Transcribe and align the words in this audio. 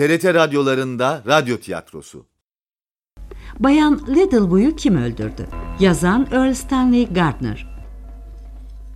TRT 0.00 0.24
radyolarında 0.24 1.22
radyo 1.26 1.56
tiyatrosu. 1.56 2.26
Bayan 3.58 4.00
Littlewoo'yu 4.08 4.76
kim 4.76 4.96
öldürdü? 4.96 5.46
Yazan 5.80 6.28
Earl 6.32 6.54
Stanley 6.54 7.06
Gardner. 7.06 7.66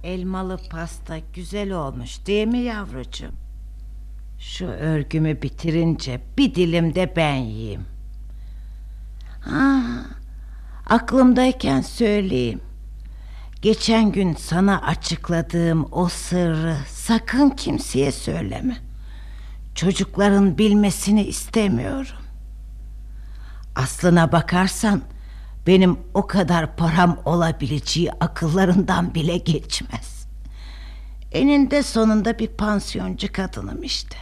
Elmalı 0.04 0.60
pasta 0.70 1.18
güzel 1.34 1.72
olmuş 1.72 2.26
değil 2.26 2.46
mi 2.46 2.58
yavrucuğum? 2.58 3.32
Şu 4.38 4.66
örgümü 4.66 5.42
bitirince 5.42 6.20
bir 6.38 6.54
dilim 6.54 6.94
de 6.94 7.16
ben 7.16 7.36
yiyeyim. 7.36 7.84
Ha, 9.40 9.80
aklımdayken 10.86 11.80
söyleyeyim. 11.80 12.60
Geçen 13.62 14.12
gün 14.12 14.34
sana 14.34 14.82
açıkladığım 14.82 15.88
o 15.92 16.08
sırrı 16.08 16.76
sakın 16.88 17.50
kimseye 17.50 18.12
söyleme. 18.12 18.93
Çocukların 19.74 20.58
bilmesini 20.58 21.24
istemiyorum. 21.24 22.16
Aslına 23.76 24.32
bakarsan 24.32 25.02
benim 25.66 25.98
o 26.14 26.26
kadar 26.26 26.76
param 26.76 27.18
olabileceği 27.24 28.12
akıllarından 28.12 29.14
bile 29.14 29.38
geçmez. 29.38 30.26
Eninde 31.32 31.82
sonunda 31.82 32.38
bir 32.38 32.48
pansiyoncu 32.48 33.32
kadınım 33.32 33.82
işte. 33.82 34.16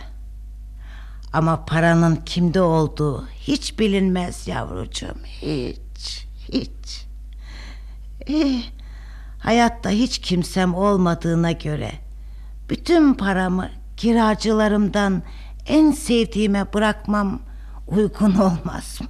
Ama 1.33 1.65
paranın 1.65 2.16
kimde 2.16 2.60
olduğu 2.60 3.27
hiç 3.29 3.79
bilinmez 3.79 4.48
yavrucuğum. 4.48 5.19
Hiç, 5.24 6.27
hiç. 6.52 7.07
Eh, 8.27 8.62
hayatta 9.38 9.91
hiç 9.91 10.19
kimsem 10.19 10.74
olmadığına 10.74 11.52
göre 11.52 11.93
bütün 12.71 13.15
paramı 13.15 13.71
kiracılarımdan 13.96 15.23
en 15.66 15.93
sevdiğime 15.93 16.73
bırakmam 16.73 17.43
uygun 17.87 18.34
olmaz 18.34 19.01
mı? 19.01 19.09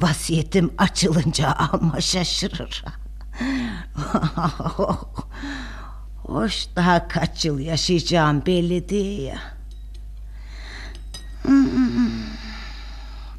Vasiyetim 0.00 0.70
açılınca 0.78 1.52
ama 1.52 2.00
şaşırır. 2.00 2.84
Hoş 6.22 6.66
daha 6.76 7.08
kaç 7.08 7.44
yıl 7.44 7.58
yaşayacağım 7.58 8.46
belli 8.46 8.88
değil 8.88 9.22
ya. 9.22 9.38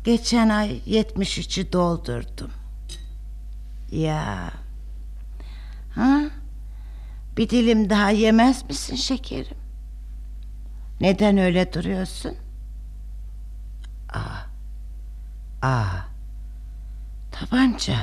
Geçen 0.03 0.49
ay 0.49 0.81
73'ü 0.87 1.73
doldurdum. 1.73 2.51
Ya. 3.91 4.51
Ha? 5.95 6.21
Bir 7.37 7.49
dilim 7.49 7.89
daha 7.89 8.09
yemez 8.09 8.69
misin 8.69 8.95
şekerim? 8.95 9.62
Neden 11.03 11.37
öyle 11.37 11.73
duruyorsun? 11.73 12.35
Aa. 14.13 14.47
Aa. 15.67 15.85
Tabanca. 17.31 17.95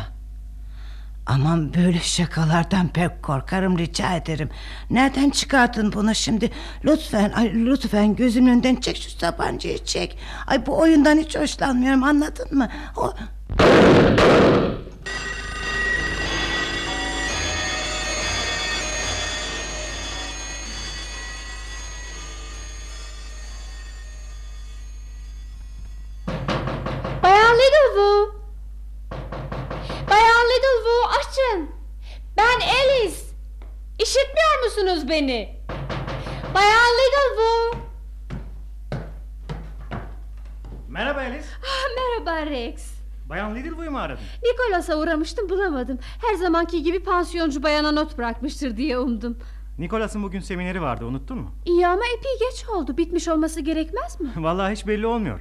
Aman 1.27 1.75
böyle 1.75 1.99
şakalardan 2.01 2.89
pek 2.89 3.23
korkarım 3.23 3.79
rica 3.79 4.17
ederim. 4.17 4.51
Nereden 4.91 5.31
çıkarttın 5.31 5.93
bunu 5.93 6.15
şimdi? 6.15 6.51
Lütfen 6.85 7.33
ay 7.33 7.55
lütfen 7.55 8.17
gözümün 8.17 8.53
önünden 8.53 8.77
çek 8.77 8.97
şu 8.97 9.19
tabancayı 9.19 9.85
çek. 9.85 10.19
Ay 10.47 10.67
bu 10.67 10.79
oyundan 10.79 11.19
hiç 11.19 11.39
hoşlanmıyorum 11.39 12.05
anladın 12.05 12.59
mı? 12.59 12.69
O... 12.97 13.15
Mu 43.91 43.99
aradın? 43.99 44.23
Nikolas'a 44.43 44.99
uğramıştım 44.99 45.49
bulamadım. 45.49 45.99
Her 46.29 46.35
zamanki 46.35 46.83
gibi 46.83 47.03
pansiyoncu 47.03 47.63
bayana 47.63 47.93
not 47.93 48.19
bırakmıştır 48.19 48.77
diye 48.77 48.99
umdum. 48.99 49.39
Nikolas'ın 49.79 50.23
bugün 50.23 50.41
semineri 50.41 50.83
vardı 50.83 51.05
unuttun 51.05 51.39
mu? 51.39 51.51
İyi 51.67 51.87
ama 51.87 52.03
epey 52.19 52.49
geç 52.51 52.69
oldu. 52.69 52.97
Bitmiş 52.97 53.29
olması 53.29 53.61
gerekmez 53.61 54.21
mi? 54.21 54.29
Vallahi 54.45 54.73
hiç 54.73 54.87
belli 54.87 55.07
olmuyor. 55.07 55.41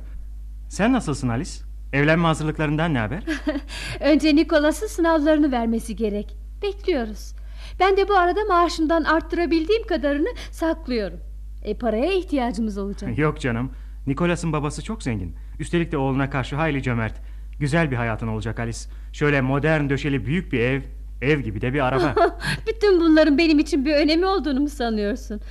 Sen 0.69 0.93
nasılsın 0.93 1.29
Alice? 1.29 1.51
Evlenme 1.93 2.27
hazırlıklarından 2.27 2.93
ne 2.93 2.99
haber? 2.99 3.23
Önce 3.99 4.35
Nikolas'ın 4.35 4.87
sınavlarını 4.87 5.51
vermesi 5.51 5.95
gerek. 5.95 6.37
Bekliyoruz. 6.61 7.33
Ben 7.79 7.97
de 7.97 8.09
bu 8.09 8.17
arada 8.17 8.39
maaşımdan 8.49 9.03
arttırabildiğim 9.03 9.87
kadarını 9.87 10.27
saklıyorum. 10.51 11.19
E 11.63 11.77
paraya 11.77 12.13
ihtiyacımız 12.13 12.77
olacak. 12.77 13.17
Yok 13.17 13.39
canım. 13.39 13.71
Nikolas'ın 14.07 14.53
babası 14.53 14.83
çok 14.83 15.03
zengin. 15.03 15.35
Üstelik 15.59 15.91
de 15.91 15.97
oğluna 15.97 16.29
karşı 16.29 16.55
hayli 16.55 16.83
cömert. 16.83 17.21
Güzel 17.59 17.91
bir 17.91 17.95
hayatın 17.95 18.27
olacak 18.27 18.59
Alice. 18.59 18.79
Şöyle 19.13 19.41
modern 19.41 19.89
döşeli 19.89 20.25
büyük 20.25 20.53
bir 20.53 20.59
ev, 20.59 20.81
ev 21.21 21.39
gibi 21.39 21.61
de 21.61 21.73
bir 21.73 21.79
araba. 21.87 22.15
Bütün 22.67 22.99
bunların 23.01 23.37
benim 23.37 23.59
için 23.59 23.85
bir 23.85 23.93
önemi 23.93 24.25
olduğunu 24.25 24.59
mu 24.59 24.69
sanıyorsun? 24.69 25.41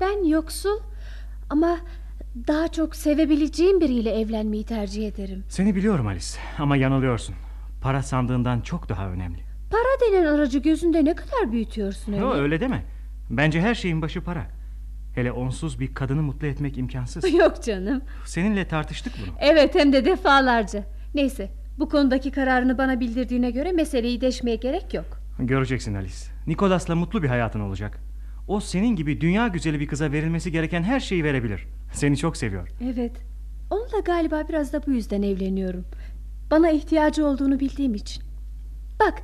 Ben 0.00 0.24
yoksul 0.28 0.80
ama 1.50 1.78
daha 2.48 2.68
çok 2.68 2.96
sevebileceğim 2.96 3.80
biriyle 3.80 4.20
evlenmeyi 4.20 4.64
tercih 4.64 5.08
ederim. 5.08 5.44
Seni 5.48 5.76
biliyorum 5.76 6.06
Alice 6.06 6.26
ama 6.58 6.76
yanılıyorsun. 6.76 7.34
Para 7.82 8.02
sandığından 8.02 8.60
çok 8.60 8.88
daha 8.88 9.08
önemli. 9.08 9.38
Para 9.70 10.10
denen 10.12 10.26
aracı 10.26 10.58
gözünde 10.58 11.04
ne 11.04 11.14
kadar 11.14 11.52
büyütüyorsun 11.52 12.12
öyle? 12.12 12.22
Yo, 12.24 12.32
öyle 12.34 12.60
deme. 12.60 12.84
Bence 13.30 13.60
her 13.60 13.74
şeyin 13.74 14.02
başı 14.02 14.20
para. 14.20 14.46
Hele 15.14 15.32
onsuz 15.32 15.80
bir 15.80 15.94
kadını 15.94 16.22
mutlu 16.22 16.46
etmek 16.46 16.78
imkansız. 16.78 17.34
Yok 17.34 17.62
canım. 17.64 18.02
Seninle 18.24 18.68
tartıştık 18.68 19.12
bunu. 19.26 19.34
Evet 19.40 19.74
hem 19.74 19.92
de 19.92 20.04
defalarca. 20.04 20.84
Neyse 21.14 21.50
bu 21.78 21.88
konudaki 21.88 22.30
kararını 22.30 22.78
bana 22.78 23.00
bildirdiğine 23.00 23.50
göre 23.50 23.72
meseleyi 23.72 24.20
deşmeye 24.20 24.56
gerek 24.56 24.94
yok. 24.94 25.20
Göreceksin 25.38 25.94
Alice. 25.94 26.16
Nikolas'la 26.46 26.94
mutlu 26.94 27.22
bir 27.22 27.28
hayatın 27.28 27.60
olacak. 27.60 27.98
O 28.48 28.60
senin 28.60 28.96
gibi 28.96 29.20
dünya 29.20 29.48
güzeli 29.48 29.80
bir 29.80 29.86
kıza 29.86 30.12
verilmesi 30.12 30.52
gereken 30.52 30.82
her 30.82 31.00
şeyi 31.00 31.24
verebilir. 31.24 31.66
Seni 31.92 32.16
çok 32.16 32.36
seviyor. 32.36 32.68
Evet. 32.84 33.12
Onunla 33.70 34.00
galiba 34.04 34.48
biraz 34.48 34.72
da 34.72 34.86
bu 34.86 34.92
yüzden 34.92 35.22
evleniyorum. 35.22 35.84
Bana 36.50 36.70
ihtiyacı 36.70 37.26
olduğunu 37.26 37.60
bildiğim 37.60 37.94
için. 37.94 38.22
Bak 39.00 39.22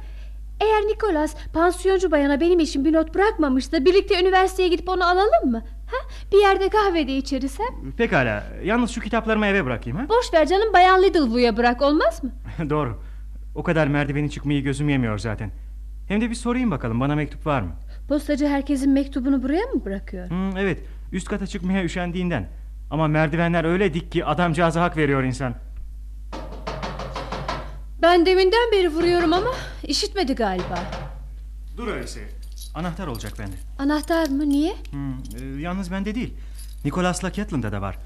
eğer 0.61 0.83
Nikolas 0.83 1.37
pansiyoncu 1.53 2.11
bayana 2.11 2.41
benim 2.41 2.59
için 2.61 2.85
bir 2.85 2.93
not 2.93 3.15
bırakmamış 3.15 3.73
da 3.73 3.85
birlikte 3.85 4.21
üniversiteye 4.23 4.69
gidip 4.69 4.89
onu 4.89 5.05
alalım 5.05 5.51
mı? 5.51 5.65
Ha? 5.93 6.09
Bir 6.33 6.39
yerde 6.39 6.69
kahvede 6.69 7.17
içeriz 7.17 7.59
ha? 7.59 7.65
Pekala. 7.97 8.45
Yalnız 8.65 8.91
şu 8.91 9.01
kitaplarımı 9.01 9.47
eve 9.47 9.65
bırakayım 9.65 9.99
ha? 9.99 10.09
Boş 10.09 10.35
ver 10.35 10.47
canım 10.47 10.73
bayan 10.73 11.03
Littlewoo'ya 11.03 11.57
bırak 11.57 11.83
olmaz 11.83 12.25
mı? 12.25 12.31
Doğru. 12.71 13.03
O 13.55 13.63
kadar 13.63 13.87
merdiveni 13.87 14.31
çıkmayı 14.31 14.63
gözüm 14.63 14.89
yemiyor 14.89 15.19
zaten. 15.19 15.51
Hem 16.09 16.21
de 16.21 16.31
bir 16.31 16.35
sorayım 16.35 16.71
bakalım 16.71 17.01
bana 17.01 17.15
mektup 17.15 17.47
var 17.47 17.63
mı? 17.63 17.73
Postacı 18.09 18.47
herkesin 18.49 18.93
mektubunu 18.93 19.43
buraya 19.43 19.67
mı 19.67 19.85
bırakıyor? 19.85 20.31
Hmm, 20.31 20.57
evet. 20.57 20.81
Üst 21.13 21.29
kata 21.29 21.47
çıkmaya 21.47 21.85
üşendiğinden. 21.85 22.49
Ama 22.91 23.09
merdivenler 23.09 23.65
öyle 23.65 23.95
dik 23.95 24.13
ki 24.13 24.25
adamcağıza 24.25 24.83
hak 24.83 24.97
veriyor 24.97 25.23
insan. 25.23 25.55
Ben 28.03 28.27
deminden 28.27 28.73
beri 28.73 28.89
vuruyorum 28.89 29.33
ama 29.33 29.51
işitmedi 29.85 30.35
galiba. 30.35 30.79
Dur 31.77 31.89
öyleyse. 31.89 32.21
Anahtar 32.75 33.07
olacak 33.07 33.33
bende. 33.39 33.57
Anahtar 33.79 34.29
mı? 34.29 34.49
Niye? 34.49 34.77
Hmm, 34.91 35.13
e, 35.59 35.61
yalnız 35.61 35.91
bende 35.93 36.15
değil. 36.15 36.35
Nicholas'la 36.85 37.33
Catherine'da 37.33 37.73
da 37.73 37.81
var. 37.83 37.99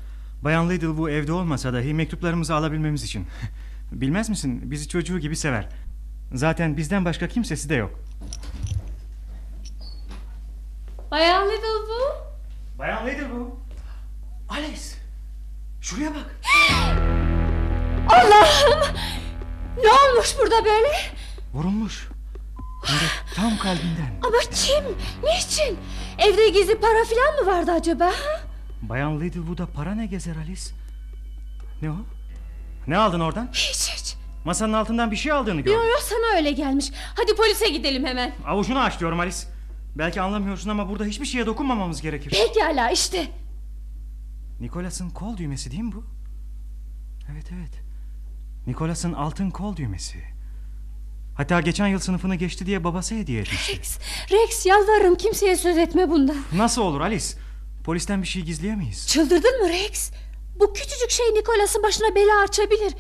Bayan 0.43 0.71
Liddell 0.71 0.97
bu 0.99 1.10
evde 1.10 1.32
olmasa 1.32 1.72
dahi 1.72 1.94
mektuplarımızı 1.94 2.54
alabilmemiz 2.54 3.03
için. 3.04 3.27
Bilmez 3.92 4.28
misin 4.28 4.71
bizi 4.71 4.89
çocuğu 4.89 5.18
gibi 5.18 5.36
sever. 5.36 5.68
Zaten 6.34 6.77
bizden 6.77 7.04
başka 7.04 7.28
kimsesi 7.28 7.68
de 7.68 7.74
yok. 7.74 8.01
Bayan 11.10 11.48
Littlewoo? 11.48 12.36
Bayan 12.78 13.07
Liddell 13.07 13.30
bu. 13.30 13.60
Alice. 14.48 14.83
Şuraya 15.80 16.10
bak. 16.10 16.36
Allah'ım! 18.09 18.97
Ne 19.77 19.89
olmuş 19.92 20.34
burada 20.39 20.65
böyle? 20.65 20.89
Vurulmuş. 21.54 22.09
De 22.82 23.34
tam 23.34 23.58
kalbinden. 23.58 24.20
Ama 24.22 24.38
kim? 24.52 24.84
Niçin? 25.24 25.78
Evde 26.18 26.48
gizli 26.48 26.80
para 26.80 27.04
falan 27.04 27.40
mı 27.44 27.46
vardı 27.52 27.72
acaba? 27.72 28.12
Bayan 28.82 29.20
Littlewood'a 29.20 29.66
para 29.66 29.94
ne 29.94 30.06
gezer 30.06 30.36
Alice? 30.36 30.62
Ne 31.82 31.90
o? 31.90 31.96
Ne 32.86 32.96
aldın 32.98 33.20
oradan? 33.20 33.48
Hiç 33.52 33.90
hiç. 33.90 34.16
Masanın 34.44 34.72
altından 34.72 35.10
bir 35.10 35.16
şey 35.16 35.32
aldığını 35.32 35.60
gördüm. 35.60 35.78
Yo 35.78 35.84
yo 35.84 35.96
sana 36.00 36.36
öyle 36.36 36.52
gelmiş. 36.52 36.90
Hadi 37.16 37.34
polise 37.36 37.68
gidelim 37.68 38.04
hemen. 38.06 38.32
Avucunu 38.46 38.78
aç 38.80 39.00
diyorum 39.00 39.20
Alice. 39.20 39.36
Belki 39.96 40.20
anlamıyorsun 40.20 40.70
ama 40.70 40.88
burada 40.88 41.04
hiçbir 41.04 41.26
şeye 41.26 41.46
dokunmamamız 41.46 42.02
gerekir. 42.02 42.30
Pekala 42.54 42.90
işte. 42.90 43.26
Nicholas'ın 44.60 45.10
kol 45.10 45.36
düğmesi 45.36 45.70
değil 45.70 45.82
mi 45.82 45.92
bu? 45.92 46.04
Evet 47.32 47.46
evet. 47.54 47.82
Nicholas'ın 48.66 49.12
altın 49.12 49.50
kol 49.50 49.76
düğmesi. 49.76 50.35
Hatta 51.36 51.60
geçen 51.60 51.86
yıl 51.86 51.98
sınıfını 51.98 52.34
geçti 52.34 52.66
diye 52.66 52.84
babası 52.84 53.15
hediye 53.15 53.41
etmişti. 53.41 53.72
Rex, 53.78 53.98
Rex 54.33 54.66
yalvarırım 54.66 55.15
kimseye 55.15 55.56
söz 55.56 55.78
etme 55.78 56.10
bundan. 56.10 56.36
Nasıl 56.53 56.83
olur 56.83 57.00
Alice? 57.00 57.27
Polisten 57.84 58.22
bir 58.22 58.27
şey 58.27 58.42
gizleyemeyiz. 58.42 59.09
Çıldırdın 59.09 59.62
mı 59.62 59.68
Rex? 59.68 60.10
Bu 60.60 60.72
küçücük 60.72 61.10
şey 61.10 61.27
Nikolas'ın 61.27 61.83
başına 61.83 62.15
bela 62.15 62.41
açabilir. 62.42 62.94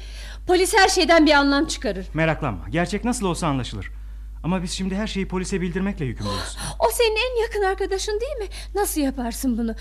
Polis 0.46 0.74
her 0.76 0.88
şeyden 0.88 1.26
bir 1.26 1.32
anlam 1.32 1.66
çıkarır. 1.66 2.06
Meraklanma. 2.14 2.68
Gerçek 2.68 3.04
nasıl 3.04 3.26
olsa 3.26 3.46
anlaşılır. 3.46 3.90
Ama 4.44 4.62
biz 4.62 4.70
şimdi 4.72 4.96
her 4.96 5.06
şeyi 5.06 5.28
polise 5.28 5.60
bildirmekle 5.60 6.04
yükümlüyüz. 6.04 6.56
O 6.78 6.90
senin 6.92 7.16
en 7.16 7.42
yakın 7.42 7.62
arkadaşın 7.62 8.20
değil 8.20 8.36
mi? 8.36 8.46
Nasıl 8.74 9.00
yaparsın 9.00 9.58
bunu? 9.58 9.74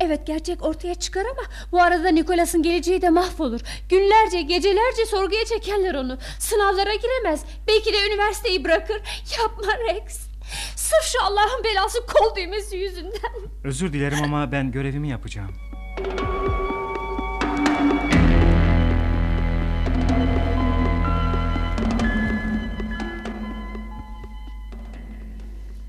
Evet 0.00 0.26
gerçek 0.26 0.62
ortaya 0.62 0.94
çıkar 0.94 1.24
ama 1.24 1.42
bu 1.72 1.82
arada 1.82 2.08
Nikolas'ın 2.08 2.62
geleceği 2.62 3.02
de 3.02 3.10
mahvolur. 3.10 3.60
Günlerce 3.88 4.42
gecelerce 4.42 5.06
sorguya 5.06 5.44
çekerler 5.44 5.94
onu. 5.94 6.18
Sınavlara 6.38 6.94
giremez. 6.94 7.44
Belki 7.68 7.92
de 7.92 7.96
üniversiteyi 8.06 8.64
bırakır. 8.64 9.02
Yapma 9.38 9.72
Rex. 9.78 10.20
Sırf 10.76 11.04
şu 11.04 11.24
Allah'ın 11.24 11.64
belası 11.64 11.98
kol 12.06 12.36
düğmesi 12.36 12.76
yüzünden. 12.76 13.32
Özür 13.64 13.92
dilerim 13.92 14.22
ama 14.22 14.52
ben 14.52 14.72
görevimi 14.72 15.08
yapacağım. 15.08 15.54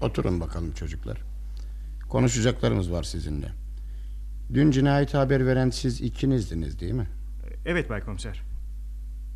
Oturun 0.02 0.40
bakalım 0.42 0.74
çocuklar. 0.74 1.18
Konuşacaklarımız 2.10 2.92
var 2.92 3.04
sizinle. 3.04 3.61
Dün 4.54 4.72
cinayet 4.72 5.14
haber 5.14 5.46
veren 5.48 5.70
siz 5.70 6.02
ikinizdiniz 6.02 6.80
değil 6.80 6.94
mi? 6.94 7.08
Evet 7.66 7.90
Bay 7.90 8.02
Komiser. 8.02 8.42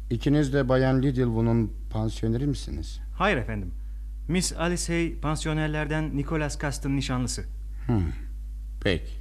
İkiniz 0.10 0.54
de 0.54 0.70
Bayan 0.70 1.02
Lidlwood'un 1.02 1.74
pansiyoneri 1.90 2.48
misiniz? 2.48 3.00
Hayır 3.18 3.38
efendim. 3.38 3.72
Miss 4.28 4.54
Alice 4.54 4.94
Hay 4.94 5.20
pansiyonerlerden 5.20 6.18
Nicholas 6.18 6.62
Cast'ın 6.62 6.98
nişanlısı. 6.98 7.46
Peki. 8.84 9.14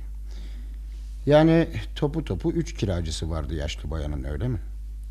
Yani 1.26 1.68
topu 1.94 2.24
topu 2.24 2.52
üç 2.52 2.74
kiracısı 2.74 3.30
vardı 3.30 3.54
yaşlı 3.54 3.90
bayanın 3.90 4.24
öyle 4.24 4.48
mi? 4.48 4.58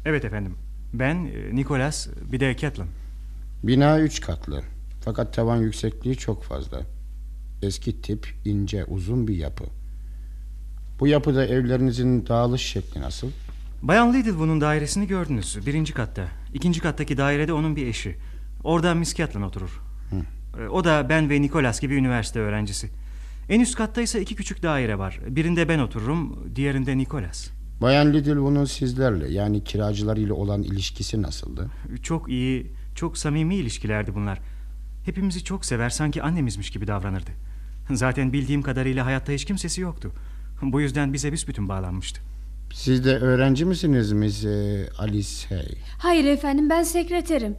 Evet 0.06 0.26
efendim. 0.26 0.56
Ben, 0.94 1.16
e, 1.16 1.56
Nicholas, 1.56 2.08
bir 2.32 2.40
de 2.40 2.58
Catelyn. 2.58 2.88
Bina 3.64 4.00
üç 4.00 4.22
katlı. 4.22 4.62
Fakat 5.02 5.34
tavan 5.34 5.58
yüksekliği 5.58 6.18
çok 6.18 6.44
fazla. 6.44 6.82
Eski 7.62 8.02
tip, 8.02 8.28
ince, 8.46 8.86
uzun 8.86 9.28
bir 9.28 9.36
yapı. 9.36 9.64
Bu 11.04 11.08
yapıda 11.08 11.46
evlerinizin 11.46 12.28
dağılış 12.28 12.62
şekli 12.62 13.02
nasıl? 13.02 13.28
Bayan 13.82 14.14
Lidlwood'un 14.14 14.62
dairesini 14.62 15.08
gördünüz. 15.08 15.66
Birinci 15.66 15.94
katta. 15.94 16.28
İkinci 16.54 16.80
kattaki 16.80 17.18
dairede 17.18 17.54
onun 17.54 17.76
bir 17.76 17.88
eşi. 17.88 18.16
Orada 18.64 18.94
Miss 18.96 19.16
Catelyn 19.16 19.44
oturur. 19.44 19.82
E, 20.60 20.68
O 20.68 20.84
da 20.84 21.10
ben 21.10 21.30
ve 21.30 21.42
Nicholas 21.42 21.80
gibi 21.82 21.96
üniversite 21.96 22.40
öğrencisi. 22.40 22.90
En 23.50 23.60
üst 23.60 23.76
katta 23.76 24.02
ise 24.02 24.22
iki 24.22 24.36
küçük 24.36 24.64
daire 24.64 24.98
var. 25.00 25.20
Birinde 25.28 25.70
ben 25.70 25.80
otururum, 25.80 26.40
diğerinde 26.56 26.98
Nicholas. 26.98 27.50
Bayan 27.82 28.14
Lidlwood'un 28.14 28.66
sizlerle 28.66 29.32
yani 29.34 29.64
kiracılarıyla 29.64 30.34
olan 30.34 30.64
ilişkisi 30.64 31.22
nasıldı? 31.22 31.70
Çok 32.04 32.30
iyi, 32.30 32.72
çok 32.96 33.18
samimi 33.18 33.56
ilişkilerdi 33.56 34.16
bunlar. 34.16 34.40
Hepimizi 35.06 35.44
çok 35.44 35.66
sever, 35.66 35.90
sanki 35.90 36.24
annemizmiş 36.24 36.70
gibi 36.70 36.88
davranırdı. 36.88 37.32
Zaten 37.92 38.34
bildiğim 38.34 38.62
kadarıyla 38.62 39.06
hayatta 39.06 39.32
hiç 39.32 39.46
kimsesi 39.46 39.82
yoktu. 39.82 40.12
Bu 40.72 40.82
yüzden 40.82 41.14
bize 41.14 41.32
büsbütün 41.32 41.70
bağlanmıştı. 41.70 42.22
Siz 42.74 43.06
de 43.06 43.18
öğrenci 43.18 43.66
misiniz 43.66 44.12
Miss 44.12 44.46
e, 44.46 44.86
Alice 44.98 45.48
Hay? 45.50 45.66
Hayır 45.98 46.26
efendim 46.26 46.70
ben 46.70 46.84
sekreterim. 46.84 47.56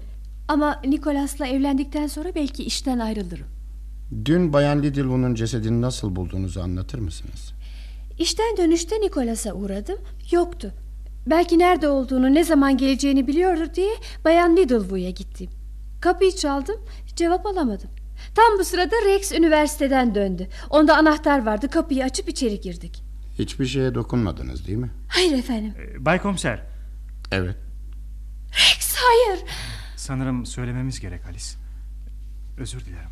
Ama 0.49 0.81
Nikolas'la 0.85 1.47
evlendikten 1.47 2.07
sonra 2.07 2.35
belki 2.35 2.65
işten 2.65 2.99
ayrılırım. 2.99 3.47
Dün 4.25 4.53
Bayan 4.53 4.83
Lidlwood'un 4.83 5.35
cesedini 5.35 5.81
nasıl 5.83 6.17
bulduğunuzu 6.17 6.61
anlatır 6.61 6.99
mısınız? 6.99 7.53
İşten 8.19 8.57
dönüşte 8.57 9.01
Nikolas'a 9.01 9.53
uğradım. 9.53 9.99
Yoktu. 10.31 10.73
Belki 11.27 11.59
nerede 11.59 11.89
olduğunu, 11.89 12.35
ne 12.35 12.45
zaman 12.45 12.77
geleceğini 12.77 13.27
biliyordur 13.27 13.75
diye 13.75 13.95
Bayan 14.25 14.57
Lidlwood'a 14.57 15.11
gittim. 15.11 15.51
Kapıyı 16.01 16.33
çaldım, 16.33 16.77
cevap 17.17 17.47
alamadım. 17.47 17.91
Tam 18.35 18.59
bu 18.59 18.65
sırada 18.65 18.97
Rex 19.07 19.33
üniversiteden 19.33 20.15
döndü. 20.15 20.49
Onda 20.71 20.97
anahtar 20.97 21.47
vardı, 21.47 21.69
kapıyı 21.71 22.05
açıp 22.05 22.29
içeri 22.29 22.61
girdik. 22.61 23.03
Hiçbir 23.39 23.67
şeye 23.67 23.95
dokunmadınız 23.95 24.67
değil 24.67 24.79
mi? 24.79 24.91
Hayır 25.09 25.39
efendim. 25.39 25.75
E, 25.97 26.05
Bay 26.05 26.23
Komiser, 26.23 26.63
Evet. 27.33 27.57
Rex 28.53 28.95
hayır. 28.97 29.45
sanırım 29.97 30.47
söylememiz 30.47 31.01
gerek 31.01 31.27
Alice. 31.27 31.45
Özür 32.59 32.81
dilerim. 32.85 33.09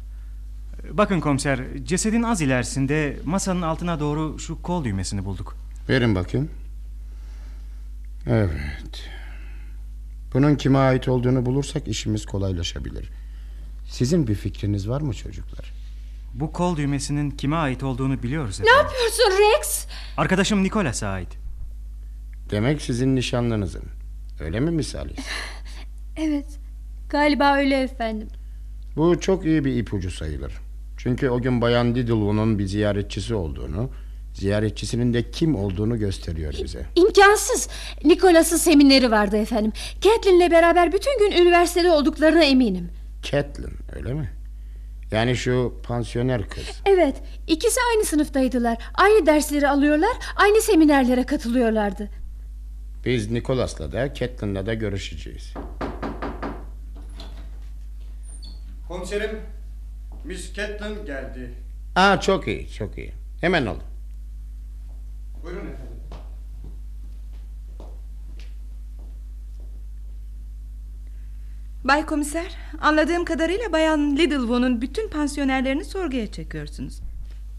E, 0.85 0.99
Bakın 0.99 1.21
komiser, 1.21 1.61
cesedin 1.85 2.23
az 2.23 2.41
ilerisinde 2.41 3.19
masanın 3.25 3.63
altına 3.63 4.01
doğru 4.01 4.39
şu 4.39 4.63
kol 4.63 4.85
düğmesini 4.85 5.25
bulduk. 5.25 5.57
Verin 5.89 6.15
bakayım. 6.15 6.51
Evet. 8.27 9.09
Bunun 10.35 10.55
kime 10.57 10.79
ait 10.79 11.09
olduğunu 11.09 11.47
bulursak 11.47 11.89
işimiz 11.89 12.27
kolaylaşabilir. 12.27 13.11
Sizin 13.93 14.27
bir 14.27 14.35
fikriniz 14.35 14.89
var 14.89 15.01
mı 15.01 15.15
çocuklar? 15.15 15.73
Bu 16.35 16.53
kol 16.53 16.77
düğmesinin 16.77 17.31
kime 17.31 17.57
ait 17.57 17.83
olduğunu 17.83 18.23
biliyoruz 18.23 18.61
Ne 18.61 18.67
efendim. 18.67 18.85
yapıyorsun 18.87 19.25
Rex? 19.59 19.87
Arkadaşım 20.17 20.63
Nicholas'a 20.63 21.09
ait. 21.09 21.29
Demek 22.51 22.83
sizin 22.83 23.17
nişanlınızın. 23.17 23.83
Öyle 24.41 24.61
mi 24.61 24.71
Miss 24.71 24.95
Alice? 24.97 25.23
Evet, 26.17 26.47
galiba 27.09 27.57
öyle 27.57 27.81
efendim. 27.83 28.29
Bu 28.97 29.21
çok 29.21 29.45
iyi 29.45 29.65
bir 29.65 29.77
ipucu 29.77 30.11
sayılır. 30.11 30.53
Çünkü 30.99 31.29
o 31.29 31.43
gün 31.43 31.61
Bayan 31.61 31.95
Lidlwood'un 31.95 32.59
bir 32.59 32.67
ziyaretçisi 32.67 33.35
olduğunu, 33.35 33.91
ziyaretçisinin 34.35 35.15
de 35.15 35.31
kim 35.31 35.55
olduğunu 35.55 35.99
gösteriyor 35.99 36.55
bize. 36.65 36.87
İmkansız. 36.97 37.69
Nikolas'ın 38.05 38.57
semineri 38.57 39.11
vardı 39.11 39.37
efendim. 39.37 39.73
Catherine'le 40.01 40.51
beraber 40.51 40.93
bütün 40.93 41.19
gün 41.19 41.43
üniversitede 41.43 41.91
olduklarına 41.91 42.45
eminim. 42.45 42.91
Catelyn 43.23 43.73
öyle 43.97 44.15
mi? 44.15 44.31
Yani 45.11 45.37
şu 45.37 45.81
pansiyoner 45.83 46.49
kız. 46.49 46.81
Evet, 46.87 47.23
ikisi 47.47 47.81
aynı 47.93 48.05
sınıftaydılar. 48.05 48.79
Aynı 48.95 49.27
dersleri 49.27 49.69
alıyorlar, 49.69 50.17
aynı 50.37 50.63
seminerlere 50.63 51.27
katılıyorlardı. 51.27 52.09
Biz 53.05 53.31
Nicholas'la 53.31 53.93
da 53.93 54.15
Catelyn'la 54.15 54.67
da 54.67 54.75
görüşeceğiz. 54.75 55.55
Komiserim, 58.89 59.41
Miss 60.25 60.55
Catlin 60.55 61.07
geldi. 61.07 61.55
Aa 61.97 62.21
çok 62.21 62.49
iyi, 62.49 62.71
çok 62.73 62.99
iyi. 62.99 63.13
Hemen 63.41 63.67
ol. 63.67 63.77
Buyurun 65.43 65.67
efendim. 65.67 65.92
Bay 71.85 72.07
Komiser, 72.07 72.57
anladığım 72.81 73.25
kadarıyla 73.25 73.73
Bayan 73.73 74.17
Lidlwood'un 74.17 74.83
bütün 74.83 75.09
pansiyonerlerini 75.09 75.85
sorguya 75.85 76.33
çekiyorsunuz. 76.33 77.01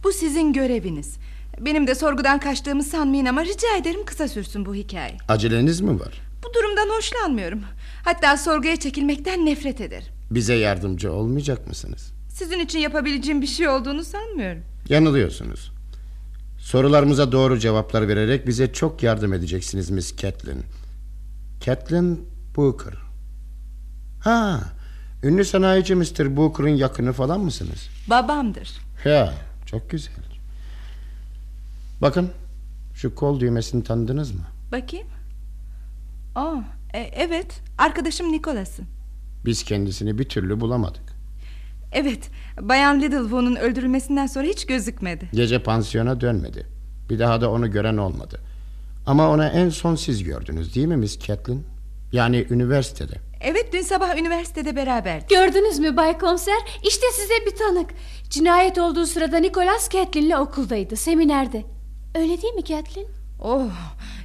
Bu 0.03 0.11
sizin 0.11 0.53
göreviniz. 0.53 1.17
Benim 1.59 1.87
de 1.87 1.95
sorgudan 1.95 2.39
kaçtığımı 2.39 2.83
sanmayın 2.83 3.25
ama 3.25 3.45
rica 3.45 3.77
ederim 3.77 4.05
kısa 4.05 4.27
sürsün 4.27 4.65
bu 4.65 4.75
hikaye. 4.75 5.17
Aceleniz 5.27 5.81
mi 5.81 5.99
var? 5.99 6.21
Bu 6.43 6.53
durumdan 6.53 6.89
hoşlanmıyorum. 6.97 7.61
Hatta 8.05 8.37
sorguya 8.37 8.75
çekilmekten 8.75 9.45
nefret 9.45 9.81
ederim. 9.81 10.07
Bize 10.31 10.53
yardımcı 10.53 11.13
olmayacak 11.13 11.67
mısınız? 11.67 12.13
Sizin 12.29 12.59
için 12.59 12.79
yapabileceğim 12.79 13.41
bir 13.41 13.47
şey 13.47 13.67
olduğunu 13.69 14.03
sanmıyorum. 14.03 14.61
Yanılıyorsunuz. 14.89 15.71
Sorularımıza 16.59 17.31
doğru 17.31 17.59
cevaplar 17.59 18.07
vererek 18.07 18.47
bize 18.47 18.73
çok 18.73 19.03
yardım 19.03 19.33
edeceksiniz 19.33 19.89
Miss 19.89 20.17
Catelyn. 20.17 20.63
Catelyn 21.65 22.19
Booker. 22.55 22.93
Ha, 24.23 24.59
ünlü 25.23 25.45
sanayici 25.45 25.95
Mr. 25.95 26.37
Booker'ın 26.37 26.69
yakını 26.69 27.13
falan 27.13 27.39
mısınız? 27.39 27.89
Babamdır. 28.09 28.69
Ya, 29.05 29.33
çok 29.65 29.89
güzel. 29.89 30.13
Bakın, 32.01 32.29
şu 32.95 33.15
kol 33.15 33.39
düğmesini 33.39 33.83
tanıdınız 33.83 34.31
mı? 34.31 34.41
Bakayım. 34.71 35.07
Aa, 36.35 36.55
e, 36.93 36.99
evet, 36.99 37.61
arkadaşım 37.77 38.31
Nicholas'ın. 38.31 38.85
Biz 39.45 39.63
kendisini 39.63 40.17
bir 40.19 40.29
türlü 40.29 40.59
bulamadık. 40.59 41.03
Evet, 41.91 42.29
Bayan 42.61 43.01
Lidlwood'un 43.01 43.55
öldürülmesinden 43.55 44.27
sonra 44.27 44.47
hiç 44.47 44.65
gözükmedi. 44.65 45.29
Gece 45.33 45.63
pansiyona 45.63 46.21
dönmedi. 46.21 46.67
Bir 47.09 47.19
daha 47.19 47.41
da 47.41 47.51
onu 47.51 47.71
gören 47.71 47.97
olmadı. 47.97 48.39
Ama 49.05 49.29
ona 49.29 49.47
en 49.49 49.69
son 49.69 49.95
siz 49.95 50.23
gördünüz 50.23 50.75
değil 50.75 50.87
mi 50.87 50.97
Miss 50.97 51.19
Catelyn? 51.19 51.63
Yani 52.13 52.45
üniversitede. 52.49 53.13
Evet, 53.41 53.73
dün 53.73 53.81
sabah 53.81 54.17
üniversitede 54.17 54.75
beraberdik. 54.75 55.29
Gördünüz 55.29 55.79
mü 55.79 55.97
Bay 55.97 56.17
Komiser? 56.17 56.57
İşte 56.83 57.05
size 57.13 57.33
bir 57.45 57.55
tanık. 57.55 57.89
Cinayet 58.29 58.77
olduğu 58.77 59.05
sırada 59.05 59.37
Nikolas 59.37 59.89
Catherine'le 59.89 60.37
okuldaydı, 60.37 60.95
seminerde. 60.95 61.63
Öyle 62.15 62.41
değil 62.41 62.53
mi 62.53 62.63
Kathleen? 62.63 63.07
Oh, 63.41 63.69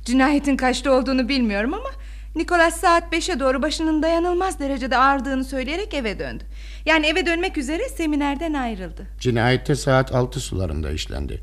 Cinayetin 0.04 0.56
kaçta 0.56 0.92
olduğunu 0.92 1.28
bilmiyorum 1.28 1.74
ama 1.74 1.90
Nikolas 2.36 2.80
saat 2.80 3.12
5'e 3.12 3.40
doğru 3.40 3.62
başının 3.62 4.02
dayanılmaz 4.02 4.60
derecede 4.60 4.96
ağrıdığını 4.96 5.44
söyleyerek 5.44 5.94
eve 5.94 6.18
döndü. 6.18 6.44
Yani 6.86 7.06
eve 7.06 7.26
dönmek 7.26 7.58
üzere 7.58 7.88
seminerden 7.88 8.54
ayrıldı. 8.54 9.06
Cinayette 9.20 9.74
saat 9.74 10.14
altı 10.14 10.40
sularında 10.40 10.90
işlendi. 10.90 11.42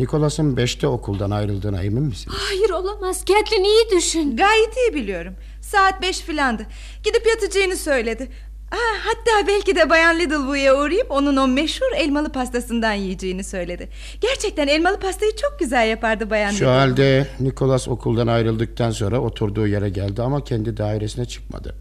Nikolas'ın 0.00 0.56
beşte 0.56 0.86
okuldan 0.86 1.30
ayrıldığına 1.30 1.82
emin 1.82 2.02
misin? 2.02 2.32
Hayır 2.36 2.70
olamaz. 2.70 3.24
Kathleen 3.24 3.64
iyi 3.64 3.90
düşün. 3.96 4.36
Gayet 4.36 4.76
iyi 4.76 4.94
biliyorum. 4.94 5.34
Saat 5.60 6.02
5 6.02 6.20
filandı. 6.20 6.66
Gidip 7.04 7.26
yatacağını 7.26 7.76
söyledi. 7.76 8.28
Ha, 8.70 8.78
hatta 9.04 9.46
belki 9.48 9.76
de 9.76 9.90
Bayan 9.90 10.18
Littlewood'a 10.18 10.76
uğrayıp 10.76 11.10
onun 11.10 11.36
o 11.36 11.48
meşhur 11.48 11.86
elmalı 11.96 12.32
pastasından 12.32 12.92
yiyeceğini 12.92 13.44
söyledi. 13.44 13.88
Gerçekten 14.20 14.68
elmalı 14.68 15.00
pastayı 15.00 15.32
çok 15.36 15.58
güzel 15.60 15.88
yapardı 15.90 16.30
Bayan 16.30 16.50
Şu 16.50 16.54
Littlewood. 16.54 16.78
halde 16.80 17.26
Nikolas 17.40 17.88
okuldan 17.88 18.26
ayrıldıktan 18.26 18.90
sonra 18.90 19.20
oturduğu 19.20 19.66
yere 19.66 19.88
geldi 19.88 20.22
ama 20.22 20.44
kendi 20.44 20.76
dairesine 20.76 21.24
çıkmadı. 21.24 21.74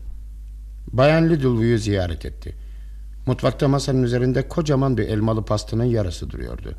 Bayan 0.88 1.30
Littlewood'u 1.30 1.78
ziyaret 1.78 2.26
etti. 2.26 2.56
Mutfakta 3.28 3.68
masanın 3.68 4.04
üzerinde 4.04 4.48
kocaman 4.48 4.98
bir 4.98 5.08
elmalı 5.08 5.46
pastanın 5.46 5.84
yarısı 5.84 6.30
duruyordu. 6.30 6.76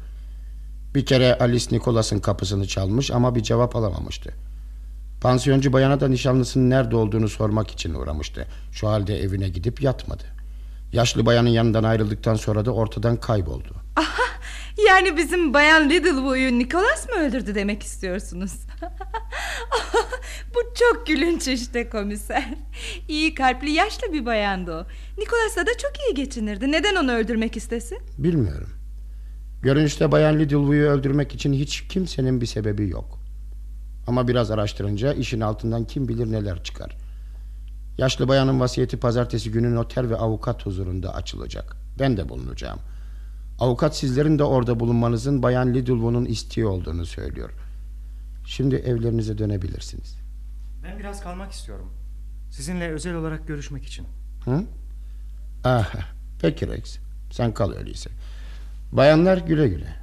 Bir 0.95 1.07
kere 1.07 1.39
Alice 1.39 1.67
Nikolas'ın 1.77 2.19
kapısını 2.19 2.67
çalmış 2.67 3.11
ama 3.11 3.35
bir 3.35 3.43
cevap 3.43 3.77
alamamıştı. 3.77 4.35
Pansiyoncu 5.21 5.73
bayana 5.73 6.01
da 6.01 6.09
nişanlısının 6.09 6.71
nerede 6.71 6.97
olduğunu 6.97 7.29
sormak 7.29 7.71
için 7.71 7.95
uğramıştı. 7.95 8.47
Şu 8.73 8.89
halde 8.89 9.21
evine 9.21 9.49
gidip 9.49 9.83
yatmadı. 9.83 10.25
Yaşlı 10.93 11.27
bayanın 11.27 11.49
yanından 11.49 11.85
ayrıldıktan 11.85 12.35
sonra 12.35 12.65
da 12.65 12.71
ortadan 12.71 13.17
kayboldu. 13.17 13.75
Aha, 13.97 14.23
yani 14.89 15.17
bizim 15.17 15.55
Bayan 15.55 15.91
Littlewood'u 15.91 16.59
Nikolas 16.59 17.09
mı 17.09 17.15
öldürdü 17.15 17.55
demek 17.55 17.83
istiyorsunuz? 17.83 18.53
Bu 20.55 20.75
çok 20.75 21.07
gülünç 21.07 21.49
işte 21.49 21.91
komiser. 21.91 22.55
İyi 23.09 23.35
kalpli 23.35 23.71
yaşlı 23.71 24.13
bir 24.13 24.27
bayandı 24.27 24.73
o. 24.73 24.87
Nikolas'la 25.21 25.67
da 25.67 25.79
çok 25.79 25.93
iyi 26.09 26.15
geçinirdi. 26.15 26.73
Neden 26.73 26.97
onu 26.97 27.13
öldürmek 27.13 27.57
istesin? 27.57 27.99
Bilmiyorum. 28.19 28.82
Görünüşte 29.63 30.13
Bayan 30.13 30.39
Littlewood'u 30.39 30.73
öldürmek 30.73 31.35
için 31.35 31.53
hiç 31.53 31.89
kimsenin 31.89 32.41
bir 32.41 32.47
sebebi 32.47 32.89
yok. 32.89 33.19
Ama 34.07 34.29
biraz 34.29 34.51
araştırınca 34.51 35.13
işin 35.13 35.41
altından 35.41 35.85
kim 35.85 36.09
bilir 36.09 36.33
neler 36.33 36.63
çıkar. 36.65 36.97
Yaşlı 37.99 38.29
bayanın 38.29 38.61
vasiyeti 38.61 38.97
pazartesi 38.97 39.51
günü 39.51 39.75
noter 39.75 40.11
ve 40.11 40.17
avukat 40.17 40.67
huzurunda 40.67 41.15
açılacak. 41.15 41.77
Ben 41.99 42.17
de 42.17 42.29
bulunacağım. 42.29 42.79
Avukat 43.59 43.97
sizlerin 43.97 44.39
de 44.39 44.45
orada 44.45 44.81
bulunmanızın 44.81 45.43
Bayan 45.43 45.75
Littlewood'un 45.75 46.25
isteği 46.25 46.67
olduğunu 46.67 47.07
söylüyor. 47.07 47.51
Şimdi 48.47 48.75
evlerinize 48.75 49.39
dönebilirsiniz. 49.39 50.19
Ben 50.85 50.99
biraz 50.99 51.23
kalmak 51.23 51.53
istiyorum. 51.53 51.91
Sizinle 52.51 52.89
özel 52.89 53.15
olarak 53.15 53.49
görüşmek 53.49 53.85
için. 53.85 54.07
Hı? 54.45 54.65
Ah, 55.65 55.95
peki 56.41 56.69
Rex. 56.69 56.99
Sen 57.31 57.55
kal 57.55 57.73
öyleyse. 57.73 58.11
Bayanlar 58.93 59.39
güle 59.39 59.69
güle. 59.69 59.97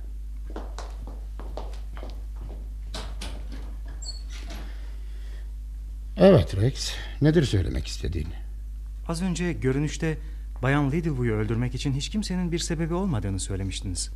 Evet 6.18 6.56
Rex. 6.58 6.92
Nedir 7.22 7.44
söylemek 7.44 7.88
istediğin? 7.88 8.28
Az 9.08 9.22
önce 9.22 9.54
görünüşte 9.54 10.18
Bayan 10.62 10.92
Littlewood'u 10.92 11.32
öldürmek 11.32 11.76
için 11.76 11.94
hiç 11.94 12.10
kimsenin 12.10 12.52
bir 12.52 12.60
sebebi 12.60 12.94
olmadığını 12.94 13.40
söylemiştiniz. 13.40 14.10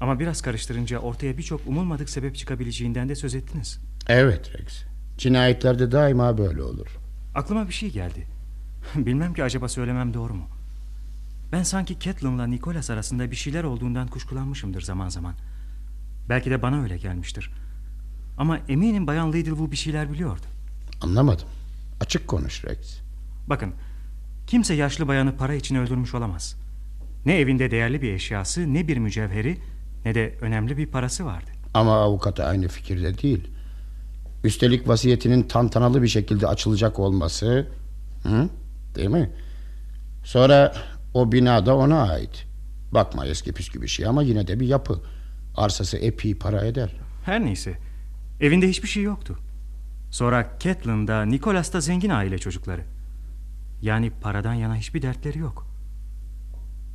Ama 0.00 0.20
biraz 0.20 0.42
karıştırınca 0.42 0.98
ortaya 0.98 1.38
birçok 1.38 1.66
umulmadık 1.66 2.10
sebep 2.10 2.36
çıkabileceğinden 2.36 3.08
de 3.08 3.14
söz 3.14 3.34
ettiniz. 3.34 3.80
Evet 4.08 4.50
Rex. 4.58 4.84
Cinayetlerde 5.18 5.92
daima 5.92 6.38
böyle 6.38 6.62
olur. 6.62 6.98
Aklıma 7.34 7.68
bir 7.68 7.72
şey 7.72 7.90
geldi. 7.90 8.26
Bilmem 8.96 9.34
ki 9.34 9.44
acaba 9.44 9.68
söylemem 9.68 10.14
doğru 10.14 10.34
mu? 10.34 10.53
Ben 11.54 11.62
sanki 11.62 11.98
Catelyn'la 12.00 12.46
Nicholas 12.46 12.90
arasında 12.90 13.30
bir 13.30 13.36
şeyler 13.36 13.64
olduğundan 13.64 14.08
kuşkulanmışımdır 14.08 14.80
zaman 14.80 15.08
zaman. 15.08 15.34
Belki 16.28 16.50
de 16.50 16.62
bana 16.62 16.82
öyle 16.82 16.96
gelmiştir. 16.96 17.50
Ama 18.38 18.58
eminim 18.68 19.06
Bayan 19.06 19.32
Littlewood 19.32 19.70
bir 19.70 19.76
şeyler 19.76 20.12
biliyordu. 20.12 20.46
Anlamadım. 21.00 21.46
Açık 22.00 22.28
konuş 22.28 22.64
Rex. 22.64 23.00
Bakın, 23.46 23.72
kimse 24.46 24.74
yaşlı 24.74 25.08
bayanı 25.08 25.36
para 25.36 25.54
için 25.54 25.74
öldürmüş 25.74 26.14
olamaz. 26.14 26.56
Ne 27.26 27.38
evinde 27.38 27.70
değerli 27.70 28.02
bir 28.02 28.12
eşyası, 28.12 28.74
ne 28.74 28.88
bir 28.88 28.96
mücevheri, 28.96 29.58
ne 30.04 30.14
de 30.14 30.38
önemli 30.40 30.76
bir 30.76 30.86
parası 30.86 31.24
vardı. 31.24 31.50
Ama 31.74 32.02
avukata 32.02 32.44
aynı 32.44 32.68
fikirde 32.68 33.18
değil. 33.18 33.50
Üstelik 34.44 34.88
vasiyetinin 34.88 35.42
tantanalı 35.42 36.02
bir 36.02 36.08
şekilde 36.08 36.46
açılacak 36.46 36.98
olması... 36.98 37.66
Hı? 38.22 38.48
Değil 38.94 39.08
mi? 39.08 39.30
Sonra 40.24 40.74
o 41.14 41.32
bina 41.32 41.66
da 41.66 41.76
ona 41.76 42.02
ait. 42.02 42.46
Bakma 42.92 43.26
eski 43.26 43.52
püskü 43.52 43.82
bir 43.82 43.88
şey 43.88 44.06
ama 44.06 44.22
yine 44.22 44.46
de 44.46 44.60
bir 44.60 44.66
yapı. 44.66 45.00
Arsası 45.56 45.96
epey 45.96 46.34
para 46.34 46.64
eder. 46.64 46.96
Her 47.24 47.44
neyse, 47.44 47.78
evinde 48.40 48.68
hiçbir 48.68 48.88
şey 48.88 49.02
yoktu. 49.02 49.38
Sonra 50.10 50.56
Catelyn 50.60 51.08
da 51.08 51.24
Nicholas 51.24 51.72
da 51.72 51.80
zengin 51.80 52.10
aile 52.10 52.38
çocukları. 52.38 52.84
Yani 53.82 54.10
paradan 54.10 54.54
yana 54.54 54.76
hiçbir 54.76 55.02
dertleri 55.02 55.38
yok. 55.38 55.66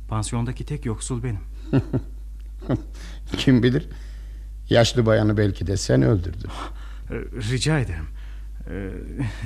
Pansiyondaki 0.08 0.66
tek 0.66 0.86
yoksul 0.86 1.22
benim. 1.22 1.40
Kim 3.36 3.62
bilir? 3.62 3.88
Yaşlı 4.70 5.06
bayanı 5.06 5.36
belki 5.36 5.66
de 5.66 5.76
sen 5.76 6.02
öldürdün. 6.02 6.50
Ee, 7.10 7.14
rica 7.50 7.78
ederim. 7.78 8.06
Ee, 8.70 8.90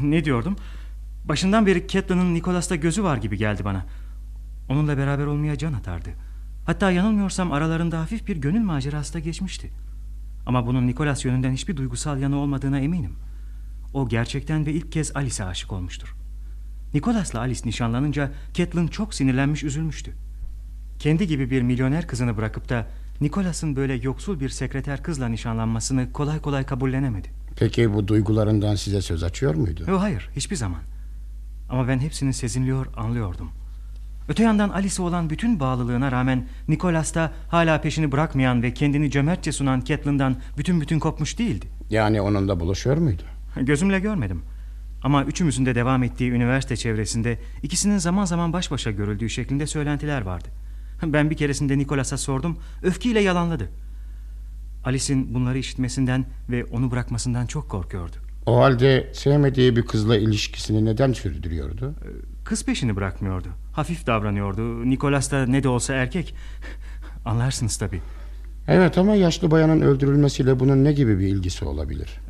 ne 0.02 0.24
diyordum? 0.24 0.56
Başından 1.24 1.66
beri 1.66 1.88
Catelyn'ın 1.88 2.34
Nicholas'ta 2.34 2.76
gözü 2.76 3.02
var 3.02 3.16
gibi 3.16 3.36
geldi 3.36 3.64
bana. 3.64 3.86
Onunla 4.68 4.99
beraber 4.99 5.26
olmaya 5.26 5.59
can 5.59 5.73
atardı. 5.73 6.11
Hatta 6.66 6.90
yanılmıyorsam 6.90 7.52
aralarında 7.52 8.00
hafif 8.00 8.26
bir 8.28 8.37
gönül 8.37 8.62
macerası 8.62 9.14
da 9.14 9.18
geçmişti. 9.18 9.71
Ama 10.47 10.66
bunun 10.66 10.87
Nicholas 10.87 11.25
yönünden 11.25 11.52
hiçbir 11.52 11.76
duygusal 11.76 12.21
yanı 12.21 12.37
olmadığına 12.37 12.78
eminim. 12.78 13.12
O 13.94 14.09
gerçekten 14.09 14.66
ve 14.66 14.73
ilk 14.73 14.92
kez 14.92 15.16
Alice'e 15.16 15.47
aşık 15.47 15.73
olmuştur. 15.73 16.14
Nicholas'la 16.94 17.38
Alice 17.38 17.61
nişanlanınca 17.64 18.33
Catelyn 18.54 18.87
çok 18.87 19.14
sinirlenmiş 19.14 19.64
üzülmüştü. 19.64 20.12
Kendi 20.99 21.26
gibi 21.26 21.50
bir 21.50 21.62
milyoner 21.62 22.06
kızını 22.06 22.37
bırakıp 22.37 22.68
da 22.68 22.87
Nicholas'ın 23.21 23.76
böyle 23.76 23.94
yoksul 23.94 24.40
bir 24.40 24.49
sekreter 24.49 25.02
kızla 25.02 25.28
nişanlanmasını 25.28 26.12
kolay 26.12 26.40
kolay 26.40 26.64
kabullenemedi. 26.66 27.28
Peki 27.56 27.94
bu 27.94 28.09
duygularından 28.09 28.75
size 28.75 29.02
söz 29.02 29.23
açıyor 29.23 29.54
muydu? 29.54 29.85
Hayır, 29.99 30.30
hiçbir 30.37 30.56
zaman. 30.56 30.80
Ama 31.68 31.88
ben 31.88 31.99
hepsini 31.99 32.33
sezinliyor, 32.33 32.87
anlıyordum. 32.97 33.50
Öte 34.28 34.42
yandan 34.42 34.68
Alice'e 34.68 35.02
olan 35.04 35.30
bütün 35.30 35.60
bağlılığına 35.60 36.12
rağmen 36.12 36.46
Nicholas 36.68 37.14
da 37.14 37.32
hala 37.48 37.80
peşini 37.80 38.12
bırakmayan 38.12 38.62
ve 38.62 38.74
kendini 38.74 39.10
cömertçe 39.10 39.52
sunan 39.52 39.80
Catelyn'dan 39.80 40.36
bütün 40.58 40.80
bütün 40.80 40.98
kopmuş 40.98 41.38
değildi. 41.38 41.66
Yani 41.90 42.20
onunla 42.20 42.60
buluşuyor 42.60 42.96
muydu? 42.96 43.22
Gözümle 43.56 44.00
görmedim. 44.00 44.42
Ama 45.02 45.24
üçümüzün 45.24 45.66
de 45.66 45.74
devam 45.74 46.02
ettiği 46.02 46.30
üniversite 46.30 46.76
çevresinde 46.76 47.38
ikisinin 47.62 47.98
zaman 47.98 48.24
zaman 48.24 48.52
baş 48.52 48.70
başa 48.70 48.90
görüldüğü 48.90 49.30
şeklinde 49.30 49.66
söylentiler 49.66 50.22
vardı. 50.22 50.48
Ben 51.02 51.30
bir 51.30 51.36
keresinde 51.36 51.78
Nicholas'a 51.78 52.16
sordum, 52.16 52.58
öfkeyle 52.82 53.20
yalanladı. 53.20 53.68
Alice'in 54.84 55.34
bunları 55.34 55.58
işitmesinden 55.58 56.26
ve 56.50 56.64
onu 56.64 56.90
bırakmasından 56.90 57.46
çok 57.46 57.70
korkuyordu. 57.70 58.16
O 58.46 58.60
halde 58.60 59.10
sevmediği 59.14 59.76
bir 59.76 59.82
kızla 59.82 60.16
ilişkisini 60.16 60.84
neden 60.84 61.12
sürdürüyordu? 61.12 61.94
Kız 62.44 62.64
peşini 62.64 62.96
bırakmıyordu. 62.96 63.48
Hafif 63.74 64.06
davranıyordu. 64.06 64.90
Nicholas 64.90 65.32
da 65.32 65.46
ne 65.46 65.62
de 65.62 65.68
olsa 65.68 65.94
erkek. 65.94 66.34
Anlarsınız 67.24 67.76
tabii. 67.76 68.00
Evet 68.68 68.98
ama 68.98 69.14
yaşlı 69.14 69.50
bayanın 69.50 69.80
öldürülmesiyle 69.80 70.60
bunun 70.60 70.84
ne 70.84 70.92
gibi 70.92 71.18
bir 71.18 71.26
ilgisi 71.26 71.64
olabilir? 71.64 72.20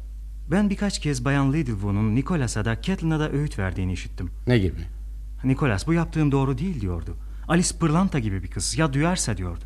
Ben 0.50 0.70
birkaç 0.70 0.98
kez 0.98 1.24
Bayan 1.24 1.52
Littlewood'un 1.52 2.14
Nicholas'a 2.14 2.64
da 2.64 2.82
Catelyn'a 2.82 3.20
da 3.20 3.30
öğüt 3.30 3.58
verdiğini 3.58 3.92
işittim. 3.92 4.30
Ne 4.46 4.58
gibi? 4.58 4.80
Nicholas 5.44 5.86
bu 5.86 5.92
yaptığım 5.92 6.32
doğru 6.32 6.58
değil 6.58 6.80
diyordu. 6.80 7.16
Alice 7.48 7.78
pırlanta 7.80 8.18
gibi 8.18 8.42
bir 8.42 8.50
kız. 8.50 8.78
Ya 8.78 8.92
duyarsa 8.92 9.36
diyordu. 9.36 9.64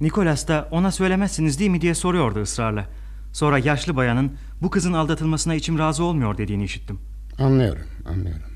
Nicholas 0.00 0.48
da 0.48 0.68
ona 0.70 0.90
söylemezsiniz 0.90 1.58
değil 1.60 1.70
mi 1.70 1.80
diye 1.80 1.94
soruyordu 1.94 2.40
ısrarla. 2.40 2.86
Sonra 3.32 3.58
yaşlı 3.58 3.96
bayanın 3.96 4.32
bu 4.62 4.70
kızın 4.70 4.92
aldatılmasına 4.92 5.54
içim 5.54 5.78
razı 5.78 6.04
olmuyor 6.04 6.38
dediğini 6.38 6.64
işittim. 6.64 6.98
Anlıyorum, 7.38 7.86
anlıyorum. 8.06 8.55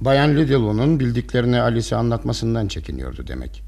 Bayan 0.00 0.36
Littlewood'un 0.36 1.00
bildiklerini 1.00 1.60
Alice'e 1.60 1.98
anlatmasından 1.98 2.68
çekiniyordu 2.68 3.26
demek. 3.26 3.62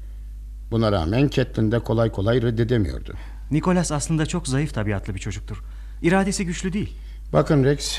Buna 0.71 0.91
rağmen 0.91 1.27
Catelyn 1.27 1.71
de 1.71 1.79
kolay 1.79 2.11
kolay 2.11 2.41
reddedemiyordu. 2.41 3.13
Nicholas 3.51 3.91
aslında 3.91 4.25
çok 4.25 4.47
zayıf 4.47 4.73
tabiatlı 4.73 5.15
bir 5.15 5.19
çocuktur. 5.19 5.63
İradesi 6.01 6.45
güçlü 6.45 6.73
değil. 6.73 6.93
Bakın 7.33 7.63
Rex, 7.63 7.97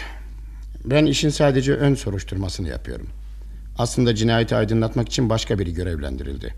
ben 0.84 1.06
işin 1.06 1.28
sadece 1.28 1.74
ön 1.74 1.94
soruşturmasını 1.94 2.68
yapıyorum. 2.68 3.06
Aslında 3.78 4.14
cinayeti 4.14 4.56
aydınlatmak 4.56 5.08
için 5.08 5.30
başka 5.30 5.58
biri 5.58 5.74
görevlendirildi. 5.74 6.54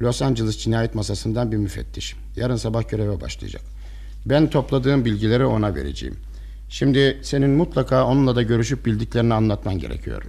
Los 0.00 0.22
Angeles 0.22 0.58
cinayet 0.58 0.94
masasından 0.94 1.52
bir 1.52 1.56
müfettiş. 1.56 2.16
Yarın 2.36 2.56
sabah 2.56 2.88
göreve 2.88 3.20
başlayacak. 3.20 3.62
Ben 4.26 4.50
topladığım 4.50 5.04
bilgileri 5.04 5.44
ona 5.44 5.74
vereceğim. 5.74 6.16
Şimdi 6.68 7.18
senin 7.22 7.50
mutlaka 7.50 8.04
onunla 8.06 8.36
da 8.36 8.42
görüşüp 8.42 8.86
bildiklerini 8.86 9.34
anlatman 9.34 9.78
gerekiyor. 9.78 10.22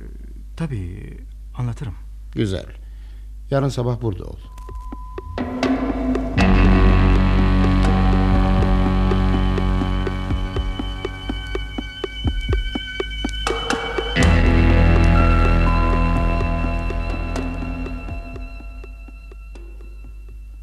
Tabii 0.60 1.18
anlatırım. 1.58 1.94
Güzel. 2.36 2.66
Yarın 3.52 3.70
sabah 3.70 4.02
burada 4.02 4.24
ol. 4.24 4.38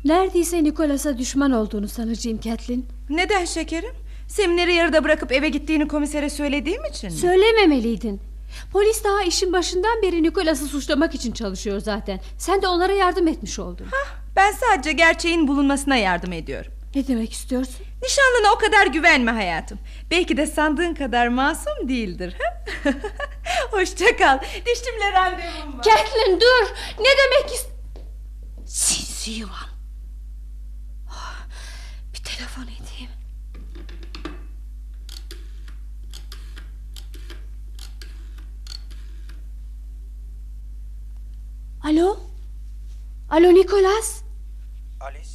Neredeyse 0.04 0.64
Nicholas'a 0.64 1.18
düşman 1.18 1.50
olduğunu 1.50 1.88
sanacağım 1.88 2.40
Kathleen. 2.40 2.84
Neden 3.10 3.44
şekerim? 3.44 3.94
Semineri 4.28 4.74
yarıda 4.74 5.04
bırakıp 5.04 5.32
eve 5.32 5.48
gittiğini 5.48 5.88
komisere 5.88 6.30
söylediğim 6.30 6.84
için 6.84 7.10
mi? 7.10 7.16
Söylememeliydin. 7.16 8.20
Polis 8.72 9.04
daha 9.04 9.22
işin 9.22 9.52
başından 9.52 10.02
beri 10.02 10.22
Nicholas'ı 10.22 10.66
suçlamak 10.66 11.14
için 11.14 11.32
çalışıyor 11.32 11.80
zaten. 11.80 12.20
Sen 12.38 12.62
de 12.62 12.68
onlara 12.68 12.92
yardım 12.92 13.28
etmiş 13.28 13.58
oldun. 13.58 13.86
ben 14.36 14.52
sadece 14.52 14.92
gerçeğin 14.92 15.48
bulunmasına 15.48 15.96
yardım 15.96 16.32
ediyorum. 16.32 16.72
Ne 16.94 17.08
demek 17.08 17.32
istiyorsun? 17.32 17.76
Nişanlına 18.02 18.52
o 18.54 18.58
kadar 18.58 18.86
güvenme 18.86 19.30
hayatım. 19.32 19.78
Belki 20.10 20.36
de 20.36 20.46
sandığın 20.46 20.94
kadar 20.94 21.28
masum 21.28 21.88
değildir. 21.88 22.34
Hoşça 23.70 24.16
kal. 24.16 24.38
Diştimle 24.66 25.12
randevum 25.12 25.78
var. 25.78 25.82
Kathleen 25.84 26.40
dur. 26.40 26.66
Ne 27.00 27.08
demek 27.08 27.54
ist... 27.54 27.66
Sinsi 28.66 29.30
yılan. 29.30 29.68
Ah, 31.10 31.46
Bir 32.14 32.24
telefon 32.24 32.62
Alo? 41.86 42.16
Alo 43.30 43.54
Nicholas? 43.54 44.22
Alice, 45.00 45.30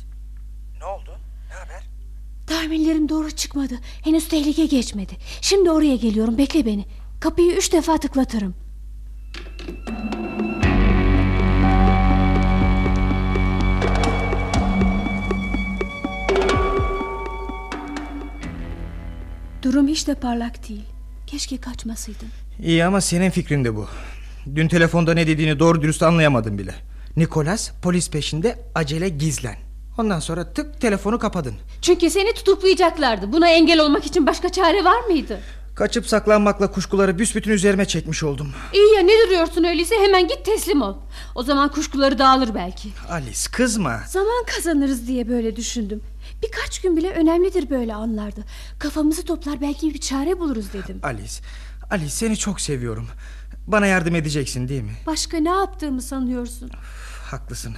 ne 0.79 0.85
oldu? 0.85 1.17
Ne 1.49 1.53
haber? 1.55 1.83
Tahminlerim 2.47 3.09
doğru 3.09 3.31
çıkmadı. 3.31 3.73
Henüz 4.03 4.27
tehlike 4.29 4.65
geçmedi. 4.65 5.13
Şimdi 5.41 5.71
oraya 5.71 5.95
geliyorum. 5.95 6.37
Bekle 6.37 6.65
beni. 6.65 6.85
Kapıyı 7.19 7.55
üç 7.55 7.73
defa 7.73 7.97
tıklatırım. 7.97 8.55
Durum 19.61 19.87
hiç 19.87 20.07
de 20.07 20.15
parlak 20.15 20.69
değil. 20.69 20.85
Keşke 21.27 21.57
kaçmasaydın. 21.57 22.29
İyi 22.63 22.85
ama 22.85 23.01
senin 23.01 23.29
fikrin 23.29 23.65
de 23.65 23.75
bu. 23.75 23.87
Dün 24.55 24.67
telefonda 24.67 25.13
ne 25.13 25.27
dediğini 25.27 25.59
doğru 25.59 25.81
dürüst 25.81 26.03
anlayamadım 26.03 26.57
bile. 26.57 26.75
Nikolas 27.17 27.71
polis 27.81 28.09
peşinde 28.09 28.59
acele 28.75 29.09
gizlen. 29.09 29.55
Ondan 29.97 30.19
sonra 30.19 30.53
tık 30.53 30.81
telefonu 30.81 31.19
kapadın. 31.19 31.53
Çünkü 31.81 32.09
seni 32.09 32.33
tutuklayacaklardı. 32.33 33.31
Buna 33.31 33.49
engel 33.49 33.79
olmak 33.79 34.05
için 34.05 34.27
başka 34.27 34.49
çare 34.49 34.83
var 34.83 35.01
mıydı? 35.01 35.39
Kaçıp 35.75 36.07
saklanmakla 36.07 36.71
kuşkuları 36.71 37.19
büsbütün 37.19 37.51
üzerime 37.51 37.85
çekmiş 37.85 38.23
oldum. 38.23 38.53
İyi 38.73 38.95
ya 38.95 39.01
ne 39.01 39.11
duruyorsun 39.25 39.63
öyleyse 39.63 39.95
hemen 40.01 40.27
git 40.27 40.45
teslim 40.45 40.81
ol. 40.81 40.95
O 41.35 41.43
zaman 41.43 41.69
kuşkuları 41.71 42.19
dağılır 42.19 42.55
belki. 42.55 42.89
Alice 43.09 43.39
kızma. 43.51 43.99
Zaman 44.07 44.45
kazanırız 44.55 45.07
diye 45.07 45.29
böyle 45.29 45.55
düşündüm. 45.55 46.01
Birkaç 46.43 46.81
gün 46.81 46.97
bile 46.97 47.09
önemlidir 47.11 47.69
böyle 47.69 47.93
anlarda. 47.93 48.41
Kafamızı 48.79 49.25
toplar 49.25 49.61
belki 49.61 49.93
bir 49.93 49.99
çare 49.99 50.39
buluruz 50.39 50.73
dedim. 50.73 50.99
Alice, 51.03 51.33
Alice 51.91 52.09
seni 52.09 52.37
çok 52.37 52.61
seviyorum. 52.61 53.07
Bana 53.67 53.85
yardım 53.87 54.15
edeceksin 54.15 54.67
değil 54.69 54.83
mi? 54.83 54.91
Başka 55.07 55.37
ne 55.37 55.49
yaptığımı 55.49 56.01
sanıyorsun? 56.01 56.71
Haklısın. 57.31 57.73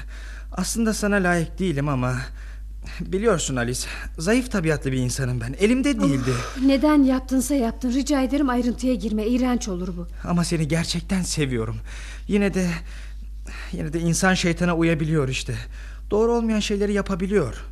Aslında 0.51 0.93
sana 0.93 1.15
layık 1.15 1.59
değilim 1.59 1.89
ama... 1.89 2.15
Biliyorsun 3.01 3.55
Alice, 3.55 3.87
zayıf 4.17 4.51
tabiatlı 4.51 4.91
bir 4.91 4.97
insanım 4.97 5.41
ben. 5.41 5.55
Elimde 5.59 5.99
değildi. 5.99 6.31
Neden 6.65 7.03
yaptınsa 7.03 7.55
yaptın. 7.55 7.93
Rica 7.93 8.21
ederim 8.21 8.49
ayrıntıya 8.49 8.93
girme. 8.95 9.25
İğrenç 9.27 9.67
olur 9.67 9.97
bu. 9.97 10.07
Ama 10.27 10.43
seni 10.43 10.67
gerçekten 10.67 11.21
seviyorum. 11.21 11.77
Yine 12.27 12.53
de... 12.53 12.69
Yine 13.71 13.93
de 13.93 13.99
insan 13.99 14.33
şeytana 14.33 14.75
uyabiliyor 14.75 15.29
işte. 15.29 15.55
Doğru 16.11 16.33
olmayan 16.33 16.59
şeyleri 16.59 16.93
yapabiliyor. 16.93 17.65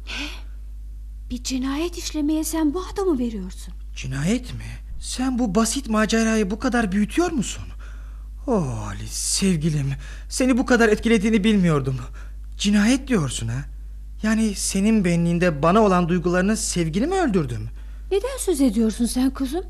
Bir 1.29 1.43
cinayet 1.43 1.97
işlemeye 1.97 2.43
sen 2.43 2.73
bu 2.73 2.83
adamı 2.93 3.19
veriyorsun. 3.19 3.73
Cinayet 3.95 4.53
mi? 4.53 4.65
Sen 4.99 5.39
bu 5.39 5.55
basit 5.55 5.89
macerayı 5.89 6.51
bu 6.51 6.59
kadar 6.59 6.91
büyütüyor 6.91 7.31
musun? 7.31 7.63
Oh 8.47 8.87
Alice 8.87 9.05
sevgilim. 9.07 9.87
Seni 10.29 10.57
bu 10.57 10.65
kadar 10.65 10.89
etkilediğini 10.89 11.43
bilmiyordum. 11.43 11.95
Cinayet 12.57 13.07
diyorsun 13.07 13.47
ha? 13.47 13.57
Yani 14.23 14.55
senin 14.55 15.05
benliğinde 15.05 15.61
bana 15.63 15.81
olan 15.81 16.09
duygularını 16.09 16.57
sevgili 16.57 17.07
mi 17.07 17.15
öldürdüm? 17.15 17.69
Neden 18.11 18.37
söz 18.39 18.61
ediyorsun 18.61 19.05
sen 19.05 19.29
kuzum? 19.29 19.63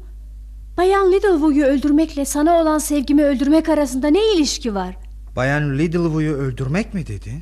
Bayan 0.77 1.11
Littlewood'u 1.11 1.61
öldürmekle 1.63 2.25
sana 2.25 2.53
olan 2.61 2.77
sevgimi 2.77 3.23
öldürmek 3.23 3.69
arasında 3.69 4.07
ne 4.07 4.33
ilişki 4.35 4.75
var? 4.75 4.97
Bayan 5.35 5.77
Littlewood'u 5.77 6.33
öldürmek 6.35 6.93
mi 6.93 7.07
dedi? 7.07 7.41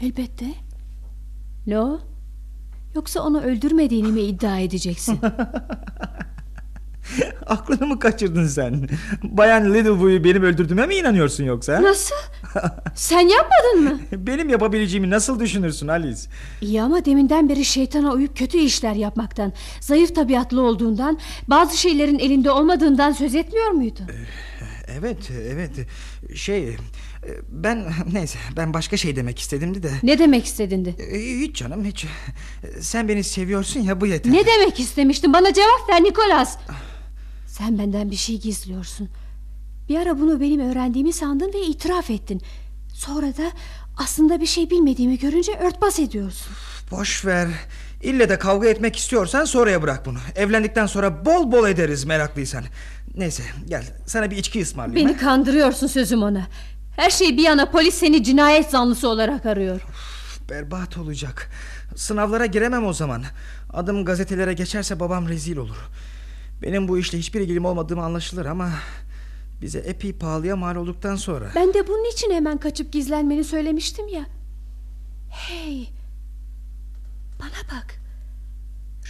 Elbette. 0.00 0.46
Ne 1.66 1.78
o? 1.78 2.00
Yoksa 2.94 3.20
onu 3.20 3.40
öldürmediğini 3.40 4.08
mi 4.08 4.20
iddia 4.20 4.58
edeceksin? 4.58 5.18
Aklını 7.46 7.86
mı 7.86 7.98
kaçırdın 7.98 8.46
sen? 8.46 8.88
Bayan 9.22 9.74
Littlewood'u 9.74 10.24
benim 10.24 10.42
öldürdüğüme 10.42 10.86
mi 10.86 10.94
inanıyorsun 10.94 11.44
yoksa? 11.44 11.82
Nasıl? 11.82 12.14
Sen 12.94 13.20
yapmadın 13.28 13.84
mı? 13.84 14.00
Benim 14.12 14.48
yapabileceğimi 14.48 15.10
nasıl 15.10 15.40
düşünürsün 15.40 15.88
Alice? 15.88 16.20
İyi 16.60 16.82
ama 16.82 17.04
deminden 17.04 17.48
beri 17.48 17.64
şeytana 17.64 18.12
uyup 18.12 18.36
kötü 18.38 18.58
işler 18.58 18.94
yapmaktan, 18.94 19.52
zayıf 19.80 20.14
tabiatlı 20.14 20.62
olduğundan, 20.62 21.18
bazı 21.48 21.76
şeylerin 21.78 22.18
elinde 22.18 22.50
olmadığından 22.50 23.12
söz 23.12 23.34
etmiyor 23.34 23.70
muydu? 23.70 24.00
Evet, 24.98 25.30
evet. 25.52 25.70
Şey, 26.34 26.76
ben 27.48 27.84
neyse 28.12 28.38
ben 28.56 28.74
başka 28.74 28.96
şey 28.96 29.16
demek 29.16 29.38
istedimdi 29.38 29.82
de. 29.82 29.90
Ne 30.02 30.18
demek 30.18 30.44
istedin 30.44 30.84
de? 30.84 30.94
Hiç 31.42 31.56
canım 31.56 31.84
hiç. 31.84 32.06
Sen 32.80 33.08
beni 33.08 33.24
seviyorsun 33.24 33.80
ya 33.80 34.00
bu 34.00 34.06
yeter. 34.06 34.32
Ne 34.32 34.46
demek 34.46 34.80
istemiştin? 34.80 35.32
Bana 35.32 35.52
cevap 35.52 35.88
ver 35.88 36.02
Nikolas. 36.04 36.56
Sen 37.58 37.78
benden 37.78 38.10
bir 38.10 38.16
şey 38.16 38.40
gizliyorsun. 38.40 39.08
Bir 39.88 39.96
ara 39.96 40.20
bunu 40.20 40.40
benim 40.40 40.60
öğrendiğimi 40.60 41.12
sandın 41.12 41.52
ve 41.52 41.60
itiraf 41.60 42.10
ettin. 42.10 42.42
Sonra 42.94 43.26
da 43.26 43.50
aslında 43.96 44.40
bir 44.40 44.46
şey 44.46 44.70
bilmediğimi 44.70 45.18
görünce 45.18 45.52
örtbas 45.52 45.98
ediyorsun. 45.98 46.52
Boş 46.90 47.24
ver. 47.24 47.48
İlle 48.02 48.28
de 48.28 48.38
kavga 48.38 48.68
etmek 48.68 48.96
istiyorsan 48.96 49.44
sonraya 49.44 49.82
bırak 49.82 50.06
bunu. 50.06 50.18
Evlendikten 50.34 50.86
sonra 50.86 51.26
bol 51.26 51.52
bol 51.52 51.68
ederiz 51.68 52.04
meraklıysan. 52.04 52.64
Neyse 53.16 53.42
gel 53.68 53.84
sana 54.06 54.30
bir 54.30 54.36
içki 54.36 54.62
ısmarlayayım. 54.62 55.08
Beni 55.08 55.16
ha? 55.16 55.20
kandırıyorsun 55.20 55.86
sözüm 55.86 56.22
ona. 56.22 56.46
Her 56.96 57.10
şey 57.10 57.36
bir 57.36 57.42
yana 57.42 57.70
polis 57.70 57.94
seni 57.94 58.24
cinayet 58.24 58.70
zanlısı 58.70 59.08
olarak 59.08 59.46
arıyor. 59.46 59.80
Berbat 60.50 60.98
olacak. 60.98 61.50
Sınavlara 61.96 62.46
giremem 62.46 62.86
o 62.86 62.92
zaman. 62.92 63.22
Adım 63.72 64.04
gazetelere 64.04 64.52
geçerse 64.52 65.00
babam 65.00 65.28
rezil 65.28 65.56
olur. 65.56 65.76
Benim 66.62 66.88
bu 66.88 66.98
işle 66.98 67.18
hiçbir 67.18 67.40
ilgim 67.40 67.64
olmadığımı 67.64 68.02
anlaşılır 68.02 68.46
ama... 68.46 68.70
...bize 69.62 69.78
epey 69.78 70.12
pahalıya 70.12 70.56
mal 70.56 70.76
olduktan 70.76 71.16
sonra... 71.16 71.52
Ben 71.54 71.74
de 71.74 71.88
bunun 71.88 72.10
için 72.12 72.30
hemen 72.30 72.58
kaçıp 72.58 72.92
gizlenmeni 72.92 73.44
söylemiştim 73.44 74.08
ya. 74.08 74.26
Hey. 75.30 75.88
Bana 77.40 77.78
bak. 77.78 77.96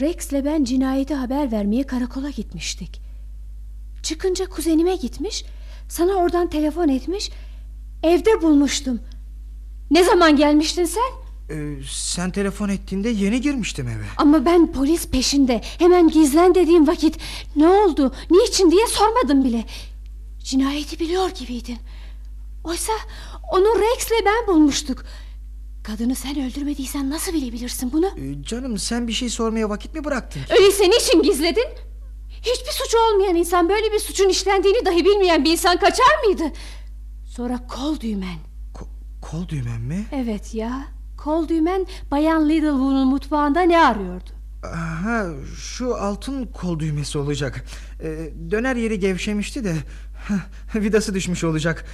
Rex'le 0.01 0.45
ben 0.45 0.65
cinayeti 0.65 1.15
haber 1.15 1.53
vermeye 1.53 1.83
karakola 1.83 2.31
gitmiştik. 2.31 3.01
Çıkınca 4.03 4.49
kuzenime 4.49 4.97
gitmiş, 4.97 5.45
sana 5.89 6.13
oradan 6.13 6.51
telefon 6.51 6.89
etmiş, 6.89 7.31
evde 8.03 8.43
bulmuştum. 8.43 9.01
Ne 9.91 10.05
zaman 10.05 10.37
gelmiştin 10.37 10.85
sen? 10.85 11.26
Ee, 11.51 11.75
sen 11.93 12.31
telefon 12.31 12.69
ettiğinde 12.69 13.09
yeni 13.09 13.41
girmiştim 13.41 13.89
eve. 13.89 14.05
Ama 14.17 14.45
ben 14.45 14.73
polis 14.73 15.09
peşinde 15.09 15.61
hemen 15.79 16.09
gizlen 16.09 16.55
dediğim 16.55 16.87
vakit 16.87 17.19
ne 17.57 17.69
oldu 17.69 18.15
niçin 18.31 18.71
diye 18.71 18.87
sormadım 18.87 19.45
bile. 19.45 19.65
Cinayeti 20.45 21.01
biliyor 21.01 21.31
gibiydin. 21.31 21.79
Oysa 22.65 22.93
onu 23.53 23.65
Rex'le 23.81 24.25
ben 24.27 24.47
bulmuştuk. 24.55 25.05
Kadını 25.85 26.15
sen 26.15 26.41
öldürmediysen 26.41 27.11
nasıl 27.11 27.33
bilebilirsin 27.33 27.93
bunu? 27.93 28.07
Ee, 28.07 28.43
canım 28.43 28.79
sen 28.79 29.09
bir 29.09 29.13
şey 29.13 29.29
sormaya 29.29 29.69
vakit 29.71 29.95
mi 29.95 30.05
bıraktın? 30.05 30.43
Öyleyse 30.59 30.91
niçin 30.91 31.23
gizledin? 31.23 31.67
Hiçbir 32.41 32.73
suçu 32.73 32.99
olmayan 32.99 33.37
insan 33.37 33.69
böyle 33.69 33.93
bir 33.93 33.99
suçun 33.99 34.29
işlendiğini 34.29 34.85
dahi 34.87 35.05
bilmeyen 35.05 35.45
bir 35.45 35.53
insan 35.53 35.77
kaçar 35.77 36.25
mıydı? 36.27 36.45
Sonra 37.37 37.67
kol 37.67 38.01
düğmen. 38.01 38.37
Ko- 38.75 39.21
kol 39.31 39.49
düğmem 39.49 39.83
mi? 39.83 40.07
Evet 40.13 40.55
ya 40.55 40.96
kol 41.17 41.49
düğmen 41.49 41.87
bayan 42.11 42.49
Littlewood'un 42.49 43.09
mutfağında 43.09 43.61
ne 43.63 43.79
arıyordu? 43.79 44.31
Ha, 44.75 45.27
şu 45.57 45.95
altın 45.97 46.47
kol 46.47 46.79
düğmesi 46.79 47.19
olacak. 47.19 47.65
Ee, 48.03 48.31
döner 48.51 48.77
yeri 48.77 48.99
gevşemişti 48.99 49.65
de 49.65 49.75
vidası 50.75 51.15
düşmüş 51.15 51.45
olacak. 51.45 51.85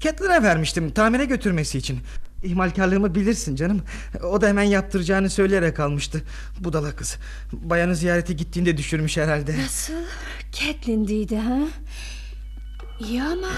Catherine'e 0.00 0.42
vermiştim 0.42 0.90
tamire 0.90 1.24
götürmesi 1.24 1.78
için. 1.78 1.98
İhmalkarlığımı 2.42 3.14
bilirsin 3.14 3.56
canım. 3.56 3.82
O 4.22 4.40
da 4.40 4.48
hemen 4.48 4.62
yaptıracağını 4.62 5.30
söyleyerek 5.30 5.80
almıştı. 5.80 6.22
Budala 6.60 6.96
kız. 6.96 7.16
Bayanı 7.52 7.96
ziyarete 7.96 8.32
gittiğinde 8.32 8.76
düşürmüş 8.76 9.16
herhalde. 9.16 9.58
Nasıl? 9.58 9.92
Catherine'diydi 10.52 11.36
ha? 11.36 11.58
İyi 13.00 13.22
ama... 13.22 13.48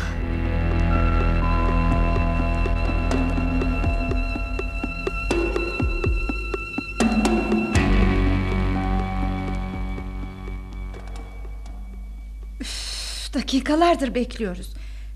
dakikalardır 13.34 14.14
bekliyoruz. 14.14 14.72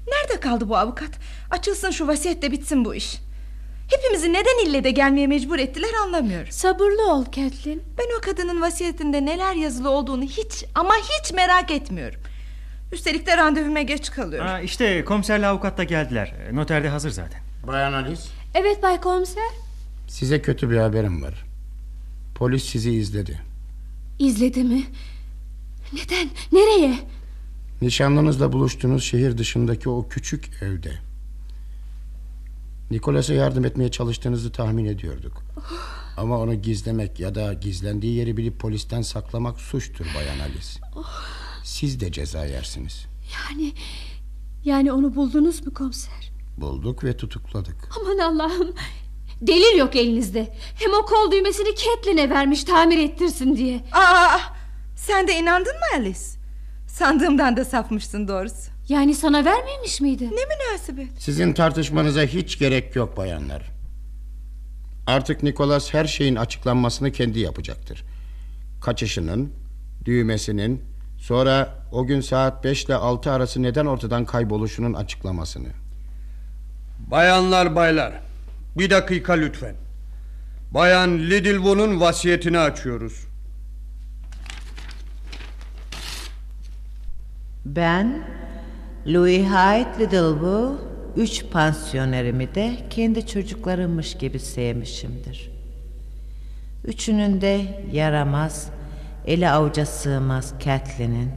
Nerede 0.09 0.40
kaldı 0.40 0.68
bu 0.68 0.77
avukat? 0.77 1.11
Açılsın 1.50 1.90
şu 1.90 2.07
vasiyet 2.07 2.42
de 2.42 2.53
bitsin 2.53 2.85
bu 2.85 2.94
iş. 2.94 3.18
Hepimizi 3.96 4.33
neden 4.33 4.66
ille 4.66 4.85
de 4.85 4.90
gelmeye 4.90 5.27
mecbur 5.27 5.59
ettiler 5.59 5.90
anlamıyorum. 6.05 6.50
Sabırlı 6.53 7.12
ol 7.12 7.24
Catelyn. 7.24 7.83
Ben 7.98 8.18
o 8.18 8.20
kadının 8.20 8.61
vasiyetinde 8.62 9.24
neler 9.24 9.55
yazılı 9.55 9.90
olduğunu 9.90 10.22
hiç 10.24 10.64
ama 10.74 10.94
hiç 10.94 11.33
merak 11.33 11.70
etmiyorum. 11.70 12.20
Üstelik 12.92 13.27
de 13.27 13.37
randevuma 13.37 13.83
geç 13.83 14.11
kalıyorum. 14.11 14.48
Aa, 14.50 14.61
işte 14.61 15.05
komiserle 15.05 15.46
avukat 15.46 15.79
da 15.79 15.85
geldiler. 15.85 16.35
Noterde 16.53 16.88
hazır 16.88 17.11
zaten. 17.11 17.40
Bayan 17.66 17.92
Alice, 17.92 18.22
Evet 18.55 18.83
Bay 18.83 19.00
Komiser. 19.00 19.44
size 20.09 20.42
kötü 20.42 20.70
bir 20.70 20.77
haberim 20.77 21.22
var. 21.22 21.44
Polis 22.35 22.64
sizi 22.64 22.90
izledi. 22.92 23.40
İzledi 24.18 24.64
mi? 24.64 24.83
Neden? 25.92 26.29
Nereye? 26.53 26.94
Nişanlınızla 27.83 28.53
buluştuğunuz 28.53 29.05
şehir 29.05 29.39
dışındaki 29.39 29.89
o 29.89 30.09
küçük 30.09 30.51
evde. 30.63 30.93
Nikolas'a 32.91 33.35
yardım 33.35 33.65
etmeye 33.65 33.91
çalıştığınızı 33.91 34.53
tahmin 34.53 34.85
ediyorduk. 34.85 35.43
Ama 36.17 36.39
onu 36.39 36.55
gizlemek 36.55 37.21
ya 37.21 37.35
da 37.35 37.53
gizlendiği 37.53 38.15
yeri 38.15 38.37
bilip 38.37 38.61
polisten 38.61 39.03
saklamak 39.03 39.61
suçtur 39.61 40.07
Bayan 40.15 40.39
Alice. 40.39 40.69
Siz 41.65 42.01
de 42.01 42.13
ceza 42.13 42.47
yersiniz. 42.47 43.07
Yani... 43.35 43.73
Yani 44.65 44.93
onu 44.93 45.15
buldunuz 45.15 45.67
mu 45.67 45.75
komiser? 45.75 46.33
Bulduk 46.59 47.05
ve 47.05 47.17
tutukladık. 47.17 47.77
Aman 48.01 48.19
Allah'ım. 48.19 48.75
Delil 49.41 49.79
yok 49.79 49.97
elinizde. 49.97 50.57
Hem 50.75 50.95
o 50.95 51.07
kol 51.07 51.33
düğmesini 51.33 51.69
Catelyn'e 51.77 52.31
vermiş 52.31 52.65
tamir 52.65 52.99
ettirsin 52.99 53.57
diye. 53.57 53.85
Aa, 53.93 54.39
sen 54.97 55.29
de 55.29 55.39
inandın 55.39 55.73
mı 55.73 55.87
Alice? 55.97 56.21
Sandığımdan 56.95 57.57
da 57.57 57.65
sapmışsın 57.65 58.29
doğrusu. 58.29 58.71
Yani 58.89 59.15
sana 59.15 59.45
vermemiş 59.45 60.01
miydi? 60.01 60.25
Ne 60.25 60.31
münasebet. 60.31 61.23
Sizin 61.23 61.53
tartışmanıza 61.53 62.23
hiç 62.23 62.59
gerek 62.59 62.97
yok 62.97 63.17
bayanlar. 63.17 63.63
Artık 65.07 65.43
Nikolas 65.43 65.95
her 65.95 66.05
şeyin 66.05 66.37
açıklanmasını 66.37 67.13
kendi 67.13 67.39
yapacaktır. 67.39 68.05
Kaçışının, 68.81 69.53
düğmesinin, 70.05 70.83
sonra 71.19 71.69
o 71.93 72.07
gün 72.07 72.21
saat 72.21 72.65
5 72.65 72.85
ile 72.85 72.95
6 72.95 73.33
arası 73.33 73.63
neden 73.63 73.87
ortadan 73.87 74.25
kayboluşunun 74.25 74.95
açıklamasını. 74.95 75.69
Bayanlar 76.99 77.77
baylar 77.77 78.13
bir 78.79 78.91
dakika 78.91 79.33
lütfen. 79.33 79.75
Bayan 80.71 81.19
Lidlwood'un 81.19 82.01
vasiyetini 82.01 82.59
açıyoruz. 82.59 83.34
Ben 87.64 88.22
Louis 89.07 89.46
Hyde 89.46 90.05
Littlewood 90.05 90.79
üç 91.16 91.44
pansiyonerimi 91.50 92.55
de 92.55 92.77
kendi 92.90 93.27
çocuklarımmış 93.27 94.14
gibi 94.14 94.38
sevmişimdir. 94.38 95.50
Üçünün 96.85 97.40
de 97.40 97.85
yaramaz, 97.92 98.70
eli 99.27 99.50
avuca 99.50 99.87
sığmaz 99.87 100.55
Catelyn'in, 100.64 101.31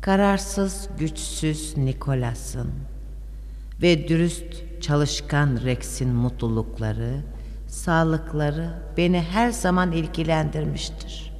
kararsız, 0.00 0.88
güçsüz 0.98 1.76
Nicholas'ın 1.76 2.70
ve 3.82 4.08
dürüst, 4.08 4.80
çalışkan 4.80 5.58
Rex'in 5.64 6.14
mutlulukları, 6.14 7.20
sağlıkları 7.68 8.70
beni 8.96 9.20
her 9.20 9.50
zaman 9.50 9.92
ilgilendirmiştir. 9.92 11.33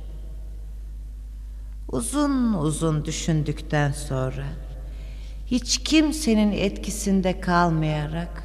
Uzun 1.95 2.55
uzun 2.55 3.05
düşündükten 3.05 3.93
sonra 3.93 4.45
hiç 5.47 5.79
kimsenin 5.79 6.53
etkisinde 6.53 7.41
kalmayarak 7.41 8.43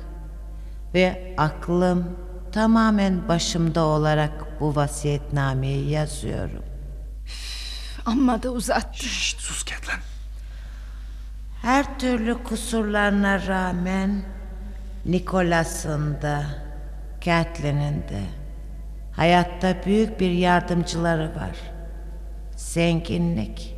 ve 0.93 1.35
aklım 1.37 2.17
tamamen 2.51 3.27
başımda 3.27 3.85
olarak 3.85 4.59
bu 4.59 4.75
vasiyetnameyi 4.75 5.89
yazıyorum. 5.89 6.63
Amma 8.05 8.43
da 8.43 8.49
uzattı. 8.49 9.03
Şşt, 9.03 9.39
sus 9.39 9.65
Catelyn. 9.65 9.99
Her 11.61 11.99
türlü 11.99 12.43
kusurlarına 12.43 13.47
rağmen 13.47 14.23
Nikolas'ın 15.05 16.21
da 16.21 16.45
Catelyn'in 17.21 18.01
de 18.01 18.23
hayatta 19.15 19.75
büyük 19.85 20.19
bir 20.19 20.31
yardımcıları 20.31 21.35
var. 21.35 21.78
Zenginlik. 22.59 23.75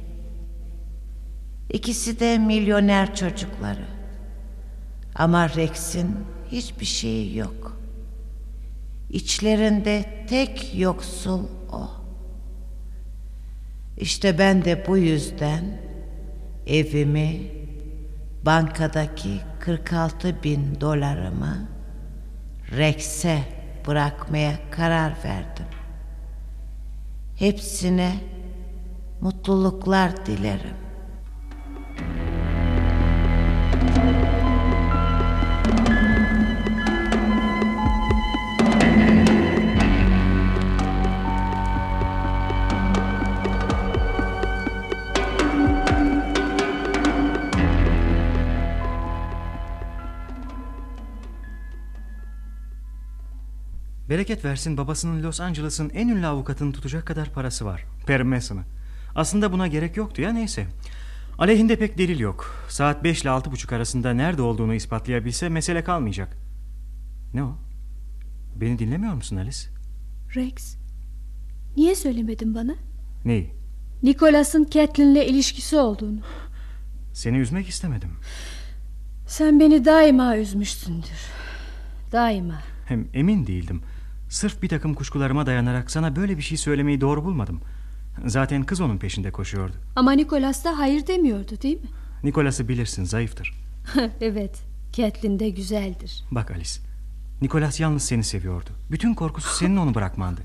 İkisi 1.70 2.20
de 2.20 2.38
milyoner 2.38 3.16
çocukları. 3.16 3.86
Ama 5.16 5.50
Rex'in 5.50 6.16
hiçbir 6.52 6.86
şeyi 6.86 7.38
yok. 7.38 7.78
İçlerinde 9.10 10.26
tek 10.30 10.80
yoksul 10.80 11.44
o. 11.72 11.90
İşte 13.98 14.40
ben 14.40 14.66
de 14.66 14.88
bu 14.88 14.98
yüzden 14.98 15.82
evimi, 16.68 17.42
bankadaki 18.46 19.40
46 19.60 20.44
bin 20.44 20.82
dolarımı 20.82 21.70
Rex'e 22.72 23.44
bırakmaya 23.88 24.54
karar 24.72 25.14
verdim. 25.26 25.66
Hepsine 27.36 28.14
mutluluklar 29.22 30.26
dilerim. 30.26 30.76
Bereket 54.10 54.46
versin 54.46 54.78
babasının 54.78 55.24
Los 55.24 55.42
Angeles'ın 55.42 55.90
en 55.90 56.08
ünlü 56.08 56.28
avukatını 56.28 56.74
tutacak 56.74 57.06
kadar 57.06 57.30
parası 57.34 57.66
var. 57.66 57.86
Per 58.08 58.22
Mason'ı. 58.24 58.81
Aslında 59.16 59.52
buna 59.52 59.68
gerek 59.68 59.98
yoktu 59.98 60.22
ya 60.22 60.34
neyse. 60.34 60.68
Aleyhinde 61.38 61.76
pek 61.76 61.98
delil 61.98 62.20
yok. 62.20 62.66
Saat 62.70 63.04
5 63.04 63.22
ile 63.22 63.30
altı 63.30 63.52
buçuk 63.52 63.74
arasında 63.74 64.14
nerede 64.14 64.42
olduğunu 64.42 64.74
ispatlayabilse 64.74 65.50
mesele 65.50 65.84
kalmayacak. 65.84 66.38
Ne 67.34 67.44
o? 67.44 67.58
Beni 68.56 68.80
dinlemiyor 68.80 69.14
musun 69.14 69.38
Alice? 69.38 69.60
Rex. 70.36 70.78
Niye 71.78 71.96
söylemedin 71.96 72.56
bana? 72.56 72.76
Neyi? 73.26 73.54
Nicholas'ın 74.04 74.68
Catelyn'le 74.72 75.26
ilişkisi 75.30 75.78
olduğunu. 75.78 76.20
Seni 77.14 77.38
üzmek 77.38 77.68
istemedim. 77.68 78.10
Sen 79.28 79.60
beni 79.60 79.86
daima 79.86 80.38
üzmüşsündür. 80.38 81.10
Daima. 82.12 82.60
Hem 82.88 83.08
emin 83.14 83.48
değildim. 83.48 83.82
Sırf 84.30 84.62
bir 84.62 84.70
takım 84.70 84.94
kuşkularıma 84.94 85.46
dayanarak 85.46 85.92
sana 85.92 86.16
böyle 86.16 86.38
bir 86.38 86.42
şey 86.42 86.58
söylemeyi 86.58 87.02
doğru 87.02 87.24
bulmadım. 87.26 87.62
Zaten 88.26 88.64
kız 88.64 88.82
onun 88.82 88.98
peşinde 88.98 89.32
koşuyordu. 89.32 89.74
Ama 89.96 90.12
Nicholas 90.12 90.66
da 90.66 90.78
hayır 90.78 91.08
demiyordu 91.08 91.62
değil 91.62 91.82
mi? 91.82 91.90
Nikolas'ı 92.24 92.68
bilirsin 92.68 93.04
zayıftır. 93.04 93.54
evet. 94.22 94.62
Catelyn 94.94 95.40
de 95.40 95.50
güzeldir. 95.50 96.24
Bak 96.32 96.52
Alice. 96.52 96.72
Nikolas 97.42 97.80
yalnız 97.80 98.04
seni 98.04 98.24
seviyordu. 98.24 98.70
Bütün 98.92 99.14
korkusu 99.14 99.56
senin 99.56 99.78
onu 99.78 99.96
bırakmandı. 99.96 100.42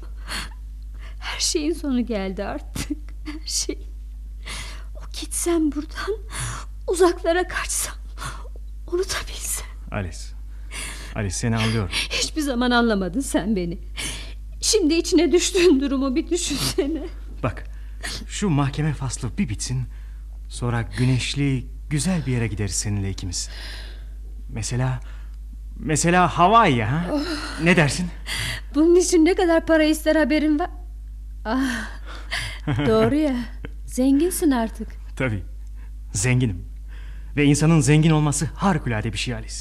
Her 1.19 1.41
şeyin 1.41 1.73
sonu 1.73 2.07
geldi 2.07 2.45
artık. 2.45 2.99
Her 3.25 3.47
şey. 3.47 3.79
O 4.97 5.01
gitsem 5.21 5.73
buradan. 5.73 6.17
Uzaklara 6.89 7.49
kaçsam. 7.49 7.95
Unutabilsem. 8.93 9.67
Alice. 9.91 10.19
Alice 11.15 11.35
seni 11.35 11.57
anlıyorum. 11.57 11.91
Hiçbir 12.11 12.41
zaman 12.41 12.71
anlamadın 12.71 13.21
sen 13.21 13.57
beni. 13.57 13.79
Şimdi 14.61 14.95
içine 14.95 15.33
düştüğün 15.33 15.81
durumu 15.81 16.17
bir 16.17 16.31
düşünsene. 16.31 17.03
Bak 17.47 17.65
şu 18.29 18.49
mahkeme 18.49 18.95
faslı 18.95 19.39
bir 19.39 19.49
bitsin. 19.49 19.87
Sonra 20.49 20.83
güneşli 20.83 21.67
güzel 21.91 22.27
bir 22.27 22.33
yere 22.33 22.47
gideriz 22.47 22.75
seninle 22.75 23.11
ikimiz. 23.11 23.49
Mesela 24.49 25.01
mesela 25.77 26.29
Hawaii'ye 26.39 26.85
ha? 26.85 27.05
Ne 27.63 27.77
dersin? 27.77 28.07
Bunun 28.75 28.97
için 28.97 29.25
ne 29.25 29.35
kadar 29.35 29.67
para 29.67 29.85
ister 29.85 30.17
haberin 30.17 30.59
var? 30.59 30.71
Ah, 31.45 31.89
doğru 32.67 33.15
ya. 33.15 33.37
Zenginsin 33.87 34.51
artık. 34.51 34.89
Tabii. 35.17 35.43
Zenginim. 36.13 36.65
Ve 37.37 37.45
insanın 37.45 37.81
zengin 37.81 38.11
olması 38.11 38.45
harikulade 38.55 39.13
bir 39.13 39.19
şey 39.19 39.35
Alice. 39.35 39.57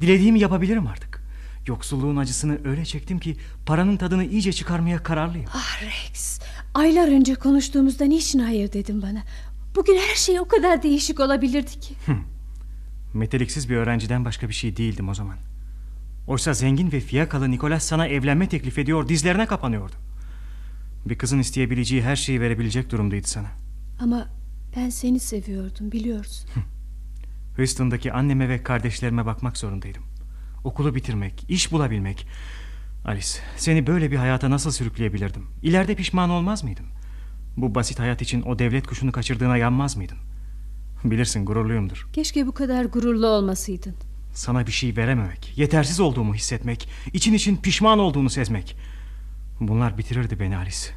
Dilediğimi 0.00 0.40
yapabilirim 0.40 0.86
artık. 0.86 1.22
Yoksulluğun 1.66 2.16
acısını 2.16 2.58
öyle 2.68 2.84
çektim 2.84 3.18
ki 3.18 3.36
paranın 3.66 3.96
tadını 3.96 4.24
iyice 4.24 4.52
çıkarmaya 4.52 5.02
kararlıyım. 5.02 5.48
Ah 5.54 5.82
Rex. 5.82 6.40
Aylar 6.74 7.08
önce 7.08 7.34
konuştuğumuzda 7.34 8.04
niçin 8.04 8.38
hayır 8.38 8.72
dedin 8.72 9.02
bana? 9.02 9.22
Bugün 9.76 9.96
her 9.96 10.14
şey 10.16 10.40
o 10.40 10.48
kadar 10.48 10.82
değişik 10.82 11.20
olabilirdi 11.20 11.80
ki. 11.80 11.94
Meteliksiz 13.14 13.70
bir 13.70 13.76
öğrenciden 13.76 14.24
başka 14.24 14.48
bir 14.48 14.54
şey 14.54 14.76
değildim 14.76 15.08
o 15.08 15.14
zaman. 15.14 15.36
Oysa 16.26 16.54
zengin 16.54 16.92
ve 16.92 17.00
fiyakalı 17.00 17.50
Nikolas 17.50 17.84
sana 17.84 18.06
evlenme 18.06 18.48
teklif 18.48 18.78
ediyor, 18.78 19.08
dizlerine 19.08 19.46
kapanıyordu. 19.46 19.94
Bir 21.06 21.18
kızın 21.18 21.38
isteyebileceği 21.38 22.02
her 22.02 22.16
şeyi 22.16 22.40
verebilecek 22.40 22.90
durumdaydı 22.90 23.26
sana. 23.28 23.48
Ama 24.00 24.28
ben 24.76 24.90
seni 24.90 25.20
seviyordum 25.20 25.92
biliyorsun. 25.92 26.50
Houston'daki 27.56 28.12
anneme 28.12 28.48
ve 28.48 28.62
kardeşlerime 28.62 29.26
bakmak 29.26 29.56
zorundaydım. 29.56 30.02
Okulu 30.64 30.94
bitirmek, 30.94 31.44
iş 31.48 31.72
bulabilmek. 31.72 32.26
Alice, 33.04 33.28
seni 33.56 33.86
böyle 33.86 34.10
bir 34.10 34.16
hayata 34.16 34.50
nasıl 34.50 34.70
sürükleyebilirdim? 34.70 35.46
İleride 35.62 35.94
pişman 35.94 36.30
olmaz 36.30 36.64
mıydın? 36.64 36.86
Bu 37.56 37.74
basit 37.74 37.98
hayat 37.98 38.22
için 38.22 38.42
o 38.42 38.58
devlet 38.58 38.86
kuşunu 38.86 39.12
kaçırdığına 39.12 39.56
yanmaz 39.56 39.96
mıydın? 39.96 40.18
Bilirsin 41.04 41.44
gururluyumdur. 41.44 42.06
Keşke 42.12 42.46
bu 42.46 42.54
kadar 42.54 42.84
gururlu 42.84 43.26
olmasaydın. 43.26 43.94
Sana 44.34 44.66
bir 44.66 44.72
şey 44.72 44.96
verememek, 44.96 45.52
yetersiz 45.58 46.00
olduğumu 46.00 46.34
hissetmek, 46.34 46.88
için 47.12 47.34
için 47.34 47.56
pişman 47.56 47.98
olduğunu 47.98 48.30
sezmek. 48.30 48.76
Bunlar 49.60 49.98
bitirirdi 49.98 50.40
beni 50.40 50.56
Alice. 50.56 50.88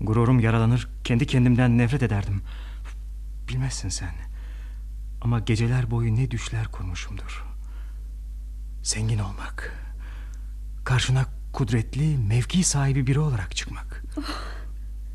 Gururum 0.00 0.40
yaralanır, 0.40 0.88
kendi 1.04 1.26
kendimden 1.26 1.78
nefret 1.78 2.02
ederdim. 2.02 2.42
Bilmezsin 3.48 3.88
sen. 3.88 4.14
Ama 5.22 5.38
geceler 5.38 5.90
boyu 5.90 6.16
ne 6.16 6.30
düşler 6.30 6.66
kurmuşumdur. 6.66 7.44
Zengin 8.82 9.18
olmak. 9.18 9.84
Karşına 10.84 11.26
kudretli, 11.52 12.18
mevki 12.18 12.64
sahibi 12.64 13.06
biri 13.06 13.20
olarak 13.20 13.56
çıkmak. 13.56 14.04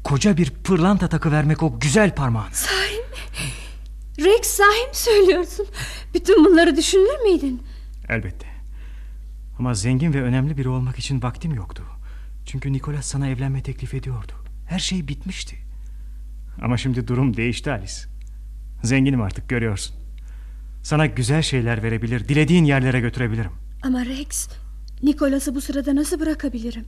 Koca 0.03 0.37
bir 0.37 0.49
pırlanta 0.49 1.09
takı 1.09 1.31
vermek 1.31 1.63
o 1.63 1.79
güzel 1.79 2.15
parmağına. 2.15 2.51
Sahi 2.51 2.95
mi? 2.95 3.45
Rex 4.25 4.47
sahi 4.47 4.87
mi 4.87 4.95
söylüyorsun? 4.95 5.67
Bütün 6.13 6.45
bunları 6.45 6.75
düşünür 6.77 7.23
müydün? 7.23 7.61
Elbette. 8.09 8.45
Ama 9.59 9.73
zengin 9.73 10.13
ve 10.13 10.23
önemli 10.23 10.57
biri 10.57 10.69
olmak 10.69 10.99
için 10.99 11.21
vaktim 11.21 11.53
yoktu. 11.53 11.83
Çünkü 12.45 12.73
Nikolas 12.73 13.05
sana 13.05 13.27
evlenme 13.27 13.63
teklif 13.63 13.93
ediyordu. 13.93 14.31
Her 14.69 14.79
şey 14.79 15.07
bitmişti. 15.07 15.55
Ama 16.61 16.77
şimdi 16.77 17.07
durum 17.07 17.37
değişti 17.37 17.71
Alice. 17.71 17.93
Zenginim 18.83 19.21
artık 19.21 19.49
görüyorsun. 19.49 19.95
Sana 20.83 21.05
güzel 21.05 21.41
şeyler 21.41 21.83
verebilir, 21.83 22.27
dilediğin 22.27 22.63
yerlere 22.65 22.99
götürebilirim. 22.99 23.51
Ama 23.83 24.05
Rex, 24.05 24.49
Nicholas'ı 25.03 25.55
bu 25.55 25.61
sırada 25.61 25.95
nasıl 25.95 26.19
bırakabilirim? 26.19 26.85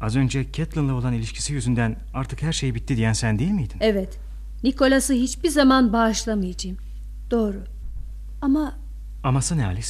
Az 0.00 0.16
önce 0.16 0.52
Catelyn'la 0.52 0.94
olan 0.94 1.12
ilişkisi 1.14 1.52
yüzünden 1.52 1.96
artık 2.14 2.42
her 2.42 2.52
şey 2.52 2.74
bitti 2.74 2.96
diyen 2.96 3.12
sen 3.12 3.38
değil 3.38 3.50
miydin? 3.50 3.76
Evet, 3.80 4.18
Nicholas'ı 4.64 5.12
hiçbir 5.12 5.48
zaman 5.48 5.92
bağışlamayacağım. 5.92 6.76
Doğru. 7.30 7.64
Ama 8.42 8.78
Aması 9.24 9.56
ne 9.58 9.66
Alice? 9.66 9.88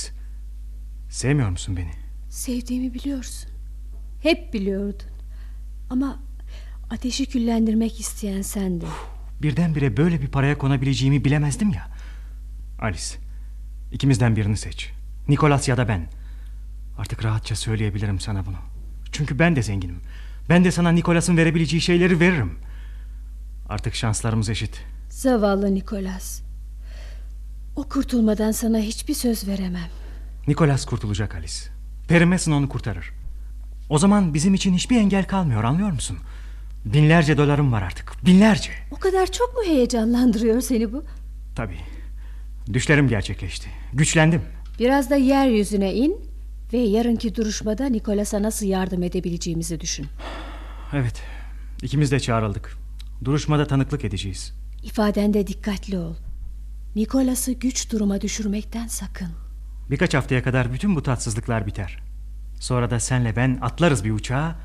Sevmiyor 1.11 1.51
musun 1.51 1.77
beni? 1.77 1.91
sevdiğimi 2.31 2.95
biliyorsun. 2.95 3.51
Hep 4.23 4.55
biliyordun. 4.55 5.07
Ama 5.91 6.19
ateşi 6.91 7.27
küllendirmek 7.27 8.01
isteyen 8.01 8.43
sendin. 8.43 8.89
Birdenbire 9.43 9.97
böyle 9.97 10.23
bir 10.23 10.27
paraya 10.29 10.59
konabileceğimi 10.59 11.25
bilemezdim 11.25 11.69
ya. 11.71 11.89
Alice, 12.81 13.05
ikimizden 13.93 14.37
birini 14.37 14.57
seç. 14.57 14.91
Nikolas 15.29 15.69
ya 15.69 15.77
da 15.77 15.89
ben. 15.89 16.07
Artık 16.99 17.25
rahatça 17.25 17.57
söyleyebilirim 17.57 18.21
sana 18.21 18.47
bunu. 18.47 18.57
Çünkü 19.13 19.39
ben 19.39 19.57
de 19.57 19.63
zenginim. 19.63 20.01
Ben 20.49 20.65
de 20.65 20.71
sana 20.71 20.91
Nikolas'ın 20.91 21.37
verebileceği 21.37 21.81
şeyleri 21.81 22.21
veririm. 22.21 22.59
Artık 23.69 23.95
şanslarımız 23.95 24.49
eşit. 24.51 24.81
Zavallı 25.11 25.75
Nicholas. 25.75 26.43
O 27.77 27.83
kurtulmadan 27.89 28.53
sana 28.53 28.79
hiçbir 28.79 29.15
söz 29.15 29.49
veremem. 29.49 29.89
Nikolas 30.49 30.85
kurtulacak 30.85 31.35
Alice. 31.35 31.55
Perry 32.09 32.25
Mason 32.25 32.53
onu 32.53 32.69
kurtarır. 32.69 33.11
O 33.89 33.99
zaman 33.99 34.35
bizim 34.35 34.55
için 34.55 34.75
hiçbir 34.75 34.97
engel 34.97 35.25
kalmıyor 35.25 35.65
anlıyor 35.65 35.91
musun? 35.91 36.19
Binlerce 36.85 37.37
dolarım 37.37 37.73
var 37.73 37.83
artık. 37.83 38.13
Binlerce. 38.27 38.71
O 38.91 38.97
kadar 38.97 39.33
çok 39.33 39.55
mu 39.57 39.63
heyecanlandırıyor 39.67 40.61
seni 40.61 40.93
bu? 40.93 41.05
Tabii. 41.57 41.79
Düşlerim 42.73 43.09
gerçekleşti. 43.09 43.69
Güçlendim. 43.93 44.43
Biraz 44.79 45.11
da 45.11 45.17
yeryüzüne 45.17 45.95
in 45.95 46.28
ve 46.73 46.79
yarınki 46.79 47.35
duruşmada 47.35 47.87
Nicholas'a 47.87 48.43
nasıl 48.43 48.67
yardım 48.67 49.03
edebileceğimizi 49.03 49.81
düşün. 49.81 50.07
Evet. 50.93 51.23
İkimiz 51.83 52.13
de 52.13 52.21
çağrıldık. 52.21 52.77
Duruşmada 53.25 53.67
tanıklık 53.67 54.05
edeceğiz. 54.05 54.55
İfadende 54.83 55.47
dikkatli 55.47 55.99
ol. 55.99 56.15
Nicholas'ı 56.97 57.53
güç 57.53 57.93
duruma 57.93 58.21
düşürmekten 58.21 58.87
sakın. 58.87 59.29
Birkaç 59.91 60.15
haftaya 60.15 60.43
kadar 60.43 60.73
bütün 60.73 60.97
bu 60.97 61.03
tatsızlıklar 61.03 61.67
biter. 61.67 61.99
Sonra 62.61 62.91
da 62.91 63.01
senle 63.01 63.37
ben 63.37 63.59
atlarız 63.63 64.05
bir 64.05 64.11
uçağa. 64.11 64.57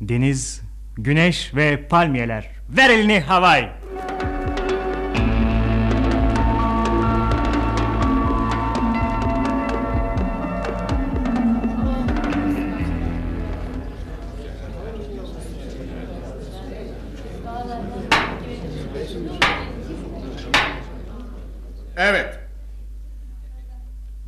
Deniz, 0.00 0.60
güneş 0.96 1.54
ve 1.54 1.88
palmiyeler. 1.88 2.50
Ver 2.76 2.90
elini 2.90 3.20
Hawaii. 3.20 3.70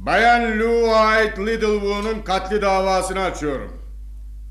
Bayan 0.07 0.59
Lou 0.59 0.85
White 0.85 1.47
Littlewood'un 1.47 2.23
katli 2.23 2.63
davasını 2.63 3.21
açıyorum. 3.21 3.73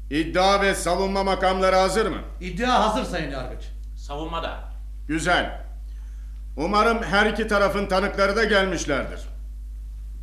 İddia 0.10 0.62
ve 0.62 0.76
savunma 0.76 1.24
makamları 1.24 1.76
hazır 1.76 2.06
mı? 2.06 2.18
İddia 2.42 2.84
hazır 2.84 3.12
Sayın 3.12 3.32
Yargıç. 3.32 3.64
Savunmada. 3.98 4.60
Güzel. 5.08 5.62
Umarım 6.58 7.04
her 7.04 7.26
iki 7.26 7.48
tarafın 7.48 7.86
tanıkları 7.86 8.36
da 8.36 8.44
gelmişlerdir. 8.44 9.20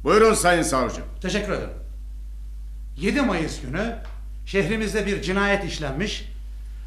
Buyurun 0.04 0.34
Sayın 0.34 0.62
Savcı. 0.62 1.00
Teşekkür 1.22 1.52
ederim. 1.52 1.78
7 2.96 3.22
Mayıs 3.22 3.60
günü 3.60 3.96
şehrimizde 4.46 5.06
bir 5.06 5.22
cinayet 5.22 5.64
işlenmiş 5.64 6.28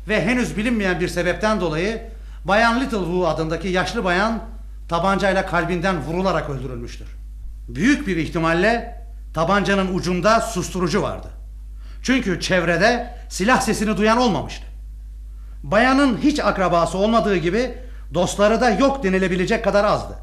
ve 0.07 0.25
henüz 0.25 0.57
bilinmeyen 0.57 0.99
bir 0.99 1.07
sebepten 1.07 1.61
dolayı 1.61 2.01
Bayan 2.45 2.81
Littlewood 2.81 3.35
adındaki 3.35 3.67
yaşlı 3.67 4.03
bayan 4.03 4.43
tabancayla 4.89 5.45
kalbinden 5.45 6.01
vurularak 6.01 6.49
öldürülmüştür. 6.49 7.20
Büyük 7.67 8.07
bir 8.07 8.17
ihtimalle 8.17 9.01
tabancanın 9.33 9.95
ucunda 9.95 10.39
susturucu 10.39 11.01
vardı. 11.01 11.27
Çünkü 12.03 12.39
çevrede 12.39 13.15
silah 13.29 13.61
sesini 13.61 13.97
duyan 13.97 14.17
olmamıştı. 14.17 14.65
Bayanın 15.63 16.17
hiç 16.17 16.39
akrabası 16.39 16.97
olmadığı 16.97 17.35
gibi 17.37 17.77
dostları 18.13 18.61
da 18.61 18.69
yok 18.69 19.03
denilebilecek 19.03 19.63
kadar 19.63 19.83
azdı. 19.83 20.13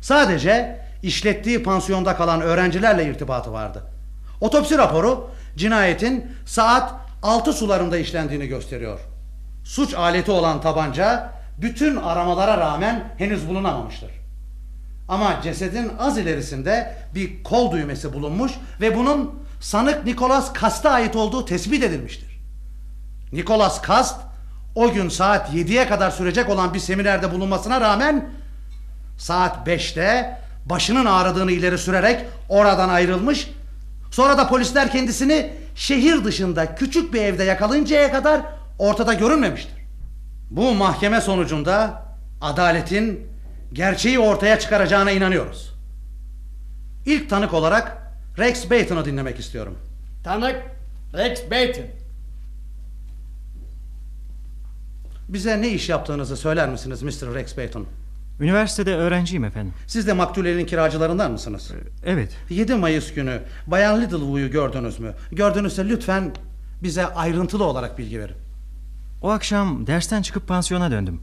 Sadece 0.00 0.80
işlettiği 1.02 1.62
pansiyonda 1.62 2.16
kalan 2.16 2.40
öğrencilerle 2.40 3.04
irtibatı 3.04 3.52
vardı. 3.52 3.82
Otopsi 4.40 4.78
raporu 4.78 5.30
cinayetin 5.56 6.26
saat 6.46 6.94
6 7.22 7.52
sularında 7.52 7.98
işlendiğini 7.98 8.46
gösteriyor. 8.46 9.00
Suç 9.64 9.94
aleti 9.94 10.30
olan 10.30 10.60
tabanca 10.60 11.32
bütün 11.58 11.96
aramalara 11.96 12.58
rağmen 12.58 13.14
henüz 13.18 13.48
bulunamamıştır. 13.48 14.23
Ama 15.08 15.40
cesedin 15.42 15.92
az 15.98 16.18
ilerisinde 16.18 16.96
bir 17.14 17.42
kol 17.42 17.72
düğmesi 17.72 18.12
bulunmuş 18.12 18.52
ve 18.80 18.96
bunun 18.96 19.34
sanık 19.60 20.04
Nicholas 20.04 20.52
Kast'a 20.52 20.90
ait 20.90 21.16
olduğu 21.16 21.44
tespit 21.44 21.84
edilmiştir. 21.84 22.40
Nicholas 23.32 23.82
Kast 23.82 24.20
o 24.74 24.92
gün 24.92 25.08
saat 25.08 25.54
7'ye 25.54 25.88
kadar 25.88 26.10
sürecek 26.10 26.48
olan 26.48 26.74
bir 26.74 26.78
seminerde 26.78 27.32
bulunmasına 27.32 27.80
rağmen 27.80 28.30
saat 29.18 29.68
5'te 29.68 30.38
başının 30.66 31.04
ağrıdığını 31.04 31.52
ileri 31.52 31.78
sürerek 31.78 32.24
oradan 32.48 32.88
ayrılmış. 32.88 33.50
Sonra 34.10 34.38
da 34.38 34.48
polisler 34.48 34.92
kendisini 34.92 35.52
şehir 35.74 36.24
dışında 36.24 36.74
küçük 36.74 37.14
bir 37.14 37.22
evde 37.22 37.44
yakalayıncaya 37.44 38.12
kadar 38.12 38.40
ortada 38.78 39.14
görünmemiştir. 39.14 39.74
Bu 40.50 40.74
mahkeme 40.74 41.20
sonucunda 41.20 42.02
adaletin 42.40 43.33
gerçeği 43.72 44.18
ortaya 44.18 44.58
çıkaracağına 44.58 45.10
inanıyoruz. 45.10 45.74
İlk 47.06 47.30
tanık 47.30 47.54
olarak 47.54 48.12
Rex 48.38 48.70
Baton'u 48.70 49.04
dinlemek 49.04 49.38
istiyorum. 49.38 49.78
Tanık 50.24 50.62
Rex 51.14 51.50
Baton. 51.50 51.84
Bize 55.28 55.62
ne 55.62 55.68
iş 55.68 55.88
yaptığınızı 55.88 56.36
söyler 56.36 56.68
misiniz 56.68 57.02
Mr. 57.02 57.34
Rex 57.34 57.58
Baton? 57.58 57.86
Üniversitede 58.40 58.94
öğrenciyim 58.94 59.44
efendim. 59.44 59.72
Siz 59.86 60.06
de 60.06 60.12
maktul 60.12 60.46
elin 60.46 60.66
kiracılarından 60.66 61.32
mısınız? 61.32 61.72
Evet. 62.04 62.36
7 62.50 62.74
Mayıs 62.74 63.14
günü 63.14 63.40
Bayan 63.66 64.02
Littlewood'u 64.02 64.50
gördünüz 64.50 65.00
mü? 65.00 65.14
Gördünüzse 65.32 65.88
lütfen 65.88 66.32
bize 66.82 67.06
ayrıntılı 67.06 67.64
olarak 67.64 67.98
bilgi 67.98 68.20
verin. 68.20 68.36
O 69.22 69.30
akşam 69.30 69.86
dersten 69.86 70.22
çıkıp 70.22 70.48
pansiyona 70.48 70.90
döndüm. 70.90 71.20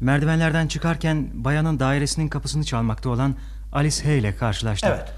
Merdivenlerden 0.00 0.66
çıkarken 0.68 1.30
bayanın 1.34 1.80
dairesinin 1.80 2.28
kapısını 2.28 2.64
çalmakta 2.64 3.08
olan 3.10 3.34
Alice 3.72 4.04
Hay 4.04 4.18
ile 4.18 4.36
karşılaştım. 4.36 4.90
Evet. 4.94 5.12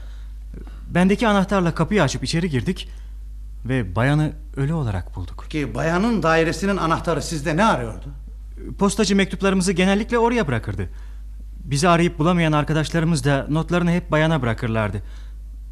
Bendeki 0.90 1.28
anahtarla 1.28 1.74
kapıyı 1.74 2.02
açıp 2.02 2.24
içeri 2.24 2.50
girdik 2.50 2.88
ve 3.64 3.96
bayanı 3.96 4.32
ölü 4.56 4.72
olarak 4.72 5.16
bulduk. 5.16 5.46
Ki 5.50 5.74
bayanın 5.74 6.22
dairesinin 6.22 6.76
anahtarı 6.76 7.22
sizde 7.22 7.56
ne 7.56 7.64
arıyordu? 7.64 8.06
Postacı 8.78 9.16
mektuplarımızı 9.16 9.72
genellikle 9.72 10.18
oraya 10.18 10.46
bırakırdı. 10.46 10.88
Bizi 11.64 11.88
arayıp 11.88 12.18
bulamayan 12.18 12.52
arkadaşlarımız 12.52 13.24
da 13.24 13.46
notlarını 13.50 13.90
hep 13.90 14.10
bayana 14.10 14.42
bırakırlardı. 14.42 15.02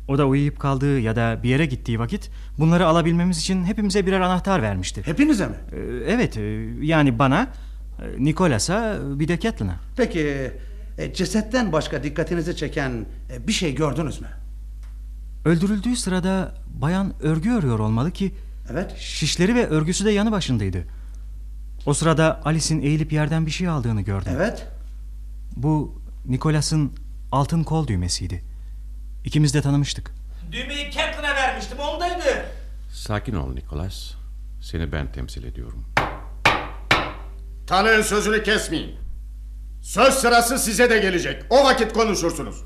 O 0.09 0.19
da 0.19 0.27
uyuyup 0.27 0.59
kaldığı 0.59 1.01
ya 1.01 1.17
da 1.17 1.41
bir 1.43 1.49
yere 1.49 1.67
gittiği 1.67 1.99
vakit 1.99 2.31
bunları 2.59 2.87
alabilmemiz 2.87 3.39
için 3.39 3.65
hepimize 3.65 4.07
birer 4.07 4.21
anahtar 4.21 4.63
vermişti. 4.63 5.03
Hepinize 5.05 5.47
mi? 5.47 5.55
Ee, 5.73 5.77
Evet, 6.13 6.37
e, 6.37 6.41
yani 6.81 7.19
bana, 7.19 7.47
Nikolas'a, 8.19 8.99
bir 9.21 9.29
de 9.29 9.41
Catelyn'a. 9.41 9.77
Peki 9.97 10.53
e, 10.99 11.15
cesetten 11.15 11.73
başka 11.73 12.03
dikkatinizi 12.03 12.57
çeken 12.57 13.07
e, 13.33 13.47
bir 13.49 13.53
şey 13.53 13.75
gördünüz 13.75 14.21
mü? 14.21 14.29
Öldürüldüğü 15.45 15.97
sırada 15.97 16.55
bayan 16.75 17.15
örgü 17.23 17.51
örüyor 17.53 17.79
olmalı 17.79 18.11
ki 18.11 18.35
Evet. 18.73 18.97
şişleri 18.99 19.55
ve 19.55 19.67
örgüsü 19.67 20.05
de 20.05 20.11
yanı 20.11 20.33
başındaydı. 20.33 20.85
O 21.87 21.95
sırada 21.95 22.41
Alice'in 22.45 22.83
eğilip 22.83 23.13
yerden 23.13 23.47
bir 23.47 23.51
şey 23.51 23.69
aldığını 23.69 24.01
gördüm. 24.03 24.33
Evet. 24.37 24.67
Bu 25.57 26.03
Nikolas'ın 26.27 26.93
altın 27.33 27.63
kol 27.65 27.87
düğmesiydi. 27.87 28.45
İkimiz 29.25 29.55
de 29.55 29.63
tanımıştık. 29.63 30.11
Düğmeyi 30.53 30.91
Catelyn'e 30.91 31.35
vermiştim 31.35 31.79
ondaydı. 31.79 32.25
Sakin 32.93 33.35
ol 33.35 33.53
Nicholas. 33.55 34.11
Seni 34.61 34.93
ben 34.93 35.13
temsil 35.13 35.45
ediyorum. 35.45 35.85
Tanığın 37.67 38.03
sözünü 38.03 38.43
kesmeyin. 38.43 38.95
Söz 39.83 40.15
sırası 40.15 40.59
size 40.59 40.91
de 40.91 40.99
gelecek. 40.99 41.43
O 41.51 41.65
vakit 41.65 41.93
konuşursunuz. 41.93 42.57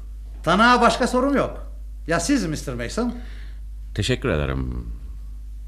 Tanığa 0.42 0.80
başka 0.80 1.06
sorum 1.06 1.36
yok. 1.36 1.66
Ya 2.06 2.20
siz 2.20 2.46
Mr. 2.46 2.72
Mason? 2.74 3.14
Teşekkür 3.94 4.28
ederim. 4.28 4.86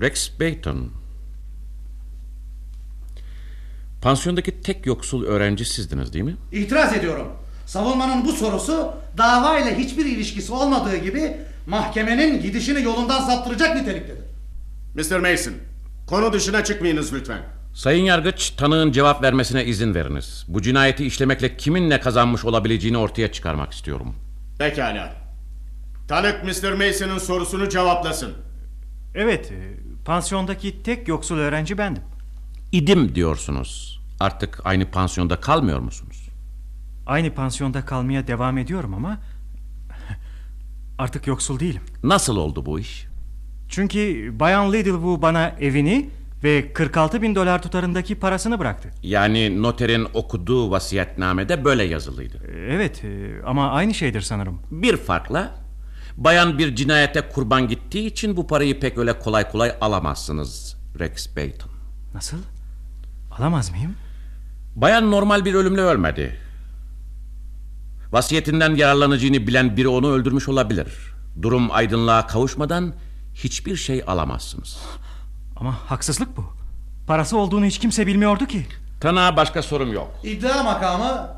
Rex 0.01 0.41
Bayton. 0.41 0.91
Pansiyondaki 4.03 4.61
tek 4.61 4.87
yoksul 4.87 5.25
öğrenci 5.25 5.65
sizdiniz 5.65 6.13
değil 6.13 6.25
mi? 6.25 6.37
İtiraz 6.53 6.93
ediyorum. 6.93 7.29
Savunmanın 7.67 8.25
bu 8.25 8.33
sorusu 8.33 8.93
dava 9.19 9.59
ile 9.59 9.79
hiçbir 9.79 10.07
ilişkisi 10.07 10.53
olmadığı 10.53 10.97
gibi 10.97 11.37
mahkemenin 11.67 12.41
gidişini 12.43 12.83
yolundan 12.83 13.21
saptıracak 13.21 13.77
niteliktedir. 13.77 14.25
Mr. 14.95 15.19
Mason, 15.31 15.55
konu 16.07 16.33
dışına 16.33 16.65
çıkmayınız 16.65 17.13
lütfen. 17.13 17.43
Sayın 17.75 18.05
Yargıç, 18.05 18.51
tanığın 18.51 18.93
cevap 18.93 19.23
vermesine 19.23 19.65
izin 19.65 19.95
veriniz. 19.95 20.45
Bu 20.49 20.63
cinayeti 20.63 21.07
işlemekle 21.07 21.57
kimin 21.57 21.91
ne 21.91 22.01
kazanmış 22.01 22.45
olabileceğini 22.45 22.99
ortaya 22.99 23.33
çıkarmak 23.33 23.73
istiyorum. 23.73 24.15
Pekala. 24.59 25.13
Tanık 26.09 26.45
Mr. 26.45 26.73
Mason'ın 26.73 27.19
sorusunu 27.19 27.69
cevaplasın. 27.69 28.33
Evet, 29.15 29.53
e, 29.53 29.77
pansiyondaki 30.05 30.83
tek 30.83 31.09
yoksul 31.09 31.39
öğrenci 31.39 31.79
bendim. 31.79 32.03
İdim 32.73 33.15
diyorsunuz. 33.15 34.01
Artık 34.21 34.61
aynı 34.65 34.91
pansiyonda 34.91 35.41
kalmıyor 35.41 35.79
musunuz? 35.79 36.29
Aynı 37.07 37.35
pansiyonda 37.35 37.85
kalmaya 37.85 38.27
devam 38.27 38.59
ediyorum 38.59 38.95
ama 38.95 39.19
artık 40.99 41.27
yoksul 41.27 41.61
değilim. 41.61 41.83
Nasıl 42.03 42.37
oldu 42.37 42.67
bu 42.67 42.81
iş? 42.81 43.07
Çünkü 43.69 44.31
Bayan 44.41 44.73
Littlewood 44.73 45.23
bana 45.23 45.49
evini 45.61 46.11
ve 46.45 46.73
46 46.73 47.23
bin 47.23 47.35
dolar 47.35 47.63
tutarındaki 47.63 48.15
parasını 48.15 48.59
bıraktı. 48.59 48.91
Yani 49.03 49.63
noterin 49.63 50.07
okuduğu 50.15 50.71
vasiyetnamede 50.71 51.65
böyle 51.65 51.83
yazılıydı. 51.85 52.37
E, 52.37 52.75
Evet 52.75 53.05
e, 53.05 53.43
ama 53.47 53.71
aynı 53.71 53.95
şeydir 53.95 54.21
sanırım. 54.21 54.61
Bir 54.71 54.97
farkla 54.97 55.55
bayan 56.17 56.59
bir 56.59 56.77
cinayete 56.77 57.21
kurban 57.21 57.69
gittiği 57.69 58.07
için 58.07 58.37
bu 58.37 58.47
parayı 58.47 58.81
pek 58.81 58.99
öyle 58.99 59.19
kolay 59.19 59.51
kolay 59.51 59.73
alamazsınız 59.81 60.77
Rex 60.99 61.37
Bayton. 61.37 61.71
Nasıl? 62.15 62.39
Alamaz 63.39 63.71
mıyım? 63.71 63.95
Bayan 64.77 65.11
normal 65.11 65.45
bir 65.45 65.55
ölümle 65.55 65.81
ölmedi. 65.81 66.37
Vasiyetinden 68.13 68.75
yararlanacağını 68.75 69.47
bilen 69.47 69.77
biri 69.77 69.89
onu 69.89 70.11
öldürmüş 70.13 70.49
olabilir. 70.49 70.87
Durum 71.43 71.71
aydınlığa 71.71 72.27
kavuşmadan 72.27 72.95
hiçbir 73.35 73.77
şey 73.77 74.03
alamazsınız. 74.07 74.79
Ama 75.61 75.75
haksızlık 75.91 76.37
bu. 76.37 76.45
Parası 77.07 77.39
olduğunu 77.39 77.65
hiç 77.65 77.79
kimse 77.79 78.07
bilmiyordu 78.07 78.47
ki. 78.47 78.67
Tanığa 79.01 79.37
başka 79.37 79.63
sorum 79.63 79.93
yok. 79.93 80.13
İddia 80.23 80.63
makamı 80.63 81.31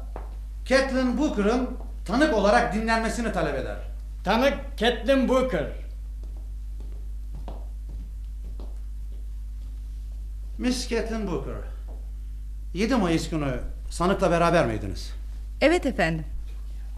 Catelyn 0.65 1.19
Booker'ın 1.19 1.71
tanık 2.07 2.35
olarak 2.35 2.75
dinlenmesini 2.75 3.33
talep 3.33 3.55
eder. 3.55 3.77
Tanık 4.25 4.55
Catelyn 4.77 5.29
Booker. 5.29 5.67
Miss 10.59 10.89
Catelyn 10.89 11.27
Booker. 11.27 11.55
7 12.75 12.95
Mayıs 12.97 13.31
günü 13.31 13.61
sanıkla 13.91 14.31
beraber 14.31 14.67
miydiniz? 14.67 15.13
Evet 15.61 15.87
efendim. 15.87 16.25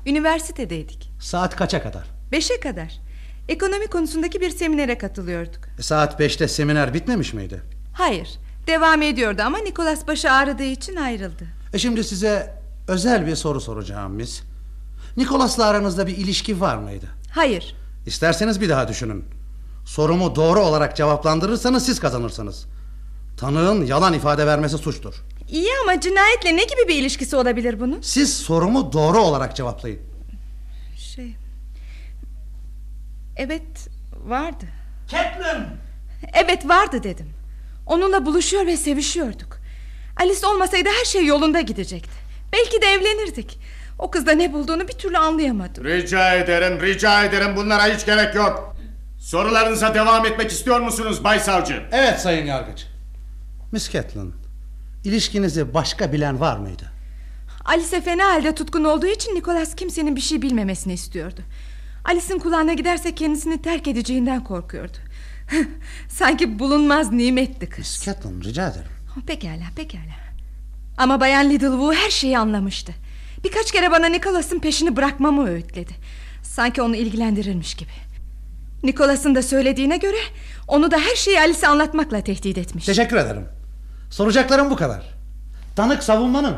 Üniversitedeydik. 0.07 1.11
Saat 1.21 1.57
kaça 1.57 1.83
kadar? 1.83 2.03
Beşe 2.33 2.61
kadar. 2.61 3.01
Ekonomi 3.49 3.87
konusundaki 3.87 4.41
bir 4.41 4.51
seminere 4.51 4.99
katılıyorduk. 4.99 5.61
E, 5.79 5.83
Saat 5.83 6.21
5'te 6.21 6.49
seminer 6.49 6.95
bitmemiş 6.95 7.35
miydi? 7.35 7.63
Hayır. 7.95 8.29
Devam 8.67 9.03
ediyordu 9.03 9.43
ama 9.45 9.59
Nikolas 9.59 10.07
başı 10.07 10.31
ağrıdığı 10.33 10.63
için 10.65 10.97
ayrıldı. 10.97 11.45
E 11.73 11.79
şimdi 11.79 12.05
size 12.05 12.59
özel 12.89 13.27
bir 13.27 13.37
soru 13.37 13.61
soracağım 13.61 14.13
Miss. 14.13 14.43
Nikolas'la 15.17 15.67
aranızda 15.67 16.07
bir 16.07 16.17
ilişki 16.17 16.61
var 16.61 16.77
mıydı? 16.77 17.07
Hayır. 17.31 17.75
İsterseniz 18.07 18.61
bir 18.61 18.69
daha 18.69 18.89
düşünün. 18.89 19.25
Sorumu 19.87 20.37
doğru 20.37 20.61
olarak 20.61 20.97
cevaplandırırsanız 20.97 21.87
siz 21.87 22.01
kazanırsınız. 22.01 22.67
Tanığın 23.37 23.87
yalan 23.87 24.13
ifade 24.13 24.47
vermesi 24.47 24.79
suçtur. 24.79 25.15
İyi 25.49 25.69
ama 25.83 26.01
cinayetle 26.01 26.57
ne 26.57 26.65
gibi 26.65 26.89
bir 26.89 26.95
ilişkisi 26.95 27.37
olabilir 27.37 27.81
bunun? 27.81 28.01
Siz 28.01 28.37
sorumu 28.37 28.93
doğru 28.93 29.19
olarak 29.19 29.57
cevaplayın. 29.57 30.01
Şey... 30.99 31.37
Evet 33.37 33.89
vardı. 34.25 34.65
Catelyn! 35.09 35.67
Evet 36.33 36.69
vardı 36.69 37.03
dedim. 37.03 37.31
Onunla 37.87 38.27
buluşuyor 38.27 38.67
ve 38.67 38.77
sevişiyorduk. 38.77 39.59
Alice 40.21 40.47
olmasaydı 40.47 40.89
her 41.01 41.05
şey 41.05 41.27
yolunda 41.27 41.61
gidecekti. 41.61 42.11
Belki 42.53 42.83
de 42.83 42.87
evlenirdik. 42.87 43.59
O 43.99 44.11
kızda 44.11 44.33
ne 44.33 44.53
bulduğunu 44.53 44.89
bir 44.89 44.93
türlü 44.93 45.19
anlayamadım. 45.19 45.85
Rica 45.85 46.35
ederim, 46.35 46.81
rica 46.83 47.25
ederim. 47.25 47.57
Bunlara 47.57 47.87
hiç 47.87 48.07
gerek 48.07 48.35
yok. 48.35 48.77
Sorularınıza 49.19 49.95
devam 49.95 50.27
etmek 50.27 50.51
istiyor 50.51 50.81
musunuz 50.81 51.25
Bay 51.25 51.41
Savcı? 51.41 51.83
Evet 51.93 52.21
Sayın 52.21 52.47
Yargıç. 52.47 52.87
Miss 53.73 53.91
Catelyn, 53.91 54.35
ilişkinizi 55.05 55.75
başka 55.75 56.13
bilen 56.13 56.41
var 56.41 56.57
mıydı? 56.57 56.93
Alice 57.65 58.01
fena 58.01 58.25
halde 58.25 58.55
tutkun 58.55 58.85
olduğu 58.85 59.07
için 59.07 59.35
Nicholas 59.35 59.77
kimsenin 59.77 60.17
bir 60.17 60.21
şey 60.21 60.43
bilmemesini 60.43 60.93
istiyordu. 60.93 61.41
Alice'in 62.05 62.39
kulağına 62.39 62.75
giderse 62.75 63.15
kendisini 63.15 63.63
terk 63.63 63.89
edeceğinden 63.89 64.45
korkuyordu. 64.45 64.97
Sanki 66.09 66.59
bulunmaz 66.59 67.13
nimetti 67.13 67.69
kız. 67.69 67.79
Miss 67.79 68.05
Catelyn 68.05 68.41
rica 68.41 68.69
ederim. 68.69 68.91
Pekala 69.27 69.65
pekala. 69.77 70.15
Ama 70.99 71.21
Bayan 71.21 71.51
Littlewood 71.51 71.95
her 71.95 72.11
şeyi 72.11 72.39
anlamıştı. 72.39 72.93
Birkaç 73.45 73.73
kere 73.73 73.91
bana 73.91 74.07
Nicholas'ın 74.07 74.59
peşini 74.59 74.97
bırakmamı 74.97 75.49
öğütledi. 75.49 75.93
Sanki 76.43 76.83
onu 76.83 76.97
ilgilendirirmiş 76.97 77.75
gibi. 77.75 77.91
Nicholas'ın 78.83 79.35
da 79.35 79.43
söylediğine 79.43 79.97
göre 79.97 80.17
onu 80.69 80.91
da 80.91 80.99
her 80.99 81.17
şeyi 81.17 81.41
Alice'e 81.41 81.69
anlatmakla 81.69 82.21
tehdit 82.21 82.59
etmiş. 82.59 82.85
Teşekkür 82.85 83.17
ederim. 83.17 83.49
Soracaklarım 84.11 84.71
bu 84.71 84.77
kadar. 84.77 85.03
Tanık 85.77 86.03
savunmanın. 86.03 86.57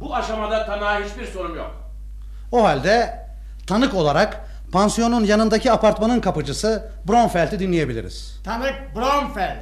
Bu 0.00 0.14
aşamada 0.14 0.66
tanığa 0.66 1.00
hiçbir 1.04 1.26
sorum 1.26 1.56
yok. 1.56 1.74
O 2.52 2.64
halde 2.64 3.27
tanık 3.68 3.94
olarak 3.94 4.44
pansiyonun 4.72 5.24
yanındaki 5.24 5.72
apartmanın 5.72 6.20
kapıcısı 6.20 6.90
Bronfeld'i 7.08 7.58
dinleyebiliriz. 7.58 8.40
Tanık 8.44 8.74
Bromfeld. 8.94 9.56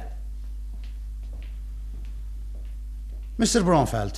Mr. 3.37 3.67
Bronfeld, 3.67 4.15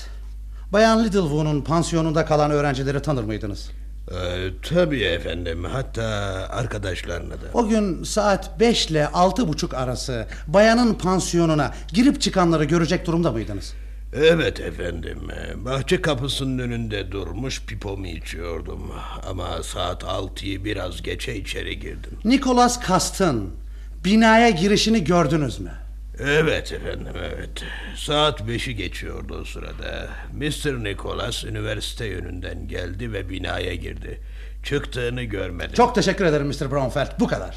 Bayan 0.74 1.04
Littlewood'un 1.04 1.62
pansiyonunda 1.62 2.26
kalan 2.26 2.52
öğrencileri 2.52 3.02
tanır 3.02 3.24
mıydınız? 3.24 3.70
Ee, 4.12 4.50
tabii 4.70 5.04
efendim. 5.04 5.64
Hatta 5.64 6.04
arkadaşlarına 6.50 7.34
da. 7.34 7.46
O 7.54 7.68
gün 7.68 8.04
saat 8.04 8.60
5 8.60 8.88
ile 8.88 9.08
altı 9.08 9.48
buçuk 9.48 9.74
arası 9.74 10.28
bayanın 10.48 10.94
pansiyonuna 10.94 11.72
girip 11.88 12.22
çıkanları 12.22 12.64
görecek 12.66 13.08
durumda 13.08 13.32
mıydınız? 13.32 13.74
Evet 14.14 14.60
efendim. 14.60 15.18
Bahçe 15.56 16.02
kapısının 16.02 16.60
önünde 16.60 17.12
durmuş 17.12 17.66
pipomu 17.66 18.08
içiyordum. 18.08 18.92
Ama 19.28 19.64
saat 19.64 20.04
altıyı 20.04 20.66
biraz 20.66 21.02
geçe 21.02 21.36
içeri 21.36 21.80
girdim. 21.80 22.12
Nicholas 22.26 22.88
Cast'ın 22.88 23.54
binaya 24.06 24.50
girişini 24.50 25.04
gördünüz 25.04 25.60
mü? 25.60 25.72
Evet 26.20 26.74
efendim 26.74 27.14
evet. 27.18 27.64
Saat 27.96 28.48
beşi 28.48 28.76
geçiyordu 28.76 29.40
o 29.42 29.46
sırada. 29.46 30.08
Mr. 30.34 30.84
Nicholas 30.84 31.44
üniversite 31.44 32.06
yönünden 32.06 32.68
geldi 32.68 33.14
ve 33.14 33.30
binaya 33.30 33.76
girdi. 33.76 34.20
Çıktığını 34.64 35.24
görmedim. 35.24 35.74
Çok 35.74 35.96
teşekkür 35.96 36.26
ederim 36.26 36.48
Mr. 36.48 36.72
Bronfeld. 36.72 37.20
Bu 37.20 37.28
kadar. 37.28 37.56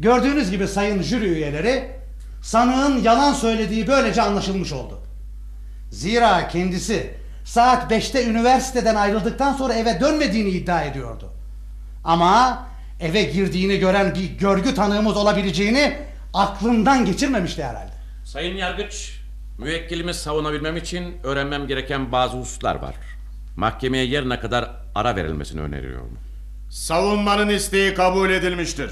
Gördüğünüz 0.00 0.50
gibi 0.50 0.68
sayın 0.68 1.02
jüri 1.02 1.24
üyeleri 1.28 1.99
sanığın 2.42 3.02
yalan 3.02 3.32
söylediği 3.32 3.86
böylece 3.86 4.22
anlaşılmış 4.22 4.72
oldu. 4.72 4.98
Zira 5.90 6.48
kendisi 6.48 7.14
saat 7.44 7.92
5'te 7.92 8.26
üniversiteden 8.26 8.94
ayrıldıktan 8.94 9.52
sonra 9.52 9.74
eve 9.74 10.00
dönmediğini 10.00 10.48
iddia 10.48 10.82
ediyordu. 10.82 11.32
Ama 12.04 12.66
eve 13.00 13.22
girdiğini 13.22 13.78
gören 13.78 14.14
bir 14.14 14.38
görgü 14.38 14.74
tanığımız 14.74 15.16
olabileceğini 15.16 15.96
aklından 16.34 17.04
geçirmemişti 17.04 17.64
herhalde. 17.64 17.92
Sayın 18.24 18.56
Yargıç, 18.56 19.20
müvekkilimi 19.58 20.14
savunabilmem 20.14 20.76
için 20.76 21.16
öğrenmem 21.24 21.66
gereken 21.66 22.12
bazı 22.12 22.36
hususlar 22.36 22.74
var. 22.74 22.94
Mahkemeye 23.56 24.04
yarına 24.04 24.40
kadar 24.40 24.70
ara 24.94 25.16
verilmesini 25.16 25.60
öneriyorum. 25.60 26.18
Savunmanın 26.70 27.48
isteği 27.48 27.94
kabul 27.94 28.30
edilmiştir. 28.30 28.90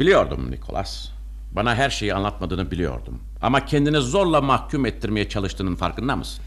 Biliyordum 0.00 0.50
Nikolas. 0.50 1.08
Bana 1.52 1.74
her 1.74 1.90
şeyi 1.90 2.14
anlatmadığını 2.14 2.70
biliyordum. 2.70 3.20
Ama 3.42 3.64
kendini 3.64 3.96
zorla 3.96 4.40
mahkum 4.40 4.86
ettirmeye 4.86 5.28
çalıştığının 5.28 5.76
farkında 5.76 6.16
mısın? 6.16 6.44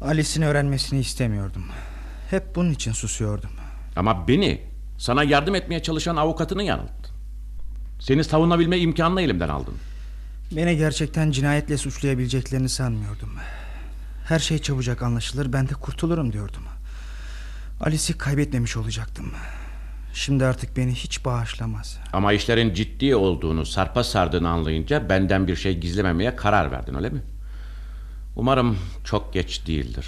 Alice'in 0.00 0.42
öğrenmesini 0.42 1.00
istemiyordum. 1.00 1.64
Hep 2.30 2.56
bunun 2.56 2.70
için 2.70 2.92
susuyordum. 2.92 3.50
Ama 3.96 4.28
beni, 4.28 4.62
sana 4.98 5.24
yardım 5.24 5.54
etmeye 5.54 5.82
çalışan 5.82 6.16
avukatını 6.16 6.62
yanılttın. 6.62 7.14
Seni 8.00 8.24
savunabilme 8.24 8.78
imkanını 8.78 9.22
elimden 9.22 9.48
aldın. 9.48 9.74
Beni 10.52 10.76
gerçekten 10.76 11.30
cinayetle 11.30 11.76
suçlayabileceklerini 11.76 12.68
sanmıyordum. 12.68 13.30
Her 14.28 14.38
şey 14.38 14.58
çabucak 14.58 15.02
anlaşılır 15.02 15.52
ben 15.52 15.68
de 15.68 15.74
kurtulurum 15.74 16.32
diyordum. 16.32 16.62
Alice'i 17.80 18.18
kaybetmemiş 18.18 18.76
olacaktım. 18.76 19.32
Şimdi 20.14 20.44
artık 20.44 20.76
beni 20.76 20.94
hiç 20.94 21.24
bağışlamaz. 21.24 21.98
Ama 22.12 22.32
işlerin 22.32 22.74
ciddi 22.74 23.16
olduğunu, 23.16 23.66
sarpa 23.66 24.04
sardığını 24.04 24.48
anlayınca 24.48 25.08
benden 25.08 25.46
bir 25.46 25.56
şey 25.56 25.78
gizlememeye 25.78 26.36
karar 26.36 26.72
verdin 26.72 26.94
öyle 26.94 27.10
mi? 27.10 27.22
Umarım 28.36 28.78
çok 29.04 29.32
geç 29.32 29.66
değildir. 29.66 30.06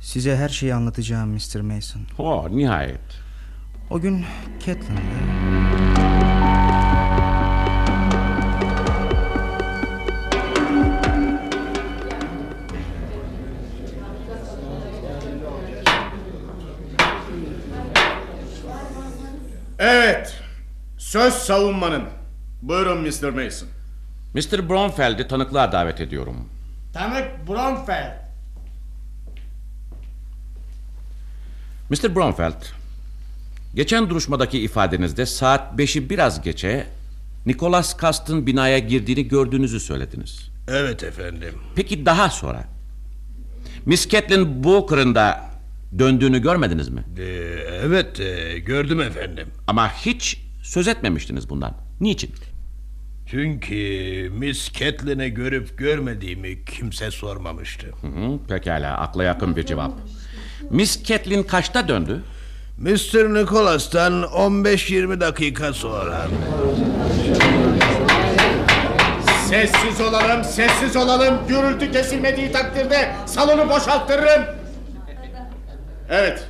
Size 0.00 0.36
her 0.36 0.48
şeyi 0.48 0.74
anlatacağım 0.74 1.30
Mr. 1.30 1.60
Mason. 1.60 2.02
Oh, 2.18 2.50
nihayet. 2.50 3.00
O 3.90 4.00
gün 4.00 4.24
Catelyn'de... 4.66 5.79
Evet. 19.80 20.40
Söz 20.98 21.34
savunmanın. 21.34 22.02
Buyurun 22.62 23.00
Mr. 23.00 23.30
Mason. 23.44 23.68
Mr. 24.34 24.68
Bromfeld'i 24.68 25.28
tanıklığa 25.28 25.72
davet 25.72 26.00
ediyorum. 26.00 26.48
Tanık 26.92 27.48
Bromfeld. 27.48 28.20
Mr. 31.90 32.16
Bromfeld, 32.16 32.62
geçen 33.74 34.10
duruşmadaki 34.10 34.60
ifadenizde 34.60 35.26
saat 35.26 35.78
beşi 35.78 36.10
biraz 36.10 36.42
geçe 36.42 36.86
Nicholas 37.46 38.00
Cast'ın 38.00 38.46
binaya 38.46 38.78
girdiğini 38.78 39.28
gördüğünüzü 39.28 39.80
söylediniz. 39.80 40.50
Evet 40.68 41.02
efendim. 41.02 41.54
Peki 41.76 42.06
daha 42.06 42.30
sonra 42.30 42.64
Miss 43.86 44.08
Catelyn 44.08 44.64
Booker'ın 44.64 45.14
da 45.14 45.49
döndüğünü 45.98 46.42
görmediniz 46.42 46.88
mi? 46.88 47.04
Ee, 47.18 47.22
evet 47.84 48.20
e, 48.20 48.58
gördüm 48.58 49.00
efendim. 49.00 49.48
Ama 49.66 49.88
hiç 49.92 50.40
söz 50.62 50.88
etmemiştiniz 50.88 51.48
bundan. 51.50 51.74
Niçin? 52.00 52.30
Çünkü 53.26 53.76
Miss 54.32 54.72
Catelyn'i 54.72 55.30
görüp 55.34 55.78
görmediğimi 55.78 56.64
kimse 56.64 57.10
sormamıştı. 57.10 57.86
Hı 57.86 58.06
hı, 58.06 58.38
pekala 58.48 58.98
akla 58.98 59.24
yakın 59.24 59.56
bir 59.56 59.66
cevap. 59.66 59.92
Miss 60.70 61.02
Catelyn 61.04 61.42
kaçta 61.42 61.88
döndü? 61.88 62.22
Mr. 62.78 63.34
Nicholas'tan 63.34 64.12
15-20 64.22 65.20
dakika 65.20 65.72
sonra. 65.72 66.28
Sessiz 69.48 70.00
olalım, 70.00 70.44
sessiz 70.44 70.96
olalım. 70.96 71.34
Gürültü 71.48 71.92
kesilmediği 71.92 72.52
takdirde 72.52 73.12
salonu 73.26 73.70
boşalttırırım. 73.70 74.59
Evet. 76.10 76.48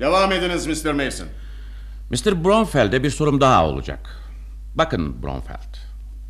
Devam 0.00 0.32
ediniz 0.32 0.66
Mr. 0.66 0.92
Mason. 0.92 1.26
Mr. 2.10 2.44
Bromfeld'e 2.44 3.02
bir 3.02 3.10
sorum 3.10 3.40
daha 3.40 3.66
olacak. 3.66 4.16
Bakın 4.74 5.22
Bromfeld. 5.22 5.76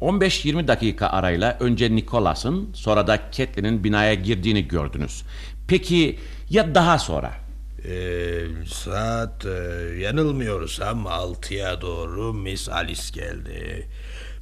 15-20 0.00 0.68
dakika 0.68 1.06
arayla 1.06 1.56
önce 1.60 1.96
Nicholas'ın 1.96 2.70
sonra 2.74 3.06
da 3.06 3.18
Catelyn'in 3.32 3.84
binaya 3.84 4.14
girdiğini 4.14 4.68
gördünüz. 4.68 5.22
Peki 5.68 6.18
ya 6.50 6.74
daha 6.74 6.98
sonra? 6.98 7.32
Ee, 7.84 8.42
saat 8.66 9.46
e, 9.46 9.50
yanılmıyorsam 9.98 11.06
6'ya 11.06 11.80
doğru 11.80 12.34
Miss 12.34 12.68
Alice 12.68 13.02
geldi. 13.12 13.88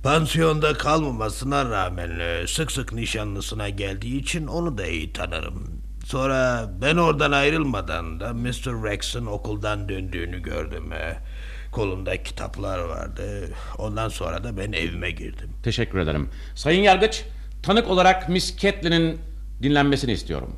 Pansiyonda 0.03 0.74
kalmamasına 0.74 1.70
rağmen 1.70 2.18
e, 2.20 2.46
sık 2.46 2.72
sık 2.72 2.92
nişanlısına 2.92 3.68
geldiği 3.68 4.20
için 4.20 4.46
onu 4.46 4.78
da 4.78 4.86
iyi 4.86 5.12
tanırım. 5.12 5.78
Sonra 6.09 6.71
ben 6.81 6.97
oradan 6.97 7.33
ayrılmadan 7.33 8.21
da 8.21 8.35
Mr. 8.35 8.85
Rex'in 8.85 9.27
okuldan 9.27 9.89
döndüğünü 9.89 10.43
gördüm. 10.43 10.91
Kolunda 11.73 12.23
kitaplar 12.23 12.79
vardı. 12.79 13.49
Ondan 13.79 14.09
sonra 14.09 14.45
da 14.45 14.57
ben 14.57 14.73
evime 14.73 15.11
girdim. 15.11 15.51
Teşekkür 15.63 15.99
ederim. 15.99 16.31
Sayın 16.55 16.83
Yargıç, 16.83 17.25
tanık 17.63 17.89
olarak 17.89 18.29
Miss 18.29 18.57
Catelyn'in 18.57 19.21
dinlenmesini 19.63 20.13
istiyorum. 20.13 20.57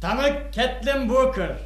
Tanık 0.00 0.52
Catelyn 0.52 1.08
Booker. 1.08 1.58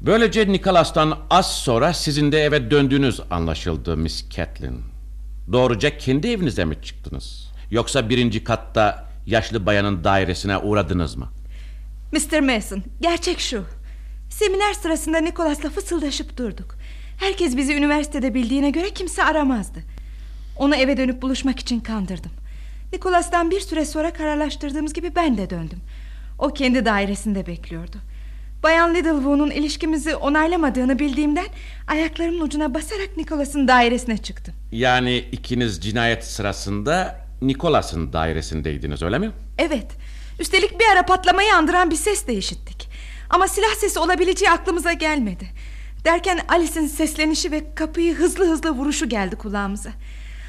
Böylece 0.00 0.52
Nicholas'tan 0.52 1.18
az 1.30 1.56
sonra 1.56 1.92
sizin 1.92 2.32
de 2.32 2.42
eve 2.42 2.70
döndüğünüz 2.70 3.20
anlaşıldı 3.30 3.96
Miss 3.96 4.30
Catelyn. 4.30 4.82
Doğruca 5.52 5.98
kendi 5.98 6.28
evinize 6.28 6.64
mi 6.64 6.82
çıktınız? 6.82 7.47
Yoksa 7.70 8.08
birinci 8.08 8.44
katta 8.44 9.08
yaşlı 9.26 9.66
bayanın 9.66 10.04
dairesine 10.04 10.58
uğradınız 10.58 11.16
mı? 11.16 11.28
Mr. 12.12 12.40
Mason, 12.40 12.82
gerçek 13.00 13.40
şu. 13.40 13.64
Seminer 14.30 14.74
sırasında 14.74 15.18
Nicholas'la 15.18 15.70
fısıldaşıp 15.70 16.36
durduk. 16.36 16.76
Herkes 17.20 17.56
bizi 17.56 17.74
üniversitede 17.74 18.34
bildiğine 18.34 18.70
göre 18.70 18.90
kimse 18.90 19.24
aramazdı. 19.24 19.78
Onu 20.56 20.76
eve 20.76 20.96
dönüp 20.96 21.22
buluşmak 21.22 21.60
için 21.60 21.80
kandırdım. 21.80 22.30
Nicholas'tan 22.92 23.50
bir 23.50 23.60
süre 23.60 23.84
sonra 23.84 24.12
kararlaştırdığımız 24.12 24.92
gibi 24.92 25.14
ben 25.16 25.38
de 25.38 25.50
döndüm. 25.50 25.78
O 26.38 26.48
kendi 26.48 26.84
dairesinde 26.84 27.46
bekliyordu. 27.46 27.96
Bayan 28.62 28.94
Littlewood'un 28.94 29.50
ilişkimizi 29.50 30.16
onaylamadığını 30.16 30.98
bildiğimden 30.98 31.46
ayaklarımın 31.88 32.40
ucuna 32.40 32.74
basarak 32.74 33.16
Nicholas'ın 33.16 33.68
dairesine 33.68 34.18
çıktım. 34.18 34.54
Yani 34.72 35.16
ikiniz 35.32 35.80
cinayet 35.80 36.24
sırasında 36.24 37.27
Nicholas'ın 37.42 38.12
dairesindeydiniz 38.12 39.02
öyle 39.02 39.18
mi? 39.18 39.30
Evet. 39.58 39.86
Üstelik 40.40 40.80
bir 40.80 40.84
ara 40.92 41.06
patlamayı 41.06 41.54
andıran 41.54 41.90
bir 41.90 41.96
ses 41.96 42.26
de 42.26 42.34
işittik. 42.34 42.88
Ama 43.30 43.48
silah 43.48 43.74
sesi 43.74 43.98
olabileceği 43.98 44.50
aklımıza 44.50 44.92
gelmedi. 44.92 45.48
Derken 46.04 46.40
Alice'in 46.48 46.86
seslenişi 46.86 47.50
ve 47.52 47.74
kapıyı 47.74 48.14
hızlı 48.14 48.50
hızlı 48.50 48.70
vuruşu 48.70 49.08
geldi 49.08 49.36
kulağımıza. 49.36 49.90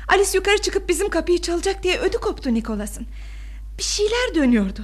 Alice 0.07 0.37
yukarı 0.37 0.57
çıkıp 0.61 0.89
bizim 0.89 1.09
kapıyı 1.09 1.41
çalacak 1.41 1.83
diye 1.83 1.99
ödü 1.99 2.17
koptu 2.17 2.53
Nikolas'ın. 2.53 3.07
Bir 3.77 3.83
şeyler 3.83 4.35
dönüyordu. 4.35 4.81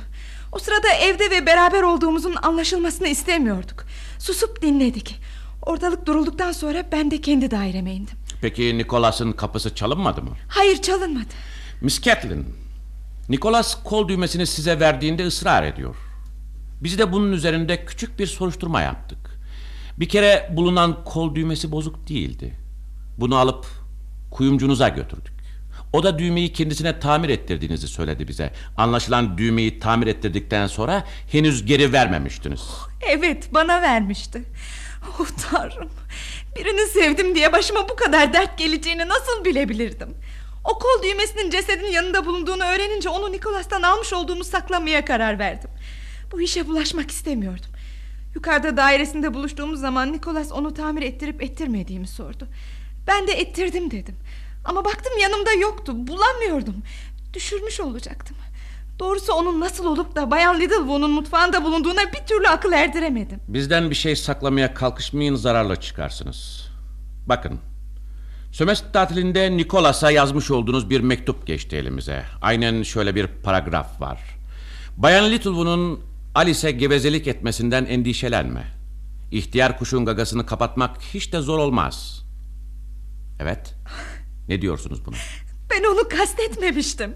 O 0.52 0.60
sırada 0.60 0.88
evde 0.94 1.32
ve 1.32 1.46
beraber 1.46 1.82
olduğumuzun 1.82 2.36
anlaşılmasını 2.44 3.08
istemiyorduk. 3.08 3.86
Susup 4.20 4.62
dinledik. 4.62 5.20
Ortalık 5.62 6.06
durulduktan 6.06 6.52
sonra 6.52 6.84
ben 6.92 7.12
de 7.12 7.22
kendi 7.22 7.52
daireme 7.52 7.94
indim. 7.94 8.16
Peki 8.42 8.78
Nicholas'ın 8.78 9.32
kapısı 9.32 9.76
çalınmadı 9.76 10.22
mı? 10.22 10.30
Hayır 10.48 10.82
çalınmadı. 10.82 11.34
Miss 11.82 12.02
Catlin, 12.02 12.46
Nicholas 13.30 13.84
kol 13.84 14.08
düğmesini 14.08 14.48
size 14.48 14.80
verdiğinde 14.80 15.26
ısrar 15.26 15.64
ediyor. 15.64 15.96
Biz 16.82 17.00
de 17.00 17.12
bunun 17.12 17.32
üzerinde 17.32 17.86
küçük 17.86 18.20
bir 18.20 18.28
soruşturma 18.28 18.82
yaptık. 18.82 19.18
Bir 20.00 20.10
kere 20.10 20.50
bulunan 20.54 21.04
kol 21.04 21.36
düğmesi 21.36 21.72
bozuk 21.72 22.10
değildi. 22.10 22.54
Bunu 23.18 23.36
alıp 23.38 23.66
kuyumcunuza 24.32 24.90
götürdük. 24.90 25.34
O 25.94 26.04
da 26.04 26.20
düğmeyi 26.20 26.54
kendisine 26.54 27.00
tamir 27.00 27.30
ettirdiğinizi 27.30 27.88
söyledi 27.88 28.28
bize. 28.28 28.54
Anlaşılan 28.78 29.38
düğmeyi 29.38 29.80
tamir 29.80 30.08
ettirdikten 30.08 30.68
sonra 30.68 31.04
henüz 31.32 31.66
geri 31.66 31.94
vermemiştiniz. 31.94 32.62
Evet 33.02 33.50
bana 33.54 33.82
vermişti. 33.82 34.44
Oh 35.20 35.28
tanrım. 35.52 35.90
Birini 36.56 36.90
sevdim 36.90 37.36
diye 37.36 37.54
başıma 37.54 37.90
bu 37.90 37.96
kadar 37.96 38.34
dert 38.34 38.58
geleceğini 38.58 39.08
nasıl 39.08 39.46
bilebilirdim? 39.46 40.10
O 40.66 40.80
kol 40.80 41.04
düğmesinin 41.04 41.50
cesedin 41.50 41.92
yanında 41.92 42.26
bulunduğunu 42.26 42.64
öğrenince 42.64 43.10
onu 43.10 43.32
Nikolas'tan 43.32 43.82
almış 43.82 44.14
olduğumu 44.14 44.44
saklamaya 44.44 45.06
karar 45.06 45.40
verdim. 45.40 45.70
Bu 46.32 46.42
işe 46.42 46.68
bulaşmak 46.68 47.12
istemiyordum. 47.12 47.70
Yukarıda 48.36 48.78
dairesinde 48.78 49.34
buluştuğumuz 49.34 49.80
zaman 49.80 50.14
Nikolas 50.14 50.52
onu 50.52 50.74
tamir 50.74 51.02
ettirip 51.02 51.44
ettirmediğimi 51.44 52.08
sordu. 52.08 52.48
Ben 53.08 53.28
de 53.28 53.32
ettirdim 53.32 53.92
dedim. 53.92 54.16
Ama 54.66 54.86
baktım 54.86 55.14
yanımda 55.22 55.52
yoktu. 55.54 55.94
Bulamıyordum. 55.96 56.76
Düşürmüş 57.34 57.80
olacaktım. 57.80 58.38
Doğrusu 59.00 59.34
onun 59.34 59.60
nasıl 59.60 59.86
olup 59.86 60.16
da 60.16 60.32
Bayan 60.32 60.60
Littlewood'un 60.60 61.12
mutfağında 61.12 61.64
bulunduğuna 61.64 62.14
bir 62.14 62.28
türlü 62.28 62.48
akıl 62.48 62.72
erdiremedim. 62.72 63.40
Bizden 63.48 63.90
bir 63.90 63.96
şey 63.96 64.16
saklamaya 64.16 64.74
kalkışmayın 64.74 65.36
zararla 65.36 65.76
çıkarsınız. 65.82 66.68
Bakın. 67.26 67.60
Sömestr 68.56 68.94
tatilinde 68.94 69.58
Nikolas'a 69.58 70.12
yazmış 70.12 70.52
olduğunuz 70.52 70.90
bir 70.90 71.00
mektup 71.00 71.48
geçti 71.48 71.76
elimize. 71.76 72.26
Aynen 72.42 72.84
şöyle 72.84 73.16
bir 73.16 73.28
paragraf 73.28 74.02
var. 74.02 74.20
Bayan 74.98 75.32
Littlewood'un 75.32 76.00
Alice'e 76.36 76.72
gevezelik 76.72 77.28
etmesinden 77.28 77.86
endişelenme. 77.86 78.64
İhtiyar 79.32 79.78
kuşun 79.78 80.06
gagasını 80.06 80.46
kapatmak 80.46 81.02
hiç 81.02 81.34
de 81.34 81.40
zor 81.40 81.60
olmaz. 81.60 82.26
Evet. 83.40 83.76
Ne 84.48 84.62
diyorsunuz 84.62 85.06
buna? 85.06 85.16
Ben 85.70 85.84
onu 85.84 86.10
kastetmemiştim. 86.10 87.16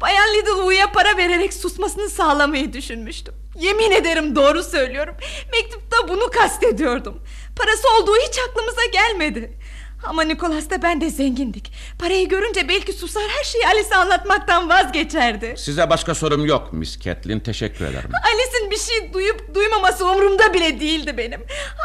Bayan 0.00 0.34
Littlewood'a 0.34 0.92
para 0.92 1.16
vererek 1.16 1.54
susmasını 1.54 2.10
sağlamayı 2.10 2.72
düşünmüştüm. 2.72 3.34
Yemin 3.60 3.90
ederim 3.90 4.36
doğru 4.36 4.62
söylüyorum. 4.62 5.14
Mektupta 5.52 6.08
bunu 6.08 6.30
kastediyordum. 6.30 7.18
Parası 7.56 7.82
olduğu 8.00 8.16
hiç 8.28 8.38
aklımıza 8.48 8.84
gelmedi. 8.92 9.58
Ama 10.04 10.22
Nikolas'ta 10.22 10.82
ben 10.82 11.00
de 11.00 11.10
zengindik. 11.10 11.72
Parayı 11.98 12.28
görünce 12.28 12.68
belki 12.68 12.92
susar 12.92 13.22
her 13.38 13.44
şeyi 13.44 13.66
Alice'e 13.66 13.96
anlatmaktan 13.96 14.68
vazgeçerdi. 14.68 15.54
Size 15.58 15.90
başka 15.90 16.14
sorum 16.14 16.46
yok 16.46 16.72
Miss 16.72 17.00
Catlin. 17.00 17.40
Teşekkür 17.40 17.84
ederim. 17.84 18.10
Alice'in 18.34 18.70
bir 18.70 18.78
şey 18.78 19.12
duyup 19.12 19.54
duymaması 19.54 20.06
umurumda 20.06 20.54
bile 20.54 20.80
değildi 20.80 21.16
benim. 21.16 21.40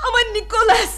Ama 0.07 0.17
Nikolas 0.33 0.95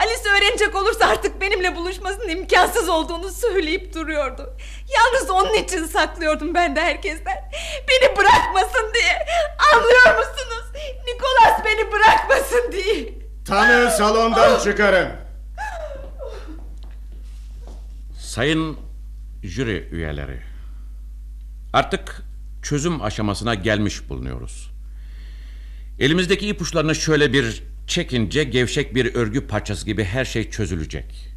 Alice 0.00 0.30
öğrenecek 0.30 0.74
olursa 0.74 1.06
artık 1.06 1.40
benimle 1.40 1.76
buluşmasının 1.76 2.28
imkansız 2.28 2.88
olduğunu 2.88 3.30
söyleyip 3.30 3.94
duruyordu. 3.94 4.56
Yalnız 4.96 5.30
onun 5.30 5.54
için 5.54 5.84
saklıyordum 5.86 6.54
ben 6.54 6.76
de 6.76 6.80
herkesten. 6.80 7.50
Beni 7.88 8.16
bırakmasın 8.16 8.92
diye. 8.94 9.26
Anlıyor 9.74 10.18
musunuz? 10.18 10.64
Nikolas 11.06 11.64
beni 11.64 11.92
bırakmasın 11.92 12.72
diye. 12.72 13.08
Tanığı 13.46 13.90
salondan 13.90 14.60
çıkarın. 14.60 15.27
Sayın 18.28 18.76
jüri 19.42 19.88
üyeleri. 19.92 20.40
Artık 21.72 22.22
çözüm 22.62 23.02
aşamasına 23.02 23.54
gelmiş 23.54 24.08
bulunuyoruz. 24.08 24.70
Elimizdeki 25.98 26.48
ipuçlarını 26.48 26.94
şöyle 26.94 27.32
bir 27.32 27.62
çekince 27.86 28.44
gevşek 28.44 28.94
bir 28.94 29.14
örgü 29.14 29.46
parçası 29.46 29.86
gibi 29.86 30.04
her 30.04 30.24
şey 30.24 30.50
çözülecek. 30.50 31.28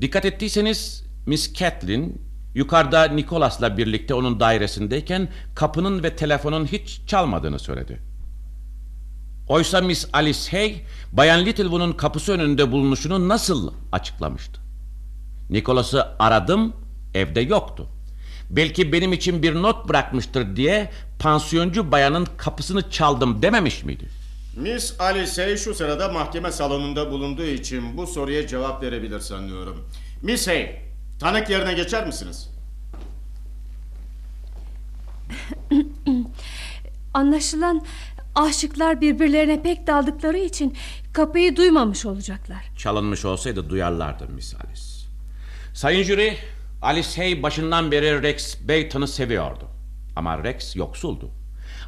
Dikkat 0.00 0.24
ettiyseniz 0.24 1.04
Miss 1.26 1.52
Catlin 1.54 2.22
yukarıda 2.54 3.04
Nicholas'la 3.04 3.78
birlikte 3.78 4.14
onun 4.14 4.40
dairesindeyken 4.40 5.28
kapının 5.54 6.02
ve 6.02 6.16
telefonun 6.16 6.66
hiç 6.66 7.00
çalmadığını 7.06 7.58
söyledi. 7.58 8.02
Oysa 9.48 9.80
Miss 9.80 10.08
Alice 10.12 10.50
Hay, 10.50 10.82
Bayan 11.12 11.46
Littlewood'un 11.46 11.92
kapısı 11.92 12.32
önünde 12.32 12.72
bulunuşunu 12.72 13.28
nasıl 13.28 13.72
açıklamıştı? 13.92 14.65
Nicholas'ı 15.50 16.06
aradım, 16.18 16.72
evde 17.14 17.40
yoktu. 17.40 17.88
Belki 18.50 18.92
benim 18.92 19.12
için 19.12 19.42
bir 19.42 19.54
not 19.54 19.88
bırakmıştır 19.88 20.56
diye 20.56 20.90
pansiyoncu 21.18 21.92
bayanın 21.92 22.26
kapısını 22.36 22.90
çaldım 22.90 23.42
dememiş 23.42 23.84
miydi? 23.84 24.08
Miss 24.56 25.00
Alice 25.00 25.56
şu 25.56 25.74
sırada 25.74 26.08
mahkeme 26.08 26.52
salonunda 26.52 27.10
bulunduğu 27.10 27.44
için 27.44 27.96
bu 27.96 28.06
soruya 28.06 28.46
cevap 28.46 28.82
verebilir 28.82 29.20
sanıyorum. 29.20 29.88
Miss 30.22 30.48
Hay, 30.48 30.76
tanık 31.20 31.50
yerine 31.50 31.74
geçer 31.74 32.06
misiniz? 32.06 32.50
Anlaşılan 37.14 37.84
aşıklar 38.34 39.00
birbirlerine 39.00 39.62
pek 39.62 39.86
daldıkları 39.86 40.38
için 40.38 40.76
kapıyı 41.12 41.56
duymamış 41.56 42.06
olacaklar. 42.06 42.64
Çalınmış 42.76 43.24
olsaydı 43.24 43.70
duyarlardı 43.70 44.28
Miss 44.28 44.54
Alice. 44.54 44.95
Sayın 45.76 46.02
jüri, 46.02 46.36
Alice 46.82 47.08
Hay 47.16 47.42
başından 47.42 47.90
beri 47.90 48.22
Rex 48.22 48.68
Bayton'u 48.68 49.06
seviyordu. 49.06 49.68
Ama 50.16 50.44
Rex 50.44 50.76
yoksuldu. 50.76 51.30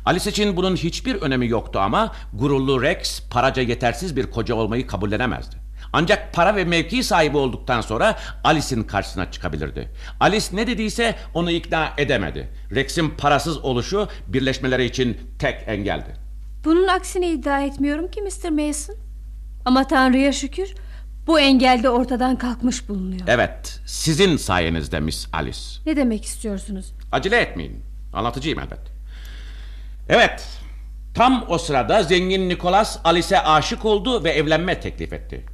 Alice 0.05 0.30
için 0.30 0.57
bunun 0.57 0.76
hiçbir 0.76 1.14
önemi 1.14 1.49
yoktu 1.49 1.78
ama 1.78 2.12
gururlu 2.32 2.82
Rex 2.82 3.22
paraca 3.30 3.62
yetersiz 3.62 4.16
bir 4.16 4.30
koca 4.30 4.55
olmayı 4.55 4.86
kabullenemezdi. 4.86 5.57
Ancak 5.93 6.34
para 6.34 6.57
ve 6.57 6.64
mevki 6.64 7.03
sahibi 7.03 7.36
olduktan 7.36 7.80
sonra 7.80 8.18
Alice'in 8.45 8.82
karşısına 8.82 9.30
çıkabilirdi. 9.30 9.93
Alice 10.20 10.47
ne 10.53 10.66
dediyse 10.66 11.14
onu 11.34 11.51
ikna 11.51 11.93
edemedi. 11.99 12.49
Rex'in 12.74 13.11
parasız 13.11 13.59
oluşu 13.59 14.09
birleşmeleri 14.26 14.84
için 14.84 15.18
tek 15.39 15.68
engeldi. 15.68 16.16
Bunun 16.64 16.89
aksini 16.89 17.26
iddia 17.26 17.61
etmiyorum 17.61 18.11
ki 18.11 18.22
Mr. 18.22 18.51
Mason. 18.51 18.97
Ama 19.64 19.86
Tanrı'ya 19.86 20.32
şükür 20.32 20.74
bu 21.29 21.41
engel 21.41 21.83
de 21.83 21.91
ortadan 21.91 22.37
kalkmış 22.37 22.89
bulunuyor. 22.89 23.22
Evet, 23.26 23.81
sizin 23.87 24.37
sayenizde 24.37 25.01
Miss 25.01 25.29
Alice. 25.33 25.59
Ne 25.87 25.97
demek 25.97 26.24
istiyorsunuz? 26.24 26.93
Acele 27.12 27.37
etmeyin. 27.41 27.83
Anlatıcıyım 28.12 28.59
elbet. 28.59 28.79
Evet, 30.09 30.49
tam 31.14 31.45
o 31.49 31.59
sırada 31.59 32.03
zengin 32.03 32.49
Nicholas 32.49 32.99
Alice'e 33.05 33.41
aşık 33.41 33.85
oldu 33.85 34.24
ve 34.24 34.31
evlenme 34.31 34.81
teklif 34.81 35.12
etti. 35.12 35.45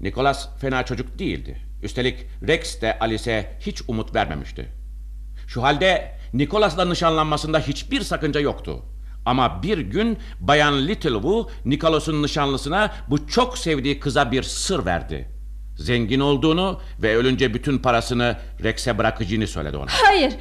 Nicholas 0.00 0.48
fena 0.58 0.84
çocuk 0.84 1.18
değildi. 1.18 1.56
Üstelik 1.82 2.26
Rex 2.48 2.80
de 2.80 2.98
Alice'e 2.98 3.58
hiç 3.60 3.82
umut 3.88 4.14
vermemişti. 4.14 4.68
Şu 5.48 5.62
halde 5.62 6.12
Nicholas'la 6.32 6.84
nişanlanmasında 6.84 7.58
hiçbir 7.58 8.00
sakınca 8.00 8.40
yoktu. 8.40 8.82
Ama 9.26 9.62
bir 9.62 9.78
gün 9.78 10.18
Bayan 10.40 10.88
Littlewood 10.88 11.50
Nicholas'ın 11.64 12.22
nişanlısına 12.22 12.94
bu 13.10 13.28
çok 13.28 13.58
sevdiği 13.58 14.00
kıza 14.00 14.32
bir 14.32 14.42
sır 14.42 14.86
verdi. 14.86 15.28
Zengin 15.76 16.20
olduğunu 16.20 16.80
ve 17.02 17.16
ölünce 17.16 17.54
bütün 17.54 17.78
parasını 17.78 18.36
Rex'e 18.64 18.98
bırakacağını 18.98 19.46
söyledi 19.46 19.76
ona. 19.76 19.86
Hayır. 19.88 20.32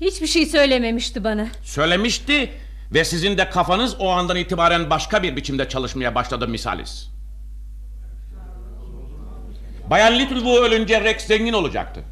Hiçbir 0.00 0.26
şey 0.26 0.46
söylememişti 0.46 1.24
bana. 1.24 1.46
Söylemişti 1.62 2.50
ve 2.94 3.04
sizin 3.04 3.38
de 3.38 3.50
kafanız 3.50 3.96
o 3.98 4.10
andan 4.10 4.36
itibaren 4.36 4.90
başka 4.90 5.22
bir 5.22 5.36
biçimde 5.36 5.68
çalışmaya 5.68 6.14
başladı 6.14 6.48
misalis. 6.48 7.08
Bayan 9.90 10.18
Littlewood 10.18 10.62
ölünce 10.62 11.00
Rex 11.04 11.26
zengin 11.26 11.52
olacaktı. 11.52 12.04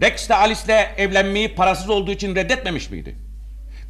Rex 0.00 0.28
de 0.28 0.34
Alice'le 0.34 0.94
evlenmeyi 0.96 1.54
parasız 1.54 1.90
olduğu 1.90 2.10
için 2.10 2.34
reddetmemiş 2.34 2.90
miydi? 2.90 3.25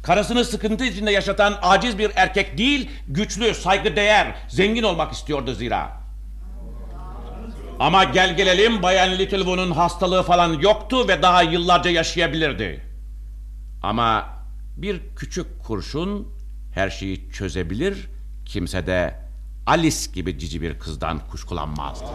Karısını 0.03 0.45
sıkıntı 0.45 0.85
içinde 0.85 1.11
yaşatan 1.11 1.55
aciz 1.61 1.97
bir 1.97 2.11
erkek 2.15 2.57
değil, 2.57 2.89
güçlü, 3.07 3.53
saygıdeğer, 3.53 4.35
zengin 4.47 4.83
olmak 4.83 5.13
istiyordu 5.13 5.53
zira. 5.53 5.91
Ama 7.79 8.03
gel 8.03 8.37
gelelim 8.37 8.83
Bayan 8.83 9.11
Littlewood'un 9.11 9.71
hastalığı 9.71 10.23
falan 10.23 10.53
yoktu 10.53 11.07
ve 11.07 11.21
daha 11.21 11.41
yıllarca 11.41 11.91
yaşayabilirdi. 11.91 12.83
Ama 13.83 14.25
bir 14.77 15.01
küçük 15.15 15.63
kurşun 15.63 16.27
her 16.73 16.89
şeyi 16.89 17.31
çözebilir, 17.31 18.09
kimse 18.45 18.87
de 18.87 19.15
Alice 19.67 20.11
gibi 20.13 20.39
cici 20.39 20.61
bir 20.61 20.79
kızdan 20.79 21.19
kuşkulanmazdı. 21.31 22.05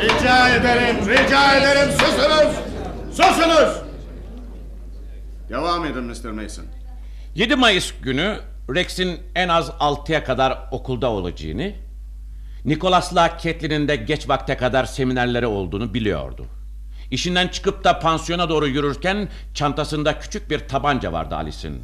Rica 0.00 0.48
ederim, 0.48 0.96
rica 1.08 1.54
ederim 1.54 1.92
susunuz! 1.92 2.54
Susunuz! 3.10 3.87
Devam 5.48 5.84
edin 5.84 6.04
Mr. 6.04 6.30
Mason. 6.30 6.64
7 7.34 7.56
Mayıs 7.56 7.92
günü 8.02 8.38
Rex'in 8.74 9.20
en 9.34 9.48
az 9.48 9.68
6'ya 9.68 10.24
kadar 10.24 10.58
okulda 10.70 11.10
olacağını, 11.10 11.72
Nicholas'la 12.64 13.38
Catherine'in 13.42 13.88
de 13.88 13.96
geç 13.96 14.28
vakte 14.28 14.56
kadar 14.56 14.84
seminerleri 14.84 15.46
olduğunu 15.46 15.94
biliyordu. 15.94 16.46
İşinden 17.10 17.48
çıkıp 17.48 17.84
da 17.84 17.98
pansiyona 17.98 18.48
doğru 18.48 18.66
yürürken 18.66 19.28
çantasında 19.54 20.18
küçük 20.18 20.50
bir 20.50 20.58
tabanca 20.68 21.12
vardı 21.12 21.34
Alice'in. 21.34 21.82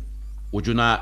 Ucuna 0.53 1.01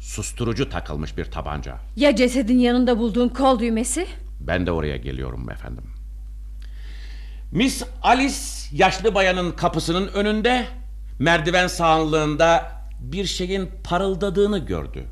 susturucu 0.00 0.70
takılmış 0.70 1.16
bir 1.16 1.24
tabanca. 1.24 1.76
Ya 1.96 2.16
cesedin 2.16 2.58
yanında 2.58 2.98
bulduğum 2.98 3.28
kol 3.28 3.58
düğmesi? 3.58 4.06
Ben 4.40 4.66
de 4.66 4.72
oraya 4.72 4.96
geliyorum 4.96 5.50
efendim. 5.50 5.84
Miss 7.52 7.82
Alice 8.02 8.36
yaşlı 8.72 9.14
bayanın 9.14 9.52
kapısının 9.52 10.08
önünde 10.08 10.66
merdiven 11.18 11.66
sağlığında 11.66 12.72
bir 13.00 13.24
şeyin 13.24 13.70
parıldadığını 13.84 14.58
gördü. 14.58 15.04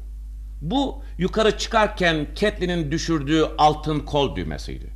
Bu 0.61 1.03
yukarı 1.19 1.59
çıkarken 1.59 2.27
Catelyn'in 2.35 2.91
düşürdüğü 2.91 3.45
altın 3.59 4.01
kol 4.01 4.37
düğmesiydi. 4.37 4.93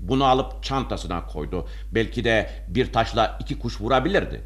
Bunu 0.00 0.24
alıp 0.24 0.62
çantasına 0.62 1.26
koydu. 1.26 1.68
Belki 1.94 2.24
de 2.24 2.50
bir 2.68 2.92
taşla 2.92 3.38
iki 3.40 3.58
kuş 3.58 3.80
vurabilirdi. 3.80 4.42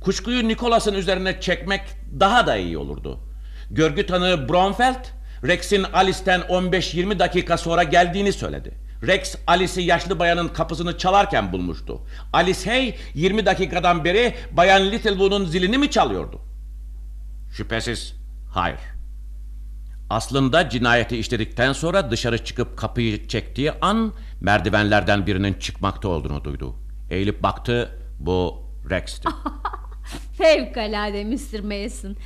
Kuşkuyu 0.00 0.48
Nicholas'ın 0.48 0.94
üzerine 0.94 1.40
çekmek 1.40 1.80
daha 2.20 2.46
da 2.46 2.56
iyi 2.56 2.78
olurdu. 2.78 3.20
Görgü 3.70 4.06
tanığı 4.06 4.48
Bromfeld, 4.48 5.04
Rex'in 5.44 5.82
Alice'ten 5.82 6.40
15-20 6.40 7.18
dakika 7.18 7.56
sonra 7.56 7.82
geldiğini 7.82 8.32
söyledi. 8.32 8.81
Rex 9.02 9.36
Alice'i 9.46 9.84
yaşlı 9.84 10.18
bayanın 10.18 10.48
kapısını 10.48 10.98
çalarken 10.98 11.52
bulmuştu. 11.52 12.00
Alice 12.32 12.70
Hay 12.70 12.94
20 13.14 13.46
dakikadan 13.46 14.04
beri 14.04 14.34
bayan 14.52 14.90
Littlewood'un 14.90 15.44
zilini 15.44 15.78
mi 15.78 15.90
çalıyordu? 15.90 16.40
Şüphesiz 17.56 18.14
hayır. 18.50 18.78
Aslında 20.10 20.68
cinayeti 20.68 21.16
işledikten 21.18 21.72
sonra 21.72 22.10
dışarı 22.10 22.44
çıkıp 22.44 22.78
kapıyı 22.78 23.28
çektiği 23.28 23.72
an 23.72 24.12
merdivenlerden 24.40 25.26
birinin 25.26 25.54
çıkmakta 25.54 26.08
olduğunu 26.08 26.44
duydu. 26.44 26.74
Eğilip 27.10 27.42
baktı 27.42 27.98
bu 28.18 28.66
Rex'ti. 28.90 29.28
Fevkalade 30.38 31.24
Mr. 31.24 31.60
Mason. 31.60 32.16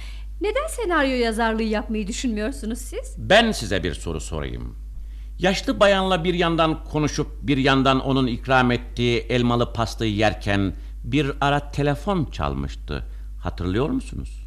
Neden 0.40 0.66
senaryo 0.68 1.16
yazarlığı 1.16 1.62
yapmayı 1.62 2.06
düşünmüyorsunuz 2.06 2.78
siz? 2.78 3.14
Ben 3.18 3.52
size 3.52 3.82
bir 3.82 3.94
soru 3.94 4.20
sorayım. 4.20 4.85
Yaşlı 5.38 5.80
bayanla 5.80 6.24
bir 6.24 6.34
yandan 6.34 6.84
konuşup 6.84 7.26
bir 7.42 7.56
yandan 7.56 8.00
onun 8.00 8.26
ikram 8.26 8.70
ettiği 8.70 9.18
elmalı 9.18 9.72
pastayı 9.72 10.14
yerken 10.14 10.74
bir 11.04 11.32
ara 11.40 11.70
telefon 11.70 12.24
çalmıştı. 12.24 13.04
Hatırlıyor 13.42 13.90
musunuz? 13.90 14.46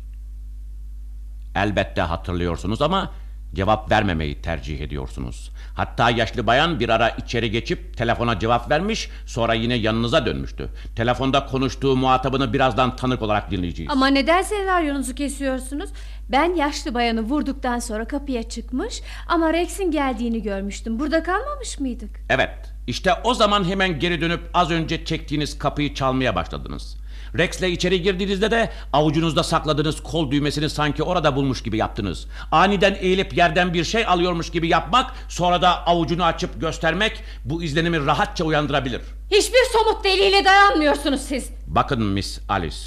Elbette 1.55 2.01
hatırlıyorsunuz 2.01 2.81
ama 2.81 3.11
cevap 3.55 3.91
vermemeyi 3.91 4.41
tercih 4.41 4.81
ediyorsunuz. 4.81 5.51
Hatta 5.75 6.09
yaşlı 6.09 6.47
bayan 6.47 6.79
bir 6.79 6.89
ara 6.89 7.09
içeri 7.09 7.51
geçip 7.51 7.97
telefona 7.97 8.39
cevap 8.39 8.71
vermiş 8.71 9.09
sonra 9.25 9.53
yine 9.53 9.75
yanınıza 9.75 10.25
dönmüştü. 10.25 10.69
Telefonda 10.95 11.45
konuştuğu 11.45 11.95
muhatabını 11.95 12.53
birazdan 12.53 12.95
tanık 12.95 13.21
olarak 13.21 13.51
dinleyeceğiz. 13.51 13.91
Ama 13.91 14.07
neden 14.07 14.41
senaryonuzu 14.41 15.15
kesiyorsunuz? 15.15 15.89
Ben 16.31 16.55
yaşlı 16.55 16.93
bayanı 16.93 17.21
vurduktan 17.21 17.79
sonra 17.79 18.07
kapıya 18.07 18.49
çıkmış 18.49 19.01
ama 19.27 19.53
Rex'in 19.53 19.91
geldiğini 19.91 20.41
görmüştüm. 20.41 20.99
Burada 20.99 21.23
kalmamış 21.23 21.79
mıydık? 21.79 22.09
Evet, 22.29 22.73
işte 22.87 23.13
o 23.23 23.33
zaman 23.33 23.63
hemen 23.63 23.99
geri 23.99 24.21
dönüp 24.21 24.41
az 24.53 24.71
önce 24.71 25.05
çektiğiniz 25.05 25.59
kapıyı 25.59 25.93
çalmaya 25.93 26.35
başladınız. 26.35 26.98
Rex'le 27.37 27.63
içeri 27.63 28.01
girdiğinizde 28.01 28.51
de 28.51 28.69
avucunuzda 28.93 29.43
sakladığınız 29.43 30.03
kol 30.03 30.31
düğmesini 30.31 30.69
sanki 30.69 31.03
orada 31.03 31.35
bulmuş 31.35 31.63
gibi 31.63 31.77
yaptınız. 31.77 32.27
Aniden 32.51 32.97
eğilip 32.99 33.37
yerden 33.37 33.73
bir 33.73 33.83
şey 33.83 34.05
alıyormuş 34.05 34.49
gibi 34.51 34.67
yapmak, 34.67 35.11
sonra 35.29 35.61
da 35.61 35.87
avucunu 35.87 36.23
açıp 36.23 36.61
göstermek 36.61 37.23
bu 37.45 37.63
izlenimi 37.63 38.05
rahatça 38.05 38.43
uyandırabilir. 38.43 39.01
Hiçbir 39.31 39.65
somut 39.73 40.03
delile 40.03 40.45
dayanmıyorsunuz 40.45 41.21
siz. 41.21 41.49
Bakın 41.67 42.03
Miss 42.03 42.39
Alice, 42.49 42.77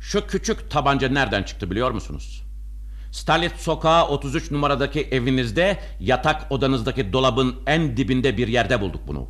şu 0.00 0.26
küçük 0.26 0.70
tabanca 0.70 1.08
nereden 1.08 1.42
çıktı 1.42 1.70
biliyor 1.70 1.90
musunuz? 1.90 2.42
Starlet 3.12 3.56
Sokağı 3.56 4.08
33 4.08 4.50
numaradaki 4.50 5.00
evinizde 5.00 5.78
yatak 6.00 6.52
odanızdaki 6.52 7.12
dolabın 7.12 7.56
en 7.66 7.96
dibinde 7.96 8.36
bir 8.36 8.48
yerde 8.48 8.80
bulduk 8.80 9.00
bunu. 9.06 9.28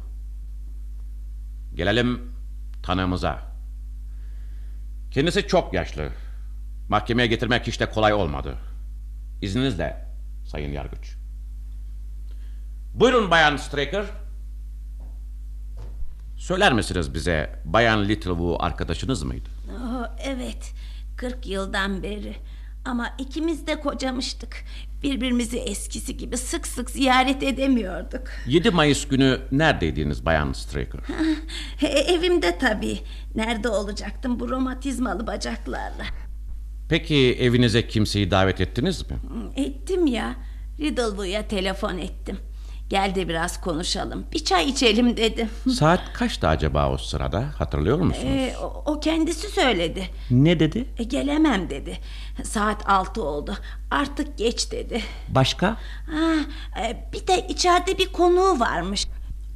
Gelelim 1.75 2.33
tanığımıza. 2.83 3.48
Kendisi 5.19 5.47
çok 5.47 5.75
yaşlı. 5.75 6.09
Mahkemeye 6.89 7.27
getirmek 7.29 7.67
hiç 7.67 7.81
de 7.81 7.91
kolay 7.91 8.13
olmadı. 8.13 8.55
İzninizle 9.43 10.05
Sayın 10.47 10.73
Yargıç. 10.73 11.17
Buyurun 12.95 13.31
Bayan 13.31 13.57
Straker. 13.57 14.05
Söyler 16.37 16.73
misiniz 16.73 17.15
bize 17.15 17.63
Bayan 17.65 18.09
Littlewood 18.09 18.61
arkadaşınız 18.61 19.23
mıydı? 19.23 19.49
Oh, 19.71 20.07
evet 20.25 20.75
40 21.17 21.47
yıldan 21.47 22.03
beri 22.03 22.37
ama 22.85 23.09
ikimiz 23.19 23.67
de 23.67 23.81
kocamıştık. 23.81 24.65
Birbirimizi 25.03 25.59
eskisi 25.59 26.17
gibi 26.17 26.37
sık 26.37 26.67
sık 26.67 26.91
ziyaret 26.91 27.43
edemiyorduk. 27.43 28.23
7 28.47 28.71
Mayıs 28.71 29.09
günü 29.09 29.41
neredeydiniz 29.53 30.25
Bayan 30.27 30.53
Straker? 30.53 31.01
Evimde 32.09 32.59
tabii. 32.59 32.99
Nerede 33.35 33.69
olacaktım 33.69 34.41
bu 34.41 34.51
romatizmalı 34.51 35.27
bacaklarla? 35.27 36.05
Peki 36.89 37.37
evinize 37.41 37.89
kimseyi 37.89 38.31
davet 38.31 38.61
ettiniz 38.61 39.11
mi? 39.11 39.17
Ettim 39.57 40.07
ya. 40.07 40.37
Riddlewood'a 40.81 41.49
telefon 41.49 41.99
ettim. 41.99 42.39
Gel 42.89 43.15
de 43.15 43.29
biraz 43.29 43.61
konuşalım. 43.61 44.27
Bir 44.33 44.45
çay 44.45 44.69
içelim 44.69 45.17
dedim. 45.17 45.51
Saat 45.75 46.13
kaçtı 46.13 46.49
acaba 46.49 46.91
o 46.91 46.99
sırada? 46.99 47.45
Hatırlıyor 47.59 47.99
musunuz? 47.99 48.27
Ee, 48.27 48.55
o, 48.63 48.83
o 48.87 49.01
kendisi 49.01 49.49
söyledi. 49.49 50.11
Ne 50.31 50.61
dedi? 50.61 50.89
E, 50.99 51.05
gelemem 51.05 51.71
dedi. 51.71 51.99
Saat 52.45 52.89
altı 52.89 53.23
oldu. 53.23 53.57
Artık 53.91 54.39
geç 54.39 54.73
dedi. 54.73 55.03
Başka? 55.29 55.67
Ha, 55.67 56.35
e, 56.81 57.11
bir 57.13 57.27
de 57.27 57.47
içeride 57.49 57.99
bir 57.99 58.13
konuğu 58.13 58.61
varmış. 58.61 59.07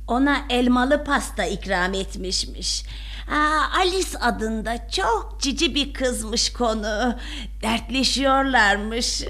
Ona 0.08 0.36
elmalı 0.50 1.04
pasta 1.04 1.44
ikram 1.44 1.94
etmişmiş. 1.94 2.84
Aa, 3.30 3.78
Alice 3.78 4.18
adında 4.18 4.88
çok 4.88 5.36
cici 5.40 5.74
bir 5.74 5.92
kızmış 5.92 6.52
konu. 6.52 7.14
Dertleşiyorlarmış. 7.62 9.22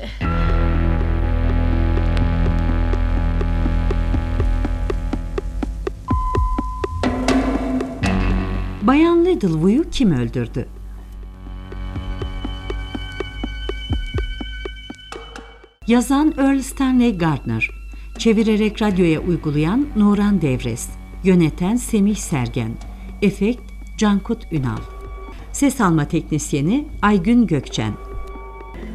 Bayan 8.86 9.24
Littlewood'u 9.24 9.90
kim 9.90 10.12
öldürdü? 10.12 10.68
Yazan 15.86 16.34
Earl 16.38 16.60
Stanley 16.60 17.18
Gardner, 17.18 17.70
çevirerek 18.18 18.82
radyoya 18.82 19.20
uygulayan 19.20 19.86
Nuran 19.96 20.42
Devres, 20.42 20.88
yöneten 21.24 21.76
Semih 21.76 22.16
Sergen, 22.16 22.72
efekt 23.22 23.60
Cankut 23.98 24.52
Ünal, 24.52 24.80
ses 25.52 25.80
alma 25.80 26.04
teknisyeni 26.04 26.88
Aygün 27.02 27.46
Gökçen. 27.46 27.92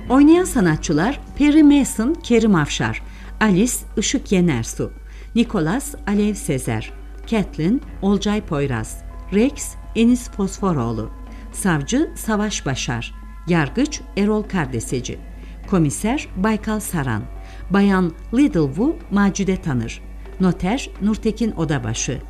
Oynayan 0.09 0.45
sanatçılar 0.45 1.19
Perry 1.37 1.63
Mason, 1.63 2.13
Kerim 2.23 2.55
Afşar, 2.55 3.01
Alice 3.41 3.73
Işık 3.97 4.31
Yenersu, 4.31 4.91
Nicholas 5.35 5.95
Alev 6.07 6.33
Sezer, 6.33 6.93
Kathleen 7.29 7.81
Olcay 8.01 8.41
Poyraz, 8.41 9.06
Rex 9.33 9.75
Enis 9.95 10.29
Fosforoğlu, 10.29 11.09
Savcı 11.51 12.11
Savaş 12.15 12.65
Başar, 12.65 13.13
Yargıç 13.47 14.01
Erol 14.17 14.43
Kardeseci, 14.43 15.19
Komiser 15.69 16.27
Baykal 16.35 16.79
Saran, 16.79 17.23
Bayan 17.69 18.11
Littlewood 18.33 18.95
Macide 19.11 19.61
Tanır, 19.61 20.01
Noter 20.39 20.89
Nurtekin 21.01 21.51
Odabaşı, 21.51 22.21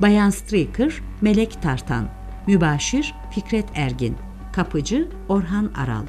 Bayan 0.00 0.30
Streaker 0.30 0.92
Melek 1.20 1.62
Tartan, 1.62 2.08
Mübaşir 2.46 3.14
Fikret 3.30 3.66
Ergin, 3.74 4.16
Kapıcı 4.52 5.08
Orhan 5.28 5.70
Aral. 5.76 6.06